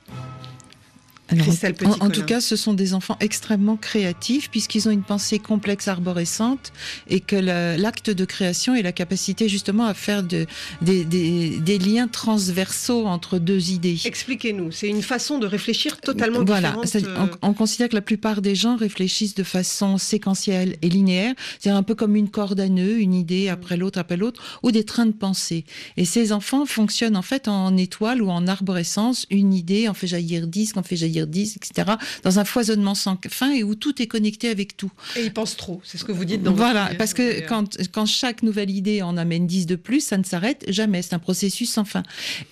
En, 1.99 2.09
tout 2.09 2.23
cas, 2.23 2.41
ce 2.41 2.55
sont 2.55 2.73
des 2.73 2.93
enfants 2.93 3.17
extrêmement 3.19 3.77
créatifs 3.77 4.49
puisqu'ils 4.49 4.87
ont 4.87 4.91
une 4.91 5.03
pensée 5.03 5.39
complexe 5.39 5.87
arborescente 5.87 6.71
et 7.09 7.19
que 7.19 7.35
l'acte 7.35 8.09
de 8.09 8.25
création 8.25 8.75
est 8.75 8.81
la 8.81 8.91
capacité 8.91 9.49
justement 9.49 9.85
à 9.85 9.93
faire 9.93 10.23
de, 10.23 10.45
des, 10.81 11.79
liens 11.79 12.07
transversaux 12.07 13.05
entre 13.07 13.39
deux 13.39 13.71
idées. 13.71 13.99
Expliquez-nous, 14.05 14.71
c'est 14.71 14.87
une 14.87 15.01
façon 15.01 15.39
de 15.39 15.47
réfléchir 15.47 15.99
totalement 15.99 16.43
différente. 16.43 16.87
Voilà, 16.91 17.29
on, 17.41 17.49
on, 17.49 17.53
considère 17.53 17.89
que 17.89 17.95
la 17.95 18.01
plupart 18.01 18.41
des 18.41 18.55
gens 18.55 18.75
réfléchissent 18.75 19.35
de 19.35 19.43
façon 19.43 19.97
séquentielle 19.97 20.77
et 20.81 20.89
linéaire, 20.89 21.33
c'est-à-dire 21.59 21.77
un 21.77 21.83
peu 21.83 21.95
comme 21.95 22.15
une 22.15 22.29
corde 22.29 22.59
à 22.59 22.69
nœud, 22.69 22.99
une 22.99 23.13
idée 23.13 23.49
après 23.49 23.77
l'autre, 23.77 23.99
après 23.99 24.17
l'autre, 24.17 24.59
ou 24.63 24.71
des 24.71 24.83
trains 24.83 25.05
de 25.05 25.11
pensée. 25.11 25.65
Et 25.97 26.05
ces 26.05 26.31
enfants 26.31 26.65
fonctionnent 26.65 27.17
en 27.17 27.21
fait 27.21 27.47
en 27.47 27.75
étoile 27.77 28.21
ou 28.21 28.29
en 28.29 28.47
arborescence, 28.47 29.25
une 29.29 29.53
idée 29.53 29.87
en 29.87 29.93
fait 29.93 30.07
jaillir 30.07 30.47
10, 30.47 30.73
en 30.75 30.83
fait 30.83 30.95
jaillir 30.95 31.22
10, 31.25 31.57
etc., 31.57 31.93
dans 32.23 32.39
un 32.39 32.45
foisonnement 32.45 32.95
sans 32.95 33.17
fin 33.29 33.51
et 33.51 33.63
où 33.63 33.75
tout 33.75 34.01
est 34.01 34.07
connecté 34.07 34.49
avec 34.49 34.77
tout. 34.77 34.91
Et 35.15 35.23
ils 35.23 35.33
pensent 35.33 35.57
trop, 35.57 35.81
c'est 35.83 35.97
ce 35.97 36.03
que 36.03 36.11
vous 36.11 36.25
dites 36.25 36.43
dans 36.43 36.53
Voilà, 36.53 36.91
parce 36.97 37.13
que 37.13 37.47
quand, 37.47 37.77
quand 37.91 38.05
chaque 38.05 38.43
nouvelle 38.43 38.69
idée 38.69 39.01
en 39.01 39.17
amène 39.17 39.47
10 39.47 39.65
de 39.65 39.75
plus, 39.75 40.01
ça 40.01 40.17
ne 40.17 40.23
s'arrête 40.23 40.65
jamais, 40.67 41.01
c'est 41.01 41.13
un 41.13 41.19
processus 41.19 41.71
sans 41.71 41.85
fin. 41.85 42.03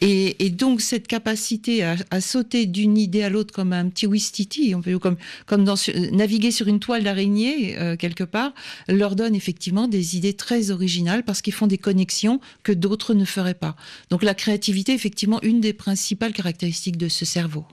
Et, 0.01 0.45
et 0.45 0.49
donc 0.49 0.81
cette 0.81 1.07
capacité 1.07 1.83
à, 1.83 1.95
à 2.09 2.21
sauter 2.21 2.65
d'une 2.65 2.97
idée 2.97 3.23
à 3.23 3.29
l'autre 3.29 3.53
comme 3.53 3.73
un 3.73 3.89
petit 3.89 4.07
wistiti, 4.07 4.73
on 4.75 4.81
peut 4.81 4.97
comme, 4.99 5.17
comme 5.45 5.63
dans, 5.63 5.75
naviguer 6.11 6.51
sur 6.51 6.67
une 6.67 6.79
toile 6.79 7.03
d'araignée 7.03 7.77
euh, 7.77 7.95
quelque 7.95 8.23
part, 8.23 8.53
leur 8.87 9.15
donne 9.15 9.35
effectivement 9.35 9.87
des 9.87 10.17
idées 10.17 10.33
très 10.33 10.71
originales 10.71 11.23
parce 11.23 11.41
qu'ils 11.41 11.53
font 11.53 11.67
des 11.67 11.77
connexions 11.77 12.39
que 12.63 12.71
d'autres 12.71 13.13
ne 13.13 13.25
feraient 13.25 13.53
pas. 13.53 13.75
Donc 14.09 14.23
la 14.23 14.33
créativité, 14.33 14.93
effectivement, 14.93 15.39
une 15.41 15.61
des 15.61 15.73
principales 15.73 16.33
caractéristiques 16.33 16.97
de 16.97 17.09
ce 17.09 17.25
cerveau. 17.25 17.65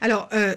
Alors, 0.00 0.28
euh, 0.32 0.54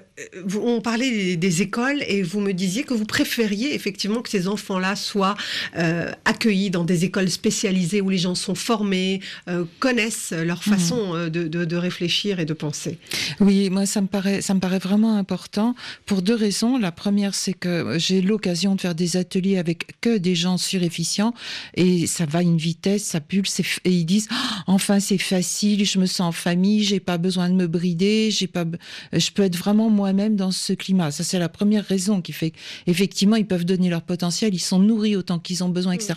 on 0.56 0.82
parlait 0.82 1.36
des, 1.36 1.62
écoles 1.62 2.04
et 2.08 2.24
vous 2.24 2.40
me 2.40 2.54
disiez 2.54 2.84
que 2.84 2.94
vous 2.94 3.06
préfériez 3.06 3.76
effectivement 3.76 4.22
que 4.22 4.30
ces 4.30 4.48
enfants-là 4.48 4.96
soient 4.96 5.36
euh, 5.78 6.12
accueillis 6.26 6.70
dans 6.70 6.84
des 6.84 7.06
écoles 7.06 7.30
spécialisées 7.30 8.02
où 8.02 8.10
les 8.10 8.18
gens 8.18 8.36
sont 8.36 8.56
formés, 8.56 9.20
euh, 9.50 9.66
connaissent 9.80 10.32
leur 10.32 10.60
mmh. 10.60 10.62
façon 10.62 11.28
de, 11.30 11.76
réfléchir 11.76 12.40
et 12.40 12.46
de 12.46 12.54
penser. 12.54 12.98
Oui, 13.40 13.70
moi 13.70 13.86
ça 13.86 14.02
me 14.02 14.08
paraît, 14.08 14.42
ça 14.42 14.54
me 14.54 14.60
paraît 14.60 14.80
vraiment 14.80 15.18
important 15.18 15.76
pour 16.06 16.22
deux 16.22 16.36
raisons. 16.36 16.78
La 16.78 16.92
première, 16.92 17.34
c'est 17.34 17.54
que 17.54 17.98
j'ai 17.98 18.22
l'occasion 18.22 18.76
de 18.76 18.82
faire 18.82 18.96
des 18.96 19.18
ateliers 19.18 19.58
avec 19.58 20.00
que 20.02 20.18
des 20.18 20.36
gens 20.36 20.58
surefficients 20.58 21.34
et 21.76 22.08
ça 22.08 22.26
va 22.26 22.40
à 22.40 22.42
une 22.42 22.58
vitesse, 22.58 23.04
ça 23.04 23.20
pulse 23.20 23.60
et 23.60 23.92
ils 23.92 24.06
disent 24.06 24.28
«Oh, 24.32 24.36
enfin 24.68 25.00
c'est 25.00 25.18
facile, 25.18 25.86
je 25.86 26.00
me 26.00 26.06
sens 26.06 26.22
en 26.22 26.32
famille, 26.32 26.84
j'ai 26.84 27.00
pas 27.00 27.18
besoin 27.18 27.50
de 27.50 27.56
me 27.56 27.68
brider, 27.68 28.32
j'ai 28.32 28.48
pas 28.48 28.66
je 29.14 29.32
peux 29.32 29.44
être 29.44 29.56
vraiment 29.56 29.90
moi-même 29.90 30.36
dans 30.36 30.52
ce 30.52 30.74
climat. 30.74 31.12
Ça, 31.12 31.24
c'est 31.24 31.40
la 31.40 31.50
première 31.50 31.86
raison 31.86 32.22
qui 32.22 32.34
fait 32.34 32.54
qu'effectivement, 32.86 33.36
ils 33.36 33.48
peuvent 33.48 33.66
donner 33.66 33.90
leur 33.90 34.02
potentiel, 34.02 34.54
ils 34.54 34.60
sont 34.60 34.80
nourris 34.80 35.16
autant 35.16 35.40
qu'ils 35.40 35.64
ont 35.64 35.70
besoin, 35.70 35.94
etc. 35.94 36.14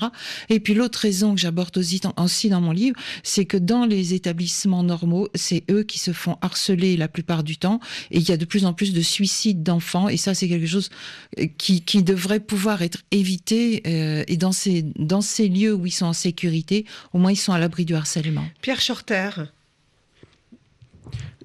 Et 0.49 0.61
puis 0.61 0.75
l'autre 0.75 0.99
raison 0.99 1.35
que 1.35 1.41
j'aborde 1.41 1.77
aussi, 1.79 2.01
dans 2.49 2.61
mon 2.61 2.73
livre, 2.73 2.97
c'est 3.23 3.45
que 3.45 3.57
dans 3.57 3.87
les 3.87 4.15
établissements 4.15 4.83
normaux, 4.83 5.29
c'est 5.35 5.65
eux 5.71 5.83
qui 5.83 5.99
se 5.99 6.13
font 6.13 6.37
harceler 6.41 6.97
la 6.97 7.09
plupart 7.09 7.45
du 7.45 7.57
temps. 7.57 7.81
Et 8.11 8.19
il 8.19 8.29
y 8.29 8.33
a 8.33 8.37
de 8.37 8.45
plus 8.45 8.65
en 8.65 8.73
plus 8.73 8.93
de 8.93 9.01
suicides 9.01 9.63
d'enfants. 9.63 10.09
Et 10.09 10.17
ça, 10.17 10.35
c'est 10.35 10.49
quelque 10.49 10.67
chose 10.67 10.91
euh, 11.39 11.47
qui, 11.59 11.83
qui, 11.83 12.03
devrait 12.03 12.41
pouvoir 12.41 12.83
être 12.83 12.99
évité. 13.11 13.83
Euh, 13.87 14.25
et 14.29 14.37
dans 14.37 14.53
ces, 14.53 14.83
dans 14.97 15.21
ces 15.21 15.49
lieux 15.49 15.75
où 15.75 15.87
ils 15.87 15.91
sont 15.93 16.07
en 16.07 16.13
sécurité, 16.13 16.85
au 17.13 17.19
moins 17.19 17.33
ils 17.33 17.37
sont 17.37 17.53
à 17.53 17.59
l'abri 17.59 17.85
du 17.85 17.95
harcèlement. 17.95 18.45
Pierre 18.61 18.81
Shorter, 18.81 19.31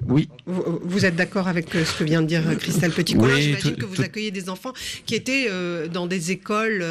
oui. 0.07 0.29
Vous, 0.45 1.05
êtes 1.05 1.15
d'accord 1.15 1.47
avec 1.47 1.75
euh, 1.75 1.83
ce 1.83 1.97
que 1.97 2.03
vient 2.03 2.21
de 2.21 2.27
dire 2.27 2.47
euh, 2.47 2.55
Christelle 2.55 2.91
petit 2.91 3.15
oui, 3.15 3.41
J'imagine 3.41 3.75
que 3.75 3.85
vous 3.85 4.01
accueillez 4.01 4.31
des 4.31 4.49
enfants 4.49 4.73
qui 5.05 5.15
étaient 5.15 5.47
euh, 5.49 5.87
dans 5.87 6.07
des 6.07 6.31
écoles 6.31 6.83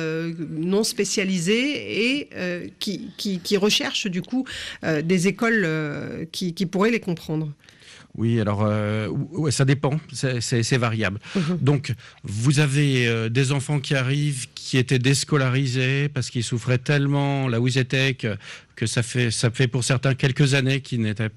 non 0.50 0.84
spécialisées 0.84 2.18
et 2.18 2.70
qui, 2.78 3.10
qui, 3.16 3.56
recherchent 3.56 4.06
du 4.06 4.22
coup 4.22 4.44
des 4.82 5.26
écoles 5.26 5.66
qui, 6.32 6.54
qui, 6.54 6.66
pourraient 6.66 6.90
les 6.90 7.00
comprendre. 7.00 7.50
Oui, 8.16 8.40
alors 8.40 8.68
ça 9.50 9.64
dépend, 9.64 9.98
c'est 10.12 10.76
variable. 10.76 11.18
Mhm. 11.34 11.58
Donc, 11.60 11.92
vous 12.24 12.60
avez 12.60 13.30
des 13.30 13.52
enfants 13.52 13.80
qui 13.80 13.94
arrivent 13.94 14.46
qui 14.54 14.76
étaient 14.78 14.98
déscolarisés 14.98 16.08
parce 16.08 16.30
qu'ils 16.30 16.44
souffraient 16.44 16.78
tellement 16.78 17.48
la 17.48 17.60
WISETEC 17.60 18.26
que 18.76 18.86
ça 18.86 19.02
fait, 19.02 19.30
ça 19.30 19.50
fait 19.50 19.68
pour 19.68 19.82
certains 19.82 20.14
quelques 20.14 20.54
années 20.54 20.80
qu'ils 20.80 21.00
n'étaient 21.00 21.30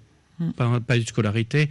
pas 0.56 0.70
pas, 0.70 0.80
pas 0.80 0.98
de 0.98 1.06
scolarité. 1.06 1.70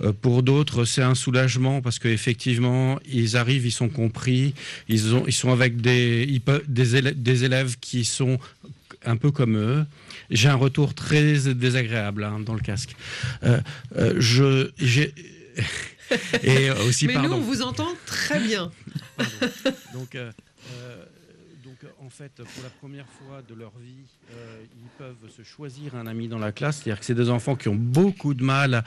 Euh, 0.00 0.12
pour 0.12 0.42
d'autres, 0.42 0.84
c'est 0.84 1.02
un 1.02 1.14
soulagement 1.14 1.80
parce 1.80 1.98
qu'effectivement, 1.98 2.98
ils 3.10 3.36
arrivent, 3.36 3.66
ils 3.66 3.72
sont 3.72 3.88
compris, 3.88 4.54
ils, 4.88 5.14
ont, 5.14 5.24
ils 5.26 5.32
sont 5.32 5.52
avec 5.52 5.80
des, 5.80 6.40
des, 6.68 6.96
élèves, 6.96 7.22
des 7.22 7.44
élèves 7.44 7.76
qui 7.80 8.04
sont 8.04 8.38
un 9.04 9.16
peu 9.16 9.30
comme 9.30 9.56
eux. 9.56 9.84
J'ai 10.30 10.48
un 10.48 10.54
retour 10.54 10.94
très 10.94 11.34
désagréable 11.54 12.24
hein, 12.24 12.40
dans 12.40 12.54
le 12.54 12.60
casque. 12.60 12.96
Euh, 13.42 13.60
euh, 13.96 14.14
je, 14.18 14.70
j'ai 14.78 15.12
et 16.42 16.70
aussi, 16.70 17.06
Mais 17.06 17.14
nous, 17.14 17.32
on 17.32 17.40
vous 17.40 17.62
entend 17.62 17.92
très 18.06 18.40
bien. 18.40 18.70
Donc, 19.94 20.16
en 22.00 22.10
fait, 22.10 22.32
pour 22.36 22.62
la 22.62 22.70
première 22.70 23.06
fois 23.06 23.42
de 23.48 23.54
leur 23.54 23.72
vie, 23.78 24.06
euh, 24.32 24.62
ils 24.76 24.88
peuvent 24.98 25.30
se 25.34 25.42
choisir 25.42 25.94
un 25.94 26.06
ami 26.06 26.28
dans 26.28 26.38
la 26.38 26.52
classe. 26.52 26.76
C'est-à-dire 26.76 27.00
que 27.00 27.06
c'est 27.06 27.14
des 27.14 27.30
enfants 27.30 27.56
qui 27.56 27.68
ont 27.68 27.74
beaucoup 27.74 28.34
de 28.34 28.42
mal 28.42 28.84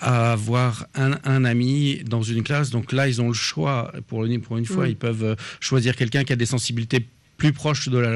à 0.00 0.32
avoir 0.32 0.86
un, 0.94 1.44
ami 1.44 2.02
dans 2.04 2.22
une 2.22 2.42
classe. 2.42 2.70
Donc 2.70 2.92
là, 2.92 3.08
ils 3.08 3.20
ont 3.20 3.28
le 3.28 3.34
choix. 3.34 3.92
Pour, 4.06 4.26
pour 4.42 4.56
une 4.56 4.66
fois, 4.66 4.86
mm. 4.86 4.90
ils 4.90 4.96
peuvent 4.96 5.36
choisir 5.60 5.96
quelqu'un 5.96 6.24
qui 6.24 6.32
a 6.32 6.36
des 6.36 6.46
sensibilités 6.46 7.06
plus 7.36 7.52
proches 7.52 7.88
de 7.88 7.98
la 7.98 8.12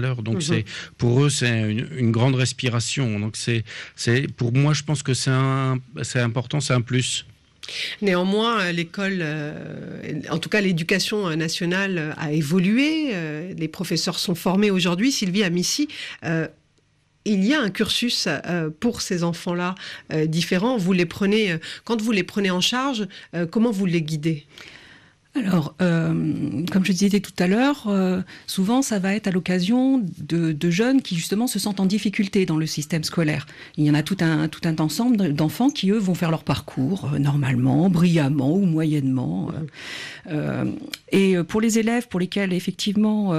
leur. 0.00 0.22
Donc 0.22 0.38
mm-hmm. 0.38 0.40
c'est 0.40 0.64
pour 0.98 1.24
eux, 1.24 1.30
c'est 1.30 1.72
une, 1.72 2.12
grande 2.12 2.34
respiration. 2.34 3.18
Donc 3.18 3.36
c'est, 3.36 3.64
c'est 3.96 4.30
pour 4.32 4.52
moi, 4.52 4.74
je 4.74 4.82
pense 4.82 5.02
que 5.02 5.14
c'est 5.14 5.30
c'est 6.02 6.20
important, 6.20 6.60
c'est 6.60 6.74
un 6.74 6.82
plus. 6.82 7.26
Néanmoins, 8.02 8.60
euh, 8.60 8.72
l'école, 8.72 9.18
euh, 9.20 10.20
en 10.30 10.38
tout 10.38 10.48
cas 10.48 10.60
l'éducation 10.60 11.34
nationale 11.36 11.98
euh, 11.98 12.12
a 12.16 12.32
évolué, 12.32 13.14
les 13.56 13.68
professeurs 13.68 14.18
sont 14.18 14.34
formés 14.34 14.70
aujourd'hui. 14.70 15.12
Sylvie 15.12 15.44
Amici, 15.44 15.88
il 17.24 17.44
y 17.44 17.54
a 17.54 17.60
un 17.60 17.70
cursus 17.70 18.28
pour 18.80 19.02
ces 19.02 19.24
enfants-là 19.24 19.74
différent. 20.26 20.76
Vous 20.76 20.92
les 20.92 21.06
prenez, 21.06 21.56
quand 21.84 22.00
vous 22.00 22.12
les 22.12 22.22
prenez 22.22 22.50
en 22.50 22.60
charge, 22.60 23.06
comment 23.50 23.70
vous 23.70 23.86
les 23.86 24.02
guidez? 24.02 24.46
Alors, 25.36 25.76
euh, 25.80 26.64
comme 26.72 26.84
je 26.84 26.90
disais 26.90 27.20
tout 27.20 27.32
à 27.38 27.46
l'heure, 27.46 27.84
euh, 27.86 28.20
souvent 28.48 28.82
ça 28.82 28.98
va 28.98 29.14
être 29.14 29.28
à 29.28 29.30
l'occasion 29.30 30.04
de, 30.18 30.70
jeunes 30.70 31.02
qui 31.02 31.14
justement 31.14 31.46
se 31.46 31.60
sentent 31.60 31.78
en 31.78 31.86
difficulté 31.86 32.46
dans 32.46 32.56
le 32.56 32.66
système 32.66 33.04
scolaire. 33.04 33.46
Il 33.76 33.84
y 33.86 33.90
en 33.90 33.94
a 33.94 34.02
tout 34.02 34.16
un, 34.20 34.48
tout 34.48 34.60
un 34.64 34.74
ensemble 34.78 35.32
d'enfants 35.32 35.70
qui, 35.70 35.90
eux, 35.90 35.98
vont 35.98 36.14
faire 36.14 36.32
leur 36.32 36.42
parcours 36.42 37.10
euh, 37.14 37.18
normalement, 37.20 37.88
brillamment 37.88 38.52
ou 38.52 38.64
moyennement. 38.66 39.52
et 41.12 41.36
pour 41.44 41.60
les 41.60 41.78
élèves 41.78 42.08
pour 42.08 42.20
lesquels 42.20 42.52
effectivement 42.52 43.34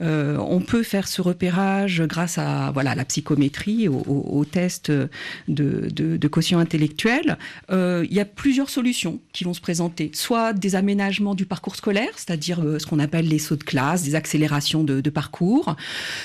on 0.00 0.60
peut 0.60 0.82
faire 0.82 1.08
ce 1.08 1.22
repérage 1.22 2.02
grâce 2.02 2.38
à 2.38 2.70
voilà, 2.72 2.94
la 2.94 3.04
psychométrie, 3.04 3.88
au, 3.88 4.02
au, 4.06 4.44
test 4.44 4.90
de, 4.90 5.08
de, 5.48 6.28
quotient 6.28 6.58
intellectuel, 6.58 7.38
il 7.70 8.12
y 8.12 8.20
a 8.20 8.24
plusieurs 8.24 8.70
solutions 8.70 9.20
qui 9.32 9.44
vont 9.44 9.54
se 9.54 9.60
présenter. 9.60 10.10
Soit 10.14 10.52
des 10.52 10.76
aménagements 10.76 11.29
du 11.34 11.46
parcours 11.46 11.76
scolaire, 11.76 12.10
c'est-à-dire 12.16 12.60
euh, 12.60 12.78
ce 12.78 12.86
qu'on 12.86 12.98
appelle 12.98 13.28
les 13.28 13.38
sauts 13.38 13.56
de 13.56 13.64
classe, 13.64 14.02
des 14.02 14.14
accélérations 14.14 14.84
de, 14.84 15.00
de, 15.00 15.10
parcours, 15.10 15.76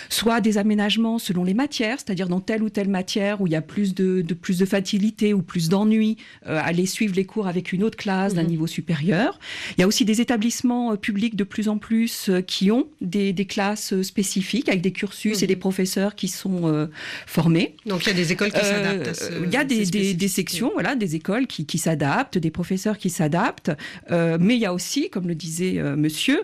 soit 0.10 0.42
des 0.42 0.58
aménagements 0.58 1.20
selon 1.20 1.44
les 1.44 1.54
matières, 1.54 1.98
c'est-à-dire 1.98 2.28
dans 2.28 2.42
telle 2.42 2.64
ou 2.64 2.70
telle 2.70 2.90
matière 2.90 3.42
où 3.42 3.48
il 3.48 3.54
y 3.54 3.56
a 3.56 3.62
plus 3.62 3.94
de, 3.94 4.22
de 4.22 4.34
plus 4.34 4.58
de 4.58 4.66
facilité 4.66 5.34
ou 5.34 5.42
plus 5.42 5.70
d'ennui, 5.70 6.18
euh, 6.48 6.60
aller 6.64 6.86
suivre 6.86 7.16
les 7.16 7.26
cours 7.26 7.48
avec 7.48 7.74
une 7.74 7.84
autre 7.84 7.98
classe 7.98 8.34
d'un 8.34 8.44
mmh. 8.44 8.48
niveau 8.48 8.68
supérieur. 8.68 9.40
Il 9.78 9.82
y 9.82 9.84
a 9.84 9.88
aussi 9.88 10.06
des 10.06 10.22
établissements 10.22 10.94
euh, 10.94 10.96
publics 10.96 11.36
de 11.36 11.44
plus 11.44 11.70
en 11.70 11.78
plus 11.78 12.30
euh, 12.30 12.42
qui 12.42 12.72
ont 12.72 12.88
des, 13.02 13.34
des, 13.34 13.46
classes 13.46 14.02
spécifiques 14.02 14.70
avec 14.70 14.82
des 14.82 14.92
cursus 14.92 15.42
mmh. 15.42 15.44
et 15.44 15.48
des 15.48 15.56
professeurs 15.56 16.16
qui 16.16 16.28
sont 16.28 16.68
euh, 16.68 16.88
formés. 17.28 17.76
Donc 17.86 18.04
il 18.04 18.08
y 18.08 18.12
a 18.12 18.16
des 18.16 18.32
écoles 18.32 18.52
qui 18.52 18.60
s'adaptent. 18.60 19.32
Il 19.44 19.52
y 19.52 19.58
a 19.58 19.64
des, 19.64 19.86
des, 19.86 20.14
des, 20.14 20.28
sections, 20.28 20.72
voilà, 20.74 20.96
des 20.96 21.16
écoles 21.16 21.48
qui, 21.48 21.66
qui 21.66 21.78
s'adaptent, 21.78 22.38
des 22.38 22.52
professeurs 22.52 22.98
qui 22.98 23.10
s'adaptent, 23.10 23.72
mais 24.10 24.56
il 24.56 24.62
y 24.62 24.66
a 24.66 24.74
aussi, 24.74 24.95
comme 25.12 25.28
le 25.28 25.36
disait 25.36 25.82
Monsieur, 25.96 26.42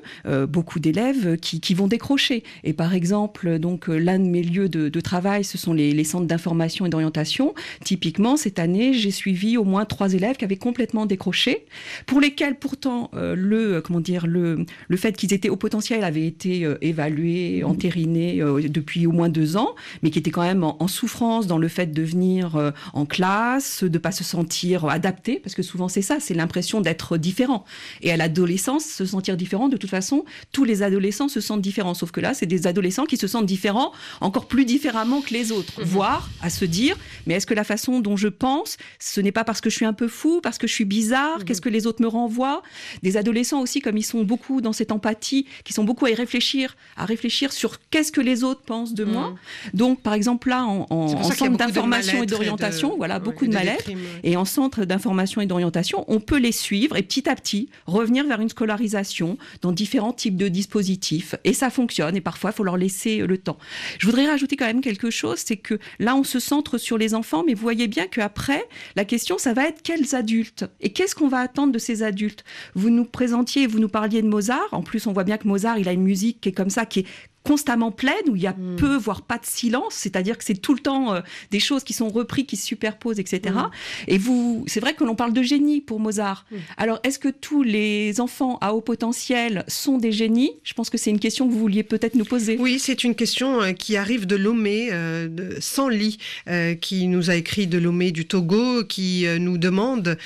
beaucoup 0.47 0.79
d'élèves 0.79 1.37
qui, 1.37 1.59
qui, 1.59 1.73
vont 1.73 1.87
décrocher. 1.87 2.43
Et 2.63 2.73
par 2.73 2.93
exemple, 2.93 3.59
donc 3.59 3.87
l'un 3.87 4.19
de 4.19 4.25
mes 4.25 4.43
lieux 4.43 4.69
de, 4.69 4.89
de 4.89 5.01
travail, 5.01 5.43
ce 5.43 5.57
sont 5.57 5.73
les, 5.73 5.91
les 5.93 6.03
centres 6.03 6.27
d'information 6.27 6.85
et 6.85 6.89
d'orientation. 6.89 7.53
Typiquement, 7.83 8.37
cette 8.37 8.59
année, 8.59 8.93
j'ai 8.93 9.11
suivi 9.11 9.57
au 9.57 9.63
moins 9.63 9.85
trois 9.85 10.13
élèves 10.13 10.37
qui 10.37 10.45
avaient 10.45 10.57
complètement 10.57 11.05
décroché, 11.05 11.65
pour 12.05 12.19
lesquels 12.19 12.57
pourtant 12.57 13.09
euh, 13.13 13.35
le 13.35 13.81
comment 13.81 13.99
dire 13.99 14.27
le 14.27 14.65
le 14.87 14.97
fait 14.97 15.15
qu'ils 15.15 15.33
étaient 15.33 15.49
au 15.49 15.55
potentiel 15.55 16.03
avait 16.03 16.25
été 16.25 16.65
euh, 16.65 16.77
évalué, 16.81 17.63
entériné 17.63 18.41
euh, 18.41 18.61
depuis 18.67 19.07
au 19.07 19.11
moins 19.11 19.29
deux 19.29 19.57
ans, 19.57 19.75
mais 20.01 20.09
qui 20.09 20.19
étaient 20.19 20.31
quand 20.31 20.41
même 20.41 20.63
en, 20.63 20.81
en 20.81 20.87
souffrance 20.87 21.47
dans 21.47 21.57
le 21.57 21.67
fait 21.67 21.93
de 21.93 22.01
venir 22.01 22.55
euh, 22.55 22.71
en 22.93 23.05
classe, 23.05 23.83
de 23.83 23.97
pas 23.97 24.11
se 24.11 24.23
sentir 24.23 24.85
adapté, 24.85 25.39
parce 25.39 25.55
que 25.55 25.63
souvent 25.63 25.87
c'est 25.87 26.01
ça, 26.01 26.17
c'est 26.19 26.33
l'impression 26.33 26.81
d'être 26.81 27.17
différent. 27.17 27.65
Et 28.01 28.11
à 28.11 28.17
l'adolescence, 28.41 28.85
se 28.85 29.05
sentir 29.05 29.37
différent, 29.37 29.69
de 29.69 29.77
toute 29.77 29.89
façon, 29.89 30.25
tous 30.51 30.63
les 30.63 30.81
adolescents 30.81 31.29
se 31.29 31.39
sentent 31.41 31.61
différents, 31.61 31.93
sauf 31.93 32.11
que 32.11 32.19
là, 32.19 32.33
c'est 32.33 32.47
des 32.47 32.65
adolescents 32.65 33.05
qui 33.05 33.17
se 33.17 33.27
sentent 33.27 33.45
différents, 33.45 33.91
encore 34.19 34.47
plus 34.47 34.65
différemment 34.65 35.21
que 35.21 35.31
les 35.31 35.51
autres, 35.51 35.79
mmh. 35.79 35.83
voire 35.83 36.29
à 36.41 36.49
se 36.49 36.65
dire, 36.65 36.97
mais 37.27 37.35
est-ce 37.35 37.45
que 37.45 37.53
la 37.53 37.63
façon 37.63 37.99
dont 37.99 38.17
je 38.17 38.29
pense, 38.29 38.77
ce 38.99 39.21
n'est 39.21 39.31
pas 39.31 39.43
parce 39.43 39.61
que 39.61 39.69
je 39.69 39.75
suis 39.75 39.85
un 39.85 39.93
peu 39.93 40.07
fou, 40.07 40.41
parce 40.41 40.57
que 40.57 40.65
je 40.65 40.73
suis 40.73 40.85
bizarre, 40.85 41.39
mmh. 41.39 41.43
qu'est-ce 41.43 41.61
que 41.61 41.69
les 41.69 41.85
autres 41.85 42.01
me 42.01 42.07
renvoient? 42.07 42.63
Des 43.03 43.15
adolescents 43.15 43.61
aussi, 43.61 43.79
comme 43.79 43.97
ils 43.97 44.03
sont 44.03 44.23
beaucoup 44.23 44.59
dans 44.59 44.73
cette 44.73 44.91
empathie, 44.91 45.45
qui 45.63 45.73
sont 45.73 45.83
beaucoup 45.83 46.05
à 46.05 46.09
y 46.09 46.15
réfléchir, 46.15 46.75
à 46.97 47.05
réfléchir 47.05 47.53
sur 47.53 47.77
qu'est-ce 47.91 48.11
que 48.11 48.21
les 48.21 48.43
autres 48.43 48.61
pensent 48.61 48.95
de 48.95 49.05
mmh. 49.05 49.11
moi. 49.11 49.35
Donc, 49.75 50.01
par 50.01 50.15
exemple, 50.15 50.49
là, 50.49 50.65
en, 50.65 50.87
en, 50.89 50.95
en 50.95 51.31
centre 51.31 51.57
d'information 51.57 52.23
et 52.23 52.25
d'orientation, 52.25 52.95
voilà, 52.97 53.19
beaucoup 53.19 53.45
de 53.45 53.53
mal-être. 53.53 53.91
Et 54.23 54.35
en 54.35 54.45
centre 54.45 54.83
d'information 54.85 55.41
et 55.41 55.45
d'orientation, 55.45 56.05
on 56.07 56.19
peut 56.19 56.39
les 56.39 56.51
suivre 56.51 56.97
et 56.97 57.03
petit 57.03 57.29
à 57.29 57.35
petit 57.35 57.69
revenir 57.85 58.25
une 58.39 58.49
scolarisation 58.49 59.37
dans 59.61 59.71
différents 59.71 60.13
types 60.13 60.37
de 60.37 60.47
dispositifs. 60.47 61.35
Et 61.43 61.53
ça 61.53 61.69
fonctionne. 61.69 62.15
Et 62.15 62.21
parfois, 62.21 62.51
il 62.51 62.53
faut 62.53 62.63
leur 62.63 62.77
laisser 62.77 63.17
le 63.17 63.37
temps. 63.37 63.57
Je 63.99 64.05
voudrais 64.05 64.27
rajouter 64.27 64.55
quand 64.55 64.65
même 64.65 64.81
quelque 64.81 65.09
chose, 65.09 65.39
c'est 65.43 65.57
que 65.57 65.79
là, 65.99 66.15
on 66.15 66.23
se 66.23 66.39
centre 66.39 66.77
sur 66.77 66.97
les 66.97 67.13
enfants, 67.13 67.43
mais 67.45 67.53
vous 67.53 67.61
voyez 67.61 67.87
bien 67.87 68.07
qu'après, 68.07 68.63
la 68.95 69.05
question, 69.05 69.37
ça 69.37 69.53
va 69.53 69.67
être 69.67 69.81
quels 69.81 70.15
adultes 70.15 70.65
Et 70.79 70.93
qu'est-ce 70.93 71.15
qu'on 71.15 71.27
va 71.27 71.39
attendre 71.39 71.73
de 71.73 71.79
ces 71.79 72.03
adultes? 72.03 72.43
Vous 72.75 72.89
nous 72.89 73.05
présentiez, 73.05 73.67
vous 73.67 73.79
nous 73.79 73.89
parliez 73.89 74.21
de 74.21 74.27
Mozart. 74.27 74.67
En 74.71 74.83
plus, 74.83 75.07
on 75.07 75.13
voit 75.13 75.23
bien 75.23 75.37
que 75.37 75.47
Mozart, 75.47 75.79
il 75.79 75.87
a 75.87 75.93
une 75.93 76.03
musique 76.03 76.41
qui 76.41 76.49
est 76.49 76.53
comme 76.53 76.69
ça, 76.69 76.85
qui 76.85 76.99
est 76.99 77.05
constamment 77.43 77.91
pleine, 77.91 78.13
où 78.29 78.35
il 78.35 78.41
y 78.41 78.47
a 78.47 78.53
mmh. 78.53 78.75
peu, 78.77 78.95
voire 78.95 79.21
pas 79.21 79.37
de 79.37 79.45
silence, 79.45 79.93
c'est-à-dire 79.95 80.37
que 80.37 80.43
c'est 80.43 80.61
tout 80.61 80.73
le 80.73 80.79
temps 80.79 81.13
euh, 81.13 81.21
des 81.49 81.59
choses 81.59 81.83
qui 81.83 81.93
sont 81.93 82.09
reprises, 82.09 82.45
qui 82.45 82.55
se 82.55 82.65
superposent, 82.65 83.19
etc. 83.19 83.53
Mmh. 83.55 83.69
Et 84.07 84.17
vous, 84.17 84.63
c'est 84.67 84.79
vrai 84.79 84.93
que 84.93 85.03
l'on 85.03 85.15
parle 85.15 85.33
de 85.33 85.41
génie 85.41 85.81
pour 85.81 85.99
Mozart. 85.99 86.45
Mmh. 86.51 86.55
Alors, 86.77 86.99
est-ce 87.03 87.19
que 87.19 87.29
tous 87.29 87.63
les 87.63 88.19
enfants 88.19 88.57
à 88.61 88.73
haut 88.73 88.81
potentiel 88.81 89.63
sont 89.67 89.97
des 89.97 90.11
génies? 90.11 90.51
Je 90.63 90.73
pense 90.73 90.89
que 90.89 90.97
c'est 90.97 91.09
une 91.09 91.19
question 91.19 91.47
que 91.47 91.53
vous 91.53 91.59
vouliez 91.59 91.83
peut-être 91.83 92.15
nous 92.15 92.25
poser. 92.25 92.57
Oui, 92.59 92.79
c'est 92.79 93.03
une 93.03 93.15
question 93.15 93.61
euh, 93.61 93.71
qui 93.73 93.97
arrive 93.97 94.25
de 94.25 94.35
Lomé, 94.35 94.89
euh, 94.91 95.27
de 95.27 95.57
Sanli, 95.59 96.17
euh, 96.47 96.75
qui 96.75 97.07
nous 97.07 97.29
a 97.29 97.35
écrit 97.35 97.67
de 97.67 97.77
Lomé 97.77 98.11
du 98.11 98.25
Togo, 98.25 98.83
qui 98.83 99.25
nous 99.39 99.57
demande 99.57 100.17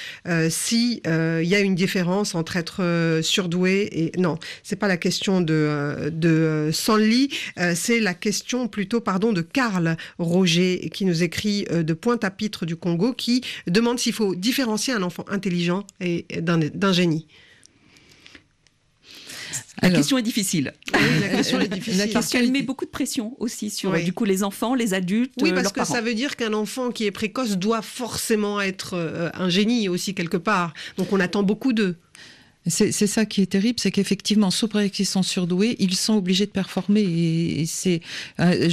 si 0.49 1.01
il 1.05 1.47
y 1.47 1.55
a 1.55 1.59
une 1.59 1.75
différence 1.75 2.35
entre 2.35 2.57
être 2.57 3.19
surdoué 3.21 3.89
et 3.91 4.19
non, 4.19 4.37
c'est 4.63 4.75
pas 4.75 4.87
la 4.87 4.97
question 4.97 5.41
de 5.41 6.09
de 6.11 6.69
Sanli 6.71 7.04
euh, 7.59 7.73
c'est 7.75 7.99
la 7.99 8.13
question 8.13 8.67
plutôt 8.67 9.01
pardon 9.01 9.33
de 9.33 9.41
Karl 9.41 9.97
Roger 10.17 10.89
qui 10.93 11.05
nous 11.05 11.23
écrit 11.23 11.65
euh, 11.71 11.83
de 11.83 11.93
Pointe-à-Pitre 11.93 12.65
du 12.65 12.75
Congo 12.75 13.13
qui 13.13 13.41
demande 13.67 13.99
s'il 13.99 14.13
faut 14.13 14.35
différencier 14.35 14.93
un 14.93 15.03
enfant 15.03 15.25
intelligent 15.29 15.85
et 16.01 16.25
d'un 16.41 16.93
génie. 16.93 17.27
La 19.81 19.89
Alors, 19.89 19.97
question 19.97 20.17
est 20.17 20.21
difficile. 20.21 20.73
Oui, 20.93 20.99
la 21.21 21.29
question 21.29 21.59
est 21.59 21.67
difficile. 21.67 22.09
Parce 22.13 22.29
qu'elle 22.29 22.51
met 22.51 22.61
beaucoup 22.61 22.85
de 22.85 22.89
pression 22.89 23.35
aussi 23.39 23.69
sur 23.69 23.91
oui. 23.91 24.03
du 24.03 24.13
coup 24.13 24.25
les 24.25 24.43
enfants, 24.43 24.73
les 24.73 24.93
adultes. 24.93 25.33
Oui, 25.41 25.49
parce 25.49 25.63
leurs 25.63 25.73
que 25.73 25.79
parents. 25.79 25.93
ça 25.93 26.01
veut 26.01 26.13
dire 26.13 26.35
qu'un 26.35 26.53
enfant 26.53 26.91
qui 26.91 27.05
est 27.05 27.11
précoce 27.11 27.57
doit 27.57 27.81
forcément 27.81 28.61
être 28.61 28.93
euh, 28.93 29.29
un 29.33 29.49
génie 29.49 29.89
aussi 29.89 30.15
quelque 30.15 30.37
part. 30.37 30.73
Donc 30.97 31.11
on 31.11 31.19
attend 31.19 31.43
beaucoup 31.43 31.73
d'eux. 31.73 31.97
C'est 32.67 32.91
ça 32.91 33.25
qui 33.25 33.41
est 33.41 33.45
terrible, 33.45 33.79
c'est 33.79 33.91
qu'effectivement, 33.91 34.49
prétexte 34.49 34.95
qu'ils 34.95 35.05
sont 35.05 35.21
surdoués, 35.21 35.75
ils 35.77 35.95
sont 35.95 36.15
obligés 36.15 36.47
de 36.47 36.51
performer. 36.51 37.01
Et, 37.01 37.61
et 37.61 37.65
c'est 37.67 38.01
euh, 38.39 38.69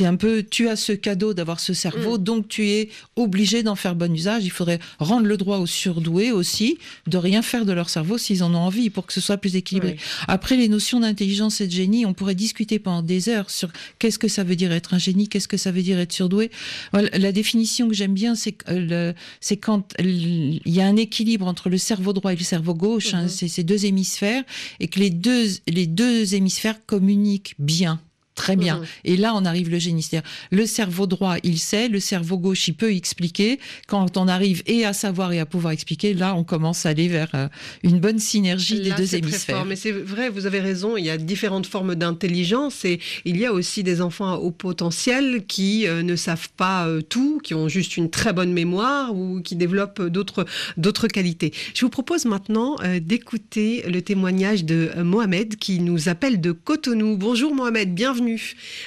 un 0.00 0.16
peu, 0.16 0.42
tu 0.42 0.68
as 0.68 0.74
ce 0.74 0.92
cadeau 0.92 1.34
d'avoir 1.34 1.60
ce 1.60 1.72
cerveau, 1.72 2.18
mmh. 2.18 2.24
donc 2.24 2.48
tu 2.48 2.68
es 2.68 2.88
obligé 3.14 3.62
d'en 3.62 3.76
faire 3.76 3.94
bon 3.94 4.12
usage. 4.12 4.44
Il 4.44 4.50
faudrait 4.50 4.80
rendre 4.98 5.26
le 5.26 5.36
droit 5.36 5.58
aux 5.58 5.66
surdoués 5.66 6.32
aussi 6.32 6.78
de 7.06 7.16
rien 7.16 7.42
faire 7.42 7.64
de 7.64 7.72
leur 7.72 7.90
cerveau 7.90 8.18
s'ils 8.18 8.42
en 8.42 8.52
ont 8.54 8.58
envie, 8.58 8.90
pour 8.90 9.06
que 9.06 9.12
ce 9.12 9.20
soit 9.20 9.36
plus 9.36 9.54
équilibré. 9.54 9.92
Oui. 9.92 10.24
Après, 10.26 10.56
les 10.56 10.68
notions 10.68 10.98
d'intelligence 10.98 11.60
et 11.60 11.68
de 11.68 11.72
génie, 11.72 12.06
on 12.06 12.14
pourrait 12.14 12.34
discuter 12.34 12.80
pendant 12.80 13.02
des 13.02 13.28
heures 13.28 13.50
sur 13.50 13.70
qu'est-ce 14.00 14.18
que 14.18 14.28
ça 14.28 14.42
veut 14.42 14.56
dire 14.56 14.72
être 14.72 14.94
un 14.94 14.98
génie, 14.98 15.28
qu'est-ce 15.28 15.48
que 15.48 15.56
ça 15.56 15.70
veut 15.70 15.82
dire 15.82 16.00
être 16.00 16.12
surdoué. 16.12 16.50
Voilà, 16.92 17.08
la 17.16 17.30
définition 17.30 17.88
que 17.88 17.94
j'aime 17.94 18.14
bien, 18.14 18.34
c'est 18.34 18.56
euh, 18.68 19.12
quand 19.60 19.94
il 20.00 20.60
y 20.66 20.80
a 20.80 20.86
un 20.86 20.96
équilibre 20.96 21.46
entre 21.46 21.68
le 21.68 21.78
cerveau 21.78 22.12
droit 22.12 22.32
et 22.32 22.36
le 22.36 22.42
cerveau 22.42 22.74
gauche. 22.74 23.12
Mmh. 23.12 23.16
Hein, 23.16 23.27
ces 23.28 23.62
deux 23.62 23.86
hémisphères 23.86 24.44
et 24.80 24.88
que 24.88 24.98
les 24.98 25.10
deux, 25.10 25.46
les 25.66 25.86
deux 25.86 26.34
hémisphères 26.34 26.84
communiquent 26.86 27.54
bien. 27.58 28.00
Très 28.38 28.54
bien. 28.54 28.76
Mmh. 28.76 28.84
Et 29.04 29.16
là, 29.16 29.34
on 29.34 29.44
arrive 29.44 29.68
le 29.68 29.80
génie. 29.80 30.00
C'est-à-dire, 30.00 30.30
le 30.52 30.64
cerveau 30.64 31.08
droit, 31.08 31.36
il 31.42 31.58
sait, 31.58 31.88
le 31.88 31.98
cerveau 31.98 32.38
gauche, 32.38 32.68
il 32.68 32.74
peut 32.74 32.94
expliquer. 32.94 33.58
Quand 33.88 34.16
on 34.16 34.28
arrive 34.28 34.62
et 34.66 34.84
à 34.84 34.92
savoir 34.92 35.32
et 35.32 35.40
à 35.40 35.44
pouvoir 35.44 35.72
expliquer, 35.72 36.14
là, 36.14 36.36
on 36.36 36.44
commence 36.44 36.86
à 36.86 36.90
aller 36.90 37.08
vers 37.08 37.30
euh, 37.34 37.48
une 37.82 37.98
bonne 37.98 38.20
synergie 38.20 38.80
là, 38.80 38.94
des 38.94 39.02
deux 39.02 39.16
hémisphères. 39.16 39.56
Fort. 39.56 39.64
Mais 39.66 39.74
c'est 39.74 39.90
vrai, 39.90 40.28
vous 40.28 40.46
avez 40.46 40.60
raison, 40.60 40.96
il 40.96 41.04
y 41.04 41.10
a 41.10 41.16
différentes 41.16 41.66
formes 41.66 41.96
d'intelligence 41.96 42.84
et 42.84 43.00
il 43.24 43.36
y 43.38 43.44
a 43.44 43.52
aussi 43.52 43.82
des 43.82 44.00
enfants 44.00 44.36
au 44.36 44.52
potentiel 44.52 45.44
qui 45.46 45.88
euh, 45.88 46.04
ne 46.04 46.14
savent 46.14 46.50
pas 46.56 46.86
euh, 46.86 47.02
tout, 47.02 47.40
qui 47.42 47.54
ont 47.54 47.66
juste 47.66 47.96
une 47.96 48.08
très 48.08 48.32
bonne 48.32 48.52
mémoire 48.52 49.16
ou 49.16 49.40
qui 49.42 49.56
développent 49.56 50.02
d'autres 50.02 50.46
d'autres 50.76 51.08
qualités. 51.08 51.52
Je 51.74 51.84
vous 51.84 51.90
propose 51.90 52.24
maintenant 52.24 52.76
d'écouter 53.00 53.82
le 53.88 54.00
témoignage 54.00 54.64
de 54.64 54.90
Mohamed 55.02 55.56
qui 55.56 55.80
nous 55.80 56.08
appelle 56.08 56.40
de 56.40 56.52
Cotonou. 56.52 57.16
Bonjour 57.16 57.52
Mohamed, 57.52 57.92
bienvenue. 57.94 58.27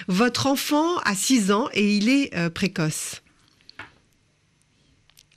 Votre 0.08 0.48
enfant 0.48 0.98
a 1.00 1.16
6 1.16 1.52
ans 1.52 1.70
et 1.74 1.96
il 1.96 2.10
est 2.10 2.36
euh, 2.36 2.50
précoce. 2.50 3.22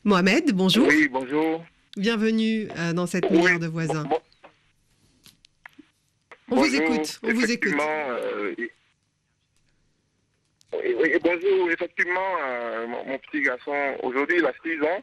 Mohamed, 0.04 0.52
bonjour. 0.52 0.86
Oui, 0.86 1.08
bonjour. 1.08 1.64
Bienvenue 1.96 2.68
euh, 2.76 2.92
dans 2.92 3.06
cette 3.06 3.24
oui. 3.30 3.58
de 3.58 3.66
voisins. 3.66 4.04
Bon, 4.04 4.20
on 6.50 6.56
bonjour. 6.56 6.68
vous 6.68 6.76
écoute, 6.76 7.20
on 7.22 7.32
vous 7.32 7.50
écoute. 7.50 7.74
Euh, 7.80 8.54
oui, 10.72 11.12
bonjour, 11.22 11.70
effectivement, 11.70 12.36
euh, 12.42 12.86
mon, 12.86 13.04
mon, 13.04 13.18
petit 13.18 13.42
garçon, 13.42 13.96
aujourd'hui, 14.02 14.38
il 14.38 14.44
a 14.46 14.52
6 14.62 14.82
ans, 14.82 15.02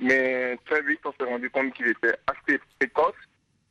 mais 0.00 0.58
très 0.66 0.82
vite, 0.82 1.00
on 1.04 1.12
s'est 1.12 1.30
rendu 1.30 1.48
compte 1.48 1.72
qu'il 1.74 1.86
était 1.88 2.14
assez 2.26 2.60
précoce. 2.78 3.14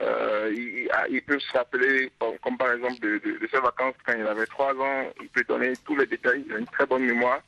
Euh, 0.01 0.51
il, 0.55 0.89
il, 1.11 1.21
peut 1.21 1.39
se 1.39 1.51
rappeler, 1.51 2.11
comme, 2.41 2.57
par 2.57 2.71
exemple 2.71 2.99
de, 3.01 3.21
ses 3.51 3.59
vacances 3.59 3.95
quand 4.05 4.13
il 4.17 4.25
avait 4.25 4.45
3 4.47 4.73
ans, 4.75 5.11
il 5.21 5.29
peut 5.29 5.43
donner 5.47 5.73
tous 5.85 5.95
les 5.95 6.07
détails, 6.07 6.43
il 6.47 6.53
a 6.53 6.57
une 6.57 6.65
très 6.65 6.85
bonne 6.85 7.05
mémoire. 7.05 7.41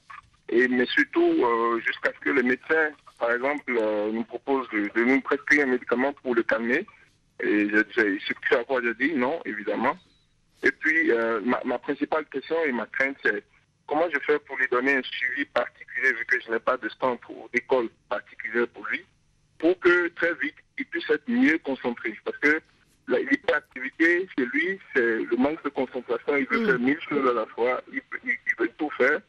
Et, 0.50 0.68
mais 0.68 0.86
surtout, 0.86 1.34
euh, 1.44 1.80
jusqu'à 1.80 2.12
ce 2.14 2.20
que 2.20 2.30
le 2.30 2.44
médecin, 2.44 2.90
par 3.18 3.32
exemple, 3.32 3.76
euh, 3.80 4.12
nous 4.12 4.24
propose 4.24 4.68
de, 4.70 5.04
nous 5.04 5.22
prescrire 5.22 5.64
un 5.64 5.72
médicament 5.72 6.14
pour 6.22 6.36
le 6.36 6.44
calmer. 6.44 6.86
Et 7.40 7.68
ce 7.96 8.56
à 8.56 8.64
quoi 8.64 8.82
je 8.84 8.90
dis 8.92 9.14
non, 9.14 9.42
évidemment. 9.46 9.98
Et 10.62 10.72
puis, 10.72 11.12
ma, 11.44 11.60
ma, 11.66 11.78
principale 11.80 12.26
question 12.26 12.56
et 12.66 12.72
ma 12.72 12.86
crainte, 12.86 13.18
c'est 13.24 13.44
comment 13.88 14.08
je 14.14 14.20
fais 14.26 14.40
pour 14.40 14.58
lui 14.58 14.68
donner 14.72 14.96
un 14.98 15.02
suivi 15.02 15.44
particulier, 15.46 16.14
vu 16.14 16.26
que 16.26 16.40
je 16.40 16.52
n'ai 16.52 16.60
pas 16.60 16.78
de 16.78 16.88
centre 17.02 17.30
ou 17.32 17.50
d'école 17.52 17.90
particulière 18.08 18.68
pour 18.74 18.86
lui, 18.88 19.04
pour 19.64 19.80
que 19.80 20.10
très 20.10 20.34
vite, 20.42 20.56
il 20.78 20.86
puisse 20.88 21.10
être 21.10 21.24
mieux 21.26 21.58
concentré. 21.60 22.14
Parce 22.26 22.38
que 22.40 22.60
l'hyperactivité, 23.08 24.28
chez 24.38 24.46
lui, 24.46 24.78
c'est 24.94 25.20
le 25.24 25.38
manque 25.38 25.64
de 25.64 25.70
concentration. 25.70 26.36
Il 26.36 26.46
veut 26.48 26.60
mmh. 26.60 26.66
faire 26.66 26.80
mille 26.80 27.00
choses 27.08 27.30
à 27.30 27.34
la 27.34 27.46
fois. 27.46 27.82
Il, 27.94 28.02
il, 28.26 28.32
il, 28.32 28.56
veut 28.60 28.70
tout 28.78 28.90
faire. 28.98 29.22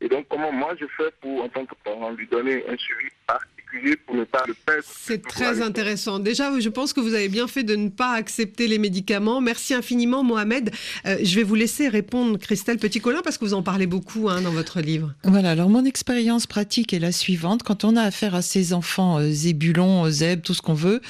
Et 0.00 0.08
donc, 0.08 0.28
comment 0.28 0.52
moi 0.52 0.76
je 0.80 0.86
fais 0.96 1.10
pour, 1.20 1.42
en 1.42 1.48
tant 1.48 1.66
que 1.66 1.74
parent, 1.82 2.12
lui 2.12 2.28
donner 2.28 2.64
un 2.68 2.76
suivi 2.76 3.10
particulier 3.26 3.50
utiliser 3.72 3.96
pour 3.96 4.16
ne 4.16 4.24
pas 4.24 4.44
le 4.46 4.54
perdre. 4.54 4.82
C'est 5.22 5.28
très 5.28 5.62
intéressant. 5.62 6.18
Déjà, 6.18 6.58
je 6.58 6.68
pense 6.68 6.92
que 6.92 7.00
vous 7.00 7.14
avez 7.14 7.28
bien 7.28 7.46
fait 7.46 7.62
de 7.62 7.76
ne 7.76 7.88
pas 7.88 8.12
accepter 8.12 8.68
les 8.68 8.78
médicaments. 8.78 9.40
Merci 9.40 9.74
infiniment, 9.74 10.22
Mohamed. 10.22 10.70
Euh, 11.06 11.18
je 11.22 11.34
vais 11.36 11.42
vous 11.42 11.54
laisser 11.54 11.88
répondre, 11.88 12.38
Christelle 12.38 12.78
Petit-Colin, 12.78 13.20
parce 13.22 13.38
que 13.38 13.44
vous 13.44 13.54
en 13.54 13.62
parlez 13.62 13.86
beaucoup 13.86 14.28
hein, 14.28 14.40
dans 14.40 14.50
votre 14.50 14.80
livre. 14.80 15.14
Voilà, 15.24 15.50
alors 15.50 15.68
mon 15.68 15.84
expérience 15.84 16.46
pratique 16.46 16.92
est 16.92 16.98
la 16.98 17.12
suivante. 17.12 17.62
Quand 17.62 17.84
on 17.84 17.96
a 17.96 18.02
affaire 18.02 18.34
à 18.34 18.42
ces 18.42 18.72
enfants 18.72 19.18
euh, 19.18 19.30
zébulons, 19.30 20.06
euh, 20.06 20.10
zèbres, 20.10 20.42
tout 20.42 20.54
ce 20.54 20.62
qu'on 20.62 20.74
veut, 20.74 21.00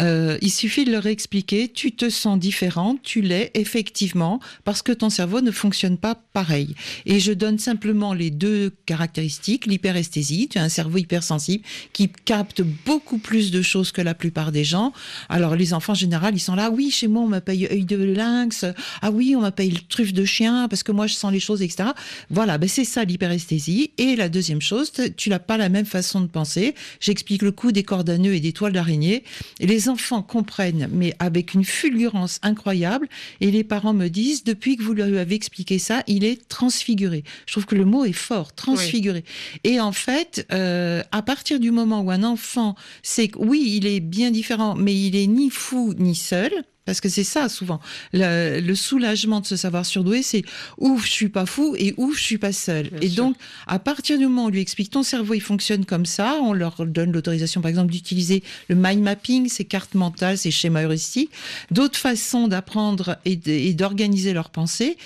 euh, 0.00 0.38
il 0.40 0.50
suffit 0.50 0.84
de 0.84 0.92
leur 0.92 1.06
expliquer, 1.06 1.68
tu 1.68 1.92
te 1.92 2.08
sens 2.08 2.38
différente, 2.38 3.00
tu 3.02 3.20
l'es 3.20 3.50
effectivement, 3.54 4.40
parce 4.64 4.82
que 4.82 4.92
ton 4.92 5.10
cerveau 5.10 5.40
ne 5.40 5.50
fonctionne 5.50 5.98
pas 5.98 6.14
pareil. 6.14 6.74
Et 7.04 7.20
je 7.20 7.32
donne 7.32 7.58
simplement 7.58 8.14
les 8.14 8.30
deux 8.30 8.72
caractéristiques, 8.86 9.66
l'hyperesthésie, 9.66 10.48
tu 10.48 10.58
as 10.58 10.62
un 10.62 10.68
cerveau 10.68 10.98
hypersensible 10.98 11.64
qui 11.92 12.08
capte 12.08 12.62
beaucoup 12.84 13.18
plus 13.18 13.50
de 13.50 13.55
choses 13.62 13.92
que 13.92 14.02
la 14.02 14.14
plupart 14.14 14.52
des 14.52 14.64
gens. 14.64 14.92
Alors 15.28 15.56
les 15.56 15.72
enfants 15.74 15.92
en 15.92 15.96
général, 15.96 16.34
ils 16.34 16.40
sont 16.40 16.54
là, 16.54 16.70
oui, 16.70 16.90
chez 16.90 17.08
moi 17.08 17.22
on 17.22 17.28
m'appelle 17.28 17.68
œil 17.70 17.84
de 17.84 17.96
lynx, 17.96 18.64
ah 19.02 19.10
oui, 19.10 19.34
on 19.36 19.40
m'appelle 19.40 19.82
truffe 19.88 20.12
de 20.12 20.24
chien, 20.24 20.68
parce 20.68 20.82
que 20.82 20.92
moi 20.92 21.06
je 21.06 21.14
sens 21.14 21.32
les 21.32 21.40
choses, 21.40 21.62
etc. 21.62 21.90
Voilà, 22.30 22.58
ben 22.58 22.68
c'est 22.68 22.84
ça 22.84 23.04
l'hyperesthésie. 23.04 23.90
Et 23.98 24.16
la 24.16 24.28
deuxième 24.28 24.60
chose, 24.60 24.92
tu 25.16 25.30
n'as 25.30 25.38
pas 25.38 25.56
la 25.56 25.68
même 25.68 25.86
façon 25.86 26.20
de 26.20 26.26
penser. 26.26 26.74
J'explique 27.00 27.42
le 27.42 27.52
coup 27.52 27.72
des 27.72 27.82
cordes 27.82 28.10
à 28.10 28.18
nœuds 28.18 28.34
et 28.34 28.40
des 28.40 28.52
toiles 28.52 28.72
d'araignée. 28.72 29.24
Les 29.60 29.88
enfants 29.88 30.22
comprennent, 30.22 30.88
mais 30.92 31.14
avec 31.18 31.54
une 31.54 31.64
fulgurance 31.64 32.38
incroyable. 32.42 33.08
Et 33.40 33.50
les 33.50 33.64
parents 33.64 33.94
me 33.94 34.08
disent, 34.08 34.44
depuis 34.44 34.76
que 34.76 34.82
vous 34.82 34.92
lui 34.92 35.02
avez 35.02 35.34
expliqué 35.34 35.78
ça, 35.78 36.02
il 36.06 36.24
est 36.24 36.48
transfiguré. 36.48 37.24
Je 37.46 37.52
trouve 37.52 37.66
que 37.66 37.74
le 37.74 37.84
mot 37.84 38.04
est 38.04 38.12
fort, 38.12 38.52
transfiguré. 38.54 39.24
Et 39.64 39.80
en 39.80 39.92
fait, 39.92 40.46
euh, 40.52 41.02
à 41.12 41.22
partir 41.22 41.60
du 41.60 41.70
moment 41.70 42.00
où 42.00 42.10
un 42.10 42.22
enfant 42.22 42.76
sait 43.02 43.30
oui, 43.46 43.74
il 43.76 43.86
est 43.86 44.00
bien 44.00 44.30
différent, 44.30 44.74
mais 44.74 44.94
il 44.94 45.16
est 45.16 45.26
ni 45.26 45.50
fou 45.50 45.94
ni 45.98 46.14
seul. 46.14 46.52
Parce 46.86 47.00
que 47.00 47.08
c'est 47.08 47.24
ça 47.24 47.48
souvent. 47.48 47.80
Le, 48.12 48.60
le 48.60 48.74
soulagement 48.76 49.40
de 49.40 49.46
se 49.46 49.56
savoir 49.56 49.84
surdoué, 49.84 50.22
c'est 50.22 50.44
ouf, 50.78 51.04
je 51.04 51.10
suis 51.10 51.28
pas 51.28 51.44
fou 51.44 51.74
et 51.76 51.92
ouf, 51.96 52.16
je 52.16 52.22
suis 52.22 52.38
pas 52.38 52.52
seul. 52.52 52.90
et 53.02 53.08
donc, 53.08 53.36
à 53.66 53.80
partir 53.80 54.18
du 54.18 54.26
moment 54.26 54.44
où 54.44 54.46
on 54.46 54.50
lui 54.50 54.60
explique 54.60 54.90
ton 54.90 55.02
cerveau, 55.02 55.34
il 55.34 55.40
fonctionne 55.40 55.84
comme 55.84 56.06
ça, 56.06 56.38
on 56.40 56.52
leur 56.52 56.86
donne 56.86 57.10
l'autorisation, 57.10 57.60
par 57.60 57.70
exemple, 57.70 57.90
d'utiliser 57.90 58.44
le 58.68 58.76
mind 58.76 59.02
mapping, 59.02 59.48
ces 59.48 59.64
cartes 59.64 59.94
mentales, 59.94 60.38
ces 60.38 60.52
schémas 60.52 60.84
heuristiques, 60.84 61.32
d'autres 61.72 61.98
façons 61.98 62.46
d'apprendre 62.46 63.18
et 63.24 63.74
d'organiser 63.74 64.32
leurs 64.32 64.50
pensées. 64.50 64.96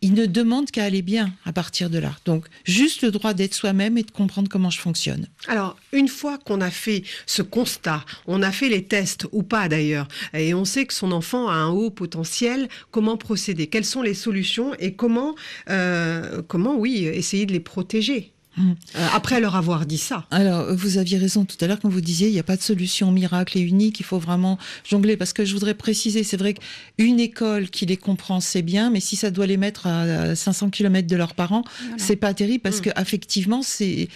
Ils 0.00 0.14
ne 0.14 0.26
demandent 0.26 0.70
qu'à 0.70 0.84
aller 0.84 1.02
bien 1.02 1.32
à 1.44 1.52
partir 1.52 1.90
de 1.90 1.98
là. 1.98 2.16
Donc, 2.24 2.46
juste 2.64 3.02
le 3.02 3.10
droit 3.10 3.34
d'être 3.34 3.54
soi-même 3.54 3.98
et 3.98 4.04
de 4.04 4.10
comprendre 4.10 4.48
comment 4.48 4.70
je 4.70 4.80
fonctionne. 4.80 5.26
Alors, 5.48 5.76
une 5.92 6.08
fois 6.08 6.38
qu'on 6.38 6.60
a 6.60 6.70
fait 6.70 7.02
ce 7.26 7.42
constat, 7.42 8.04
on 8.26 8.42
a 8.42 8.52
fait 8.52 8.68
les 8.68 8.84
tests 8.84 9.26
ou 9.32 9.42
pas 9.42 9.68
d'ailleurs, 9.68 10.06
et 10.34 10.54
on 10.54 10.64
sait 10.64 10.86
que 10.86 10.94
son 10.94 11.10
enfant 11.10 11.48
a 11.48 11.54
un 11.54 11.68
haut 11.70 11.90
potentiel, 11.90 12.68
comment 12.90 13.16
procéder? 13.16 13.66
Quelles 13.66 13.84
sont 13.84 14.02
les 14.02 14.14
solutions 14.14 14.74
et 14.78 14.94
comment, 14.94 15.34
euh, 15.68 16.42
comment 16.46 16.76
oui, 16.76 17.04
essayer 17.04 17.46
de 17.46 17.52
les 17.52 17.60
protéger? 17.60 18.32
Mm. 18.58 18.70
Euh, 18.96 19.06
après 19.14 19.40
leur 19.40 19.56
avoir 19.56 19.86
dit 19.86 19.98
ça. 19.98 20.26
Alors, 20.30 20.74
vous 20.74 20.98
aviez 20.98 21.18
raison 21.18 21.44
tout 21.44 21.56
à 21.60 21.66
l'heure 21.66 21.78
quand 21.80 21.88
vous 21.88 22.00
disiez 22.00 22.28
il 22.28 22.32
n'y 22.32 22.38
a 22.38 22.44
pas 22.44 22.56
de 22.56 22.62
solution 22.62 23.10
miracle 23.12 23.56
et 23.58 23.60
unique, 23.60 24.00
il 24.00 24.04
faut 24.04 24.18
vraiment 24.18 24.58
jongler. 24.88 25.16
Parce 25.16 25.32
que 25.32 25.44
je 25.44 25.52
voudrais 25.54 25.74
préciser, 25.74 26.24
c'est 26.24 26.36
vrai 26.36 26.54
qu'une 26.54 27.20
école 27.20 27.70
qui 27.70 27.86
les 27.86 27.96
comprend, 27.96 28.40
c'est 28.40 28.62
bien, 28.62 28.90
mais 28.90 29.00
si 29.00 29.16
ça 29.16 29.30
doit 29.30 29.46
les 29.46 29.56
mettre 29.56 29.86
à 29.86 30.34
500 30.34 30.70
km 30.70 31.06
de 31.06 31.16
leurs 31.16 31.34
parents, 31.34 31.64
c'est 31.96 32.16
pas 32.16 32.34
terrible 32.34 32.60
parce 32.60 32.80
que 32.80 32.90
effectivement 33.00 33.62
c'est 33.62 34.08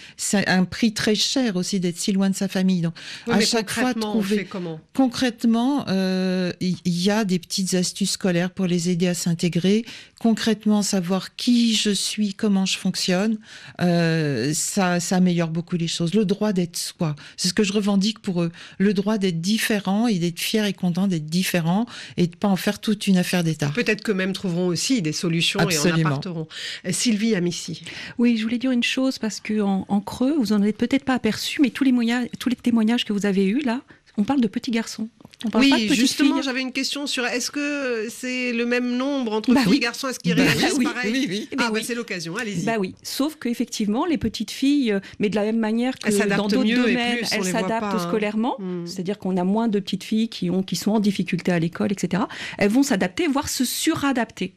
un 0.47 0.65
prix 0.65 0.93
très 0.93 1.15
cher 1.15 1.55
aussi 1.55 1.79
d'être 1.79 1.97
si 1.97 2.11
loin 2.11 2.29
de 2.29 2.35
sa 2.35 2.47
famille. 2.47 2.81
Donc, 2.81 2.93
Oui, 3.27 3.33
à 3.35 3.39
chaque 3.41 3.69
fois, 3.71 3.93
trouver. 3.93 4.45
comment? 4.45 4.79
Concrètement, 4.93 5.85
euh, 5.87 6.51
il 6.59 6.77
y 6.85 7.09
a 7.09 7.25
des 7.25 7.39
petites 7.39 7.73
astuces 7.73 8.11
scolaires 8.11 8.51
pour 8.51 8.65
les 8.65 8.89
aider 8.89 9.07
à 9.07 9.13
s'intégrer. 9.13 9.85
Concrètement, 10.23 10.83
savoir 10.83 11.35
qui 11.35 11.75
je 11.75 11.89
suis, 11.89 12.33
comment 12.33 12.65
je 12.65 12.77
fonctionne, 12.77 13.39
euh, 13.81 14.53
ça, 14.53 15.01
ça 15.01 15.17
améliore 15.17 15.49
beaucoup 15.49 15.75
les 15.75 15.89
choses. 15.89 16.13
Le 16.13 16.23
droit 16.23 16.53
d'être 16.53 16.77
soi, 16.77 17.17
c'est 17.35 17.49
ce 17.49 17.53
que 17.53 17.65
je 17.65 17.73
revendique 17.73 18.19
pour 18.19 18.41
eux. 18.41 18.49
Le 18.77 18.93
droit 18.93 19.17
d'être 19.17 19.41
différent 19.41 20.07
et 20.07 20.19
d'être 20.19 20.39
fier 20.39 20.63
et 20.63 20.71
content 20.71 21.07
d'être 21.07 21.25
différent 21.25 21.87
et 22.15 22.27
de 22.27 22.37
pas 22.37 22.47
en 22.47 22.55
faire 22.55 22.79
toute 22.79 23.05
une 23.07 23.17
affaire 23.17 23.43
d'État. 23.43 23.69
Peut-être 23.75 24.01
qu'eux-mêmes 24.01 24.31
trouveront 24.31 24.67
aussi 24.67 25.01
des 25.01 25.11
solutions 25.11 25.59
et 25.69 25.77
en 25.77 26.05
apporteront. 26.05 26.47
Euh, 26.85 26.93
Sylvie 26.93 27.35
Amici. 27.35 27.83
Oui, 28.17 28.37
je 28.37 28.43
voulais 28.43 28.59
dire 28.59 28.71
une 28.71 28.81
chose 28.81 29.19
parce 29.19 29.41
que 29.41 29.59
en, 29.59 29.85
en 29.89 29.99
creux, 29.99 30.37
vous 30.39 30.53
en 30.53 30.61
avez 30.61 30.71
peut-être 30.71 31.03
pas 31.03 31.15
aperçu, 31.15 31.61
mais 31.61 31.69
tous 31.69 31.83
les, 31.83 31.91
moyens, 31.91 32.29
tous 32.39 32.47
les 32.47 32.55
témoignages 32.55 33.03
que 33.03 33.11
vous 33.11 33.25
avez 33.25 33.45
eus 33.45 33.61
là, 33.65 33.81
on 34.15 34.23
parle 34.23 34.39
de 34.39 34.47
petits 34.47 34.71
garçons. 34.71 35.09
Oui, 35.55 35.89
justement, 35.93 36.41
j'avais 36.41 36.61
une 36.61 36.71
question 36.71 37.07
sur 37.07 37.25
est-ce 37.25 37.51
que 37.51 38.07
c'est 38.09 38.51
le 38.53 38.65
même 38.65 38.95
nombre 38.97 39.33
entre 39.33 39.53
Bah 39.53 39.61
filles 39.61 39.71
oui. 39.71 39.77
et 39.77 39.81
garçons 39.81 40.07
Est-ce 40.07 40.19
qu'ils 40.19 40.35
Bah 40.35 40.43
réagissent 40.43 40.75
oui, 40.77 40.85
pareil 40.85 41.11
oui, 41.11 41.25
oui. 41.29 41.49
Ah, 41.51 41.55
Bah 41.55 41.63
bah, 41.67 41.71
oui. 41.75 41.83
c'est 41.83 41.95
l'occasion, 41.95 42.35
allez-y. 42.37 42.65
Bah 42.65 42.75
oui, 42.79 42.95
sauf 43.03 43.35
qu'effectivement, 43.35 44.05
les 44.05 44.17
petites 44.17 44.51
filles, 44.51 44.91
euh, 44.93 44.99
mais 45.19 45.29
de 45.29 45.35
la 45.35 45.43
même 45.43 45.59
manière 45.59 45.97
que 45.99 46.09
dans 46.35 46.47
d'autres 46.47 46.63
domaines, 46.75 47.17
plus, 47.17 47.27
elles 47.31 47.45
s'adaptent 47.45 47.83
hein. 47.95 47.99
scolairement. 47.99 48.57
C'est-à-dire 48.85 49.19
qu'on 49.19 49.37
a 49.37 49.43
moins 49.43 49.67
de 49.67 49.79
petites 49.79 50.03
filles 50.03 50.29
qui, 50.29 50.49
ont, 50.49 50.63
qui 50.63 50.75
sont 50.75 50.91
en 50.91 50.99
difficulté 50.99 51.51
à 51.51 51.59
l'école, 51.59 51.91
etc. 51.91 52.23
Elles 52.57 52.69
vont 52.71 52.83
s'adapter, 52.83 53.27
voire 53.27 53.49
se 53.49 53.65
suradapter. 53.65 54.55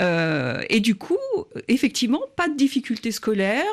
Euh, 0.00 0.62
et 0.70 0.80
du 0.80 0.94
coup, 0.94 1.16
effectivement, 1.68 2.20
pas 2.36 2.48
de 2.48 2.56
difficultés 2.56 3.10
scolaires, 3.12 3.64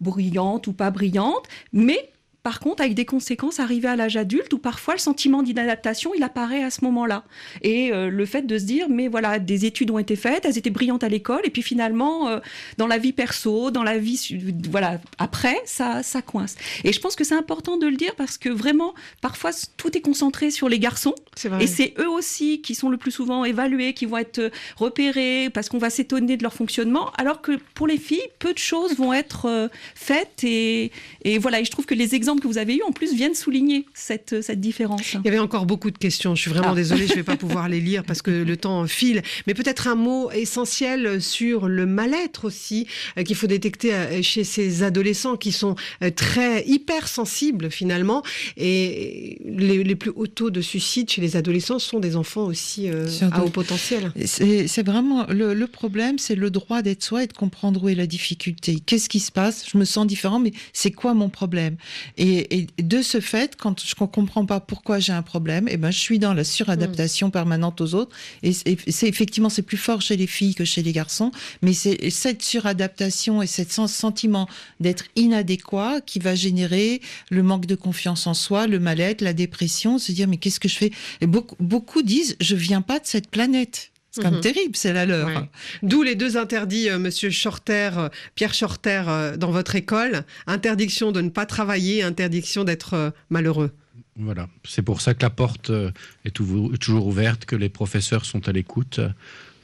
brillantes 0.00 0.66
ou 0.66 0.72
pas 0.72 0.90
brillantes, 0.90 1.46
mais 1.72 2.10
par 2.42 2.58
contre, 2.58 2.82
avec 2.82 2.94
des 2.94 3.04
conséquences 3.04 3.60
arrivées 3.60 3.88
à 3.88 3.94
l'âge 3.94 4.16
adulte, 4.16 4.52
où 4.52 4.58
parfois 4.58 4.94
le 4.94 5.00
sentiment 5.00 5.42
d'inadaptation, 5.44 6.12
il 6.14 6.24
apparaît 6.24 6.64
à 6.64 6.70
ce 6.70 6.84
moment-là. 6.84 7.24
Et 7.62 7.92
euh, 7.92 8.10
le 8.10 8.26
fait 8.26 8.42
de 8.42 8.58
se 8.58 8.64
dire, 8.64 8.88
mais 8.88 9.06
voilà, 9.06 9.38
des 9.38 9.64
études 9.64 9.92
ont 9.92 9.98
été 9.98 10.16
faites, 10.16 10.44
elles 10.44 10.58
étaient 10.58 10.70
brillantes 10.70 11.04
à 11.04 11.08
l'école, 11.08 11.42
et 11.44 11.50
puis 11.50 11.62
finalement, 11.62 12.28
euh, 12.28 12.40
dans 12.78 12.88
la 12.88 12.98
vie 12.98 13.12
perso, 13.12 13.70
dans 13.70 13.84
la 13.84 13.96
vie, 13.98 14.36
voilà, 14.68 15.00
après, 15.18 15.56
ça, 15.66 16.02
ça 16.02 16.20
coince. 16.20 16.56
Et 16.82 16.92
je 16.92 16.98
pense 17.00 17.14
que 17.14 17.22
c'est 17.22 17.36
important 17.36 17.76
de 17.76 17.86
le 17.86 17.96
dire 17.96 18.16
parce 18.16 18.38
que 18.38 18.48
vraiment, 18.48 18.92
parfois, 19.20 19.52
tout 19.76 19.96
est 19.96 20.00
concentré 20.00 20.50
sur 20.50 20.68
les 20.68 20.80
garçons. 20.80 21.14
vrai. 21.44 21.62
Et 21.62 21.66
c'est 21.68 21.94
eux 22.00 22.08
aussi 22.08 22.60
qui 22.60 22.74
sont 22.74 22.88
le 22.88 22.96
plus 22.96 23.12
souvent 23.12 23.44
évalués, 23.44 23.94
qui 23.94 24.06
vont 24.06 24.18
être 24.18 24.40
euh, 24.40 24.50
repérés, 24.76 25.48
parce 25.54 25.68
qu'on 25.68 25.78
va 25.78 25.90
s'étonner 25.90 26.36
de 26.36 26.42
leur 26.42 26.54
fonctionnement, 26.54 27.12
alors 27.18 27.40
que 27.40 27.52
pour 27.74 27.86
les 27.86 27.98
filles, 27.98 28.20
peu 28.40 28.52
de 28.52 28.58
choses 28.58 28.96
vont 28.96 29.12
être 29.12 29.70
faites. 29.94 30.42
Et, 30.42 30.90
et 31.24 31.38
voilà, 31.38 31.60
et 31.60 31.64
je 31.64 31.70
trouve 31.70 31.86
que 31.86 31.94
les 31.94 32.16
exemples 32.16 32.31
que 32.40 32.48
vous 32.48 32.58
avez 32.58 32.76
eus, 32.76 32.82
en 32.86 32.92
plus, 32.92 33.14
viennent 33.14 33.34
souligner 33.34 33.84
cette, 33.94 34.42
cette 34.42 34.60
différence. 34.60 35.12
Il 35.14 35.20
y 35.24 35.28
avait 35.28 35.38
encore 35.38 35.66
beaucoup 35.66 35.90
de 35.90 35.98
questions. 35.98 36.34
Je 36.34 36.40
suis 36.42 36.50
vraiment 36.50 36.70
Ah. 36.72 36.74
désolée, 36.74 37.06
je 37.06 37.12
ne 37.12 37.16
vais 37.16 37.22
pas 37.22 37.36
pouvoir 37.46 37.68
les 37.68 37.80
lire 37.80 38.04
parce 38.04 38.22
que 38.22 38.30
le 38.30 38.56
temps 38.56 38.86
file. 38.86 39.22
Mais 39.46 39.54
peut-être 39.54 39.88
un 39.88 39.94
mot 39.94 40.30
essentiel 40.30 41.20
sur 41.20 41.68
le 41.68 41.86
mal-être 41.86 42.44
aussi 42.44 42.86
euh, 43.18 43.22
qu'il 43.22 43.36
faut 43.36 43.46
détecter 43.46 43.92
euh, 43.94 44.22
chez 44.22 44.44
ces 44.44 44.82
adolescents 44.82 45.36
qui 45.36 45.52
sont 45.52 45.74
euh, 46.02 46.10
très 46.10 46.64
hypersensibles 46.66 47.70
finalement. 47.70 48.22
Et 48.56 49.38
les, 49.44 49.82
les 49.84 49.96
plus 49.96 50.10
hauts 50.14 50.26
taux 50.26 50.50
de 50.50 50.60
suicide 50.60 51.10
chez 51.10 51.20
les 51.20 51.36
adolescents 51.36 51.78
sont 51.78 52.00
des 52.00 52.16
enfants 52.16 52.44
aussi 52.44 52.88
euh, 52.88 53.06
à 53.32 53.44
haut 53.44 53.48
potentiel. 53.50 54.12
C'est 54.24 54.66
c'est 54.68 54.86
vraiment 54.86 55.26
le, 55.28 55.54
le 55.54 55.66
problème, 55.66 56.18
c'est 56.18 56.34
le 56.34 56.50
droit 56.50 56.82
d'être 56.82 57.02
soi 57.02 57.24
et 57.24 57.26
de 57.26 57.32
comprendre 57.32 57.82
où 57.82 57.88
est 57.88 57.94
la 57.94 58.06
difficulté. 58.06 58.78
Qu'est-ce 58.84 59.08
qui 59.08 59.20
se 59.20 59.32
passe? 59.32 59.64
Je 59.70 59.76
me 59.78 59.84
sens 59.84 60.06
différent, 60.06 60.38
mais 60.38 60.52
c'est 60.72 60.90
quoi 60.90 61.14
mon 61.14 61.28
problème? 61.28 61.76
Et, 62.22 62.58
et 62.76 62.82
de 62.82 63.02
ce 63.02 63.20
fait, 63.20 63.56
quand 63.56 63.80
je 63.84 63.94
ne 64.00 64.06
comprends 64.06 64.46
pas 64.46 64.60
pourquoi 64.60 64.98
j'ai 65.00 65.12
un 65.12 65.22
problème, 65.22 65.68
et 65.68 65.76
ben 65.76 65.90
je 65.90 65.98
suis 65.98 66.18
dans 66.18 66.34
la 66.34 66.44
suradaptation 66.44 67.30
permanente 67.30 67.80
aux 67.80 67.94
autres. 67.94 68.14
Et 68.42 68.52
c'est 68.52 68.76
c'est- 68.88 69.08
effectivement 69.08 69.48
c'est 69.50 69.62
plus 69.62 69.76
fort 69.76 70.00
chez 70.02 70.16
les 70.16 70.26
filles 70.26 70.54
que 70.54 70.64
chez 70.64 70.82
les 70.82 70.92
garçons, 70.92 71.32
mais 71.62 71.72
c'est 71.72 72.10
cette 72.10 72.42
suradaptation 72.42 73.42
et 73.42 73.46
sen- 73.46 73.66
sentiment 73.88 74.48
d'être 74.80 75.04
inadéquat 75.16 76.00
qui 76.00 76.18
va 76.18 76.34
générer 76.34 77.00
le 77.30 77.42
manque 77.42 77.66
de 77.66 77.74
confiance 77.74 78.26
en 78.26 78.34
soi, 78.34 78.66
le 78.66 78.78
mal-être, 78.78 79.20
la 79.20 79.32
dépression, 79.32 79.98
se 79.98 80.12
dire 80.12 80.28
mais 80.28 80.36
qu'est-ce 80.38 80.60
que 80.60 80.68
je 80.68 80.76
fais? 80.76 80.90
Et 81.20 81.26
beaucoup, 81.26 81.56
beaucoup 81.60 82.02
disent 82.02 82.36
je 82.40 82.54
viens 82.56 82.82
pas 82.82 82.98
de 82.98 83.06
cette 83.06 83.30
planète. 83.30 83.91
C'est 84.14 84.20
quand 84.20 84.28
même 84.30 84.36
Mhm. 84.36 84.40
terrible, 84.42 84.76
c'est 84.76 84.92
la 84.92 85.06
leur. 85.06 85.26
Ouais. 85.26 85.48
D'où 85.82 86.02
les 86.02 86.14
deux 86.14 86.36
interdits, 86.36 86.90
euh, 86.90 86.98
Monsieur 86.98 87.30
Shorter, 87.30 87.90
euh, 87.96 88.08
Pierre 88.34 88.52
Shorter, 88.52 89.04
euh, 89.08 89.36
dans 89.38 89.50
votre 89.50 89.74
école. 89.74 90.24
Interdiction 90.46 91.12
de 91.12 91.22
ne 91.22 91.30
pas 91.30 91.46
travailler, 91.46 92.02
interdiction 92.02 92.62
d'être 92.64 92.92
euh, 92.92 93.10
malheureux. 93.30 93.70
Voilà, 94.16 94.48
c'est 94.64 94.82
pour 94.82 95.00
ça 95.00 95.14
que 95.14 95.22
la 95.22 95.30
porte 95.30 95.70
euh, 95.70 95.90
est 96.26 96.30
toujours 96.34 97.06
ouverte, 97.06 97.46
que 97.46 97.56
les 97.56 97.70
professeurs 97.70 98.26
sont 98.26 98.46
à 98.46 98.52
l'écoute, 98.52 98.98
euh, 98.98 99.08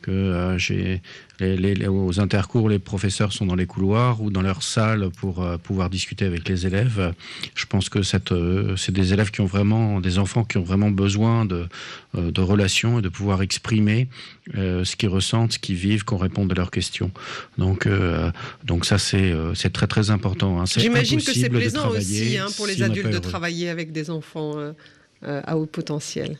que 0.09 0.13
euh, 0.15 0.59
j'ai 0.59 1.03
les, 1.41 1.57
les- 1.57 1.87
aux 1.87 2.19
intercours, 2.19 2.69
les 2.69 2.79
professeurs 2.79 3.33
sont 3.33 3.47
dans 3.47 3.55
les 3.55 3.67
couloirs 3.67 4.21
ou 4.23 4.31
dans 4.31 4.43
leur 4.43 4.63
salle 4.63 5.11
pour 5.21 5.43
euh, 5.43 5.57
pouvoir 5.59 5.91
discuter 5.91 6.25
avec 6.25 6.49
les 6.49 6.67
élèves. 6.67 7.13
Je 7.55 7.67
pense 7.67 7.89
que 7.89 8.03
cette, 8.03 8.33
euh, 8.33 8.75
c'est 8.77 8.93
des 8.93 9.13
élèves 9.13 9.31
qui 9.31 9.41
ont 9.43 9.47
vraiment, 9.47 10.01
des 10.01 10.19
enfants 10.19 10.45
qui 10.45 10.57
ont 10.57 10.63
vraiment 10.73 10.91
besoin 10.91 11.45
de, 11.45 11.67
de 12.15 12.41
relations 12.41 12.99
et 12.99 13.03
de 13.03 13.09
pouvoir 13.11 13.43
exprimer 13.43 14.09
ce 14.55 14.97
qu'ils 14.97 15.11
ressentent, 15.11 15.53
ce 15.53 15.59
qu'ils 15.59 15.77
vivent, 15.77 16.05
qu'on 16.05 16.17
réponde 16.17 16.51
à 16.53 16.55
leurs 16.55 16.71
questions. 16.71 17.11
Donc, 17.59 17.87
donc 18.65 18.87
ça, 18.87 18.97
c'est 18.99 19.33
c'est 19.55 19.73
très 19.79 19.87
très 19.87 20.11
important. 20.11 20.59
hein. 20.59 20.65
C'est 20.67 20.81
J'imagine 20.81 21.21
que 21.21 21.33
c'est 21.35 21.51
plaisant 21.51 21.91
aussi 21.91 22.39
hein, 22.39 22.47
pour 22.57 22.67
les 22.67 22.77
si 22.77 22.83
adultes 22.83 23.11
de 23.11 23.19
travailler 23.19 23.69
avec 23.69 23.93
des 23.93 24.09
enfants 24.11 24.55
à 25.23 25.53
haut 25.59 25.67
potentiel. 25.67 26.39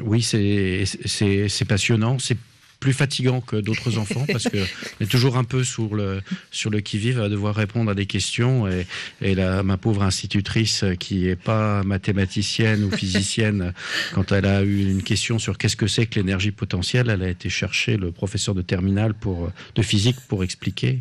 Oui, 0.00 0.20
c'est 0.22 0.84
c'est 1.04 1.48
c'est 1.48 1.64
passionnant. 1.64 2.18
C'est 2.18 2.36
plus 2.84 2.92
fatigant 2.92 3.40
que 3.40 3.56
d'autres 3.56 3.96
enfants 3.96 4.26
parce 4.30 4.44
que 4.44 4.58
on 5.00 5.04
est 5.04 5.10
toujours 5.10 5.38
un 5.38 5.44
peu 5.44 5.64
sur 5.64 5.94
le 5.94 6.20
sur 6.50 6.68
le 6.68 6.80
qui 6.80 6.98
vive 6.98 7.18
à 7.18 7.30
devoir 7.30 7.54
répondre 7.54 7.90
à 7.90 7.94
des 7.94 8.04
questions 8.04 8.68
et, 8.68 8.86
et 9.22 9.34
là 9.34 9.62
ma 9.62 9.78
pauvre 9.78 10.02
institutrice 10.02 10.84
euh, 10.84 10.94
qui 10.94 11.26
est 11.26 11.34
pas 11.34 11.82
mathématicienne 11.82 12.84
ou 12.84 12.90
physicienne 12.90 13.72
quand 14.14 14.32
elle 14.32 14.44
a 14.44 14.62
eu 14.62 14.82
une 14.90 15.02
question 15.02 15.38
sur 15.38 15.56
qu'est-ce 15.56 15.76
que 15.76 15.86
c'est 15.86 16.04
que 16.04 16.16
l'énergie 16.16 16.50
potentielle 16.50 17.08
elle 17.08 17.22
a 17.22 17.30
été 17.30 17.48
chercher 17.48 17.96
le 17.96 18.12
professeur 18.12 18.54
de 18.54 18.60
terminale 18.60 19.14
pour 19.14 19.50
de 19.74 19.80
physique 19.80 20.20
pour 20.28 20.44
expliquer 20.44 21.00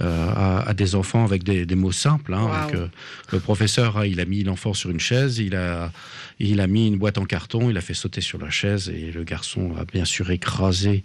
euh, 0.00 0.28
à, 0.28 0.68
à 0.68 0.72
des 0.72 0.94
enfants 0.94 1.24
avec 1.24 1.42
des, 1.42 1.66
des 1.66 1.74
mots 1.74 1.90
simples 1.90 2.32
hein. 2.32 2.44
Wow. 2.44 2.66
Donc, 2.66 2.74
euh, 2.76 2.86
le 3.32 3.40
professeur 3.40 3.98
hein, 3.98 4.06
il 4.06 4.20
a 4.20 4.24
mis 4.24 4.44
l'enfant 4.44 4.72
sur 4.72 4.90
une 4.90 5.00
chaise 5.00 5.38
il 5.38 5.56
a 5.56 5.90
il 6.38 6.60
a 6.60 6.66
mis 6.66 6.88
une 6.88 6.96
boîte 6.96 7.18
en 7.18 7.24
carton, 7.24 7.70
il 7.70 7.76
a 7.76 7.80
fait 7.80 7.94
sauter 7.94 8.20
sur 8.20 8.38
la 8.38 8.50
chaise 8.50 8.88
et 8.88 9.12
le 9.12 9.24
garçon 9.24 9.74
a 9.78 9.84
bien 9.84 10.04
sûr 10.04 10.30
écrasé 10.30 11.02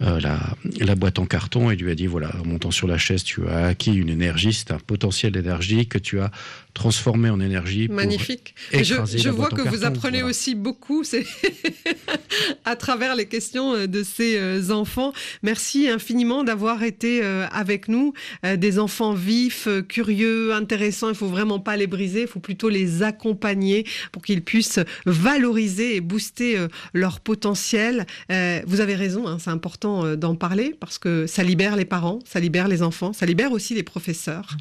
euh, 0.00 0.20
la, 0.20 0.56
la 0.78 0.94
boîte 0.94 1.18
en 1.18 1.26
carton 1.26 1.70
et 1.70 1.76
lui 1.76 1.90
a 1.90 1.94
dit 1.94 2.06
voilà, 2.06 2.34
en 2.40 2.46
montant 2.46 2.70
sur 2.70 2.86
la 2.86 2.98
chaise, 2.98 3.22
tu 3.24 3.46
as 3.48 3.66
acquis 3.66 3.94
une 3.94 4.08
énergie, 4.08 4.52
c'est 4.52 4.70
un 4.70 4.78
potentiel 4.78 5.32
d'énergie 5.32 5.86
que 5.86 5.98
tu 5.98 6.20
as 6.20 6.30
transformé 6.72 7.30
en 7.30 7.40
énergie. 7.40 7.88
pour 7.88 7.96
Magnifique. 7.96 8.54
Je, 8.72 8.78
écraser 8.78 9.18
je 9.18 9.26
la 9.26 9.32
vois 9.32 9.48
boîte 9.48 9.60
en 9.60 9.64
que 9.64 9.68
vous 9.68 9.80
carton. 9.80 9.96
apprenez 9.96 10.22
aussi 10.22 10.54
beaucoup 10.54 11.02
à 12.64 12.76
travers 12.76 13.16
les 13.16 13.26
questions 13.26 13.74
euh, 13.74 13.86
de 13.86 14.02
ces 14.02 14.38
euh, 14.38 14.70
enfants. 14.70 15.12
Merci 15.42 15.88
infiniment 15.88 16.44
d'avoir 16.44 16.82
été 16.82 17.22
avec 17.22 17.88
nous. 17.88 18.12
Des 18.42 18.78
enfants 18.78 19.12
vifs, 19.12 19.68
curieux, 19.88 20.52
intéressants. 20.54 21.08
Il 21.08 21.14
faut 21.14 21.26
vraiment 21.26 21.58
pas 21.58 21.76
les 21.76 21.86
briser. 21.86 22.22
Il 22.22 22.26
faut 22.28 22.40
plutôt 22.40 22.68
les 22.68 23.02
accompagner 23.02 23.84
pour 24.12 24.22
qu'ils 24.22 24.42
puissent 24.42 24.69
valoriser 25.06 25.96
et 25.96 26.00
booster 26.00 26.58
euh, 26.58 26.68
leur 26.92 27.20
potentiel. 27.20 28.06
Euh, 28.30 28.60
Vous 28.66 28.80
avez 28.80 28.94
raison, 28.94 29.26
hein, 29.26 29.38
c'est 29.40 29.50
important 29.50 30.04
euh, 30.04 30.16
d'en 30.16 30.34
parler 30.34 30.74
parce 30.78 30.98
que 30.98 31.26
ça 31.26 31.42
libère 31.42 31.76
les 31.76 31.84
parents, 31.84 32.20
ça 32.24 32.40
libère 32.40 32.68
les 32.68 32.82
enfants, 32.82 33.12
ça 33.12 33.26
libère 33.26 33.52
aussi 33.52 33.74
les 33.74 33.82
professeurs. 33.82 34.56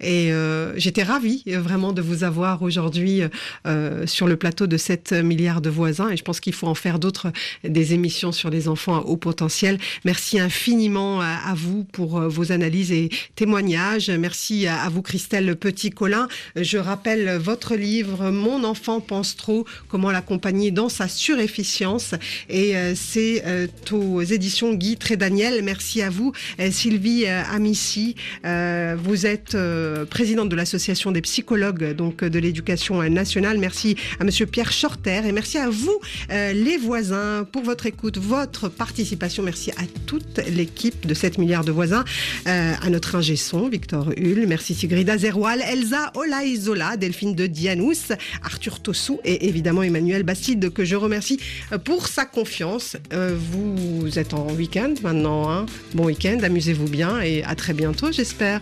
Et 0.00 0.32
euh, 0.32 0.76
j'étais 0.76 1.02
ravie 1.02 1.44
euh, 1.48 1.60
vraiment 1.60 1.92
de 1.92 2.02
vous 2.02 2.24
avoir 2.24 2.62
aujourd'hui 2.62 3.22
euh, 3.66 4.06
sur 4.06 4.26
le 4.26 4.36
plateau 4.36 4.66
de 4.66 4.76
7 4.76 5.12
milliards 5.12 5.60
de 5.60 5.70
voisins. 5.70 6.10
Et 6.10 6.16
je 6.16 6.24
pense 6.24 6.40
qu'il 6.40 6.52
faut 6.52 6.66
en 6.66 6.74
faire 6.74 6.98
d'autres, 6.98 7.32
des 7.62 7.94
émissions 7.94 8.32
sur 8.32 8.50
les 8.50 8.68
enfants 8.68 8.96
à 8.96 9.00
haut 9.00 9.16
potentiel. 9.16 9.78
Merci 10.04 10.38
infiniment 10.38 11.20
à, 11.20 11.54
vous 11.54 11.84
pour 11.84 12.18
euh, 12.18 12.28
vos 12.28 12.52
analyses 12.52 12.92
et 12.92 13.08
témoignages. 13.34 14.10
Merci 14.10 14.66
à, 14.66 14.88
vous, 14.88 15.02
Christelle 15.02 15.56
Petit-Colin. 15.56 16.28
Je 16.56 16.78
rappelle 16.78 17.36
votre 17.38 17.76
livre, 17.76 18.30
Mon 18.30 18.64
enfant 18.64 19.00
pense 19.00 19.36
trop, 19.36 19.64
comment 19.88 20.10
l'accompagner 20.10 20.70
dans 20.70 20.88
sa 20.88 21.08
surefficience. 21.08 22.14
Et 22.48 22.76
euh, 22.76 22.94
c'est 22.94 23.42
euh, 23.46 23.66
aux 23.92 24.22
éditions 24.22 24.74
Guy 24.74 24.96
Trédaniel. 24.96 25.62
Merci 25.62 26.02
à 26.02 26.10
vous, 26.10 26.32
euh, 26.60 26.70
Sylvie 26.70 27.24
euh, 27.26 27.42
Amici. 27.50 28.16
Euh, 28.44 28.96
vous 29.02 29.26
êtes 29.26 29.54
euh, 29.84 30.04
présidente 30.04 30.48
de 30.48 30.56
l'association 30.56 31.12
des 31.12 31.20
psychologues 31.20 31.92
donc 31.94 32.24
de 32.24 32.38
l'éducation 32.38 33.02
nationale. 33.08 33.58
Merci 33.58 33.96
à 34.18 34.24
Monsieur 34.24 34.46
Pierre 34.46 34.72
Shorter 34.72 35.22
et 35.26 35.32
merci 35.32 35.58
à 35.58 35.68
vous, 35.68 35.98
euh, 36.30 36.52
les 36.52 36.76
voisins, 36.76 37.46
pour 37.50 37.62
votre 37.62 37.86
écoute, 37.86 38.18
votre 38.18 38.68
participation. 38.68 39.42
Merci 39.42 39.70
à 39.72 39.84
toute 40.06 40.40
l'équipe 40.48 41.06
de 41.06 41.14
7 41.14 41.38
milliards 41.38 41.64
de 41.64 41.72
voisins, 41.72 42.04
euh, 42.46 42.72
à 42.80 42.90
notre 42.90 43.14
ingé 43.14 43.36
son, 43.36 43.68
Victor 43.68 44.08
Hull. 44.16 44.46
Merci 44.46 44.74
Sigrida 44.74 45.18
Zerwal, 45.18 45.60
Elsa 45.60 46.12
Olaizola, 46.14 46.96
Delphine 46.96 47.34
de 47.34 47.46
Dianous, 47.46 48.12
Arthur 48.42 48.80
Tossou 48.80 49.20
et 49.24 49.48
évidemment 49.48 49.82
Emmanuel 49.82 50.22
Bastide 50.22 50.72
que 50.72 50.84
je 50.84 50.96
remercie 50.96 51.38
pour 51.84 52.08
sa 52.08 52.24
confiance. 52.24 52.96
Vous 53.12 54.18
êtes 54.18 54.34
en 54.34 54.50
week-end 54.52 54.94
maintenant. 55.02 55.50
hein? 55.50 55.66
Bon 55.94 56.06
week-end, 56.06 56.38
amusez-vous 56.42 56.88
bien 56.88 57.20
et 57.20 57.42
à 57.44 57.54
très 57.54 57.74
bientôt, 57.74 58.10
j'espère. 58.12 58.60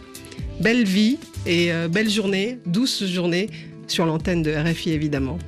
Belle 0.61 0.85
vie 0.85 1.19
et 1.47 1.73
euh, 1.73 1.89
belle 1.89 2.09
journée, 2.09 2.59
douce 2.67 3.05
journée 3.05 3.51
sur 3.87 4.07
l'antenne 4.07 4.43
de 4.43 4.53
RFI 4.53 4.91
évidemment. 4.91 5.39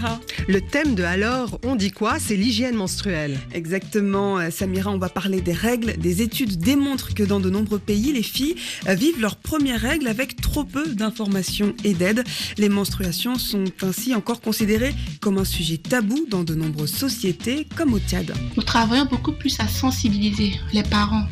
Samira. 0.00 0.20
Le 0.48 0.60
thème 0.60 0.94
de 0.94 1.02
Alors, 1.02 1.58
on 1.64 1.76
dit 1.76 1.90
quoi? 1.90 2.18
C'est 2.18 2.36
l'hygiène 2.36 2.74
menstruelle. 2.74 3.38
Exactement, 3.52 4.38
euh, 4.38 4.50
Samira, 4.50 4.90
on 4.90 4.98
va 4.98 5.08
parler 5.08 5.40
des 5.40 5.52
règles. 5.52 5.96
Des 5.98 6.22
études 6.22 6.58
démontrent 6.58 7.14
que 7.14 7.22
dans 7.22 7.40
de 7.40 7.50
nombreux 7.50 7.78
pays, 7.78 8.12
les 8.12 8.22
filles 8.22 8.56
euh, 8.88 8.94
vivent 8.94 9.20
leurs 9.20 9.36
premières 9.36 9.80
règles 9.80 10.08
avec 10.08 10.40
trop 10.40 10.64
peu 10.64 10.94
d'informations 10.94 11.74
et 11.84 11.94
d'aide. 11.94 12.24
Les 12.58 12.68
menstruations 12.68 13.36
sont 13.36 13.64
ainsi 13.82 14.14
encore 14.14 14.40
considérées 14.40 14.94
comme 15.20 15.38
un 15.38 15.44
sujet 15.44 15.76
tabou 15.76 16.26
dans 16.28 16.44
de 16.44 16.54
nombreuses 16.54 16.94
sociétés, 16.94 17.66
comme 17.76 17.94
au 17.94 17.98
Tchad. 17.98 18.32
Nous 18.56 18.62
travaillons 18.62 19.06
beaucoup 19.06 19.32
plus 19.32 19.58
à 19.60 19.68
sensibiliser 19.68 20.52
les 20.72 20.82
parents, 20.82 21.26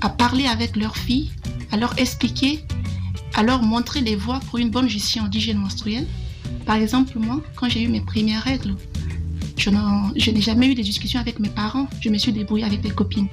à 0.00 0.08
parler 0.08 0.46
avec 0.46 0.76
leurs 0.76 0.96
filles, 0.96 1.30
à 1.70 1.76
leur 1.76 1.98
expliquer, 1.98 2.64
à 3.34 3.42
leur 3.42 3.62
montrer 3.62 4.00
les 4.00 4.16
voies 4.16 4.40
pour 4.48 4.58
une 4.58 4.70
bonne 4.70 4.88
gestion 4.88 5.28
d'hygiène 5.28 5.58
menstruelle. 5.58 6.06
Par 6.66 6.76
exemple, 6.76 7.18
moi, 7.18 7.40
quand 7.56 7.68
j'ai 7.68 7.82
eu 7.82 7.88
mes 7.88 8.00
premières 8.00 8.42
règles, 8.42 8.74
je 9.56 10.30
n'ai 10.30 10.40
jamais 10.40 10.68
eu 10.68 10.74
de 10.74 10.82
discussion 10.82 11.20
avec 11.20 11.38
mes 11.38 11.50
parents. 11.50 11.86
Je 12.00 12.08
me 12.08 12.16
suis 12.16 12.32
débrouillée 12.32 12.64
avec 12.64 12.80
des 12.80 12.90
copines. 12.90 13.28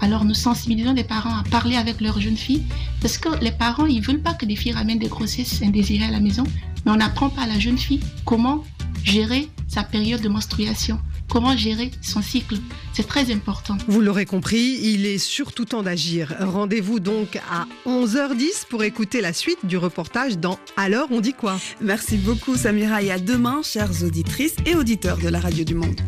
Alors 0.00 0.24
nous 0.24 0.34
sensibilisons 0.34 0.94
les 0.94 1.04
parents 1.04 1.36
à 1.36 1.42
parler 1.44 1.76
avec 1.76 2.00
leurs 2.00 2.20
jeunes 2.20 2.36
filles 2.36 2.62
parce 3.02 3.18
que 3.18 3.28
les 3.42 3.52
parents, 3.52 3.86
ils 3.86 4.00
veulent 4.00 4.22
pas 4.22 4.34
que 4.34 4.46
les 4.46 4.56
filles 4.56 4.72
ramènent 4.72 4.98
des 4.98 5.08
grossesses 5.08 5.62
indésirées 5.62 6.06
à 6.06 6.10
la 6.10 6.20
maison, 6.20 6.44
mais 6.84 6.92
on 6.92 6.96
n'apprend 6.96 7.28
pas 7.28 7.42
à 7.42 7.46
la 7.46 7.58
jeune 7.58 7.78
fille 7.78 8.00
comment 8.24 8.64
gérer 9.04 9.48
sa 9.68 9.82
période 9.82 10.22
de 10.22 10.28
menstruation, 10.28 10.98
comment 11.30 11.56
gérer 11.56 11.90
son 12.02 12.20
cycle. 12.20 12.56
C'est 12.92 13.06
très 13.06 13.32
important. 13.32 13.78
Vous 13.88 14.00
l'aurez 14.00 14.26
compris, 14.26 14.78
il 14.82 15.06
est 15.06 15.18
surtout 15.18 15.64
temps 15.64 15.82
d'agir. 15.82 16.34
Rendez-vous 16.40 17.00
donc 17.00 17.36
à 17.50 17.66
11h10 17.86 18.66
pour 18.68 18.82
écouter 18.84 19.20
la 19.20 19.32
suite 19.32 19.64
du 19.64 19.78
reportage 19.78 20.38
dans 20.38 20.58
Alors 20.76 21.08
on 21.10 21.20
dit 21.20 21.34
quoi 21.34 21.58
Merci 21.80 22.16
beaucoup 22.16 22.56
Samira 22.56 23.02
et 23.02 23.10
à 23.10 23.18
demain, 23.18 23.62
chères 23.62 24.02
auditrices 24.02 24.56
et 24.66 24.74
auditeurs 24.74 25.18
de 25.18 25.28
la 25.28 25.40
Radio 25.40 25.64
du 25.64 25.74
Monde. 25.74 26.00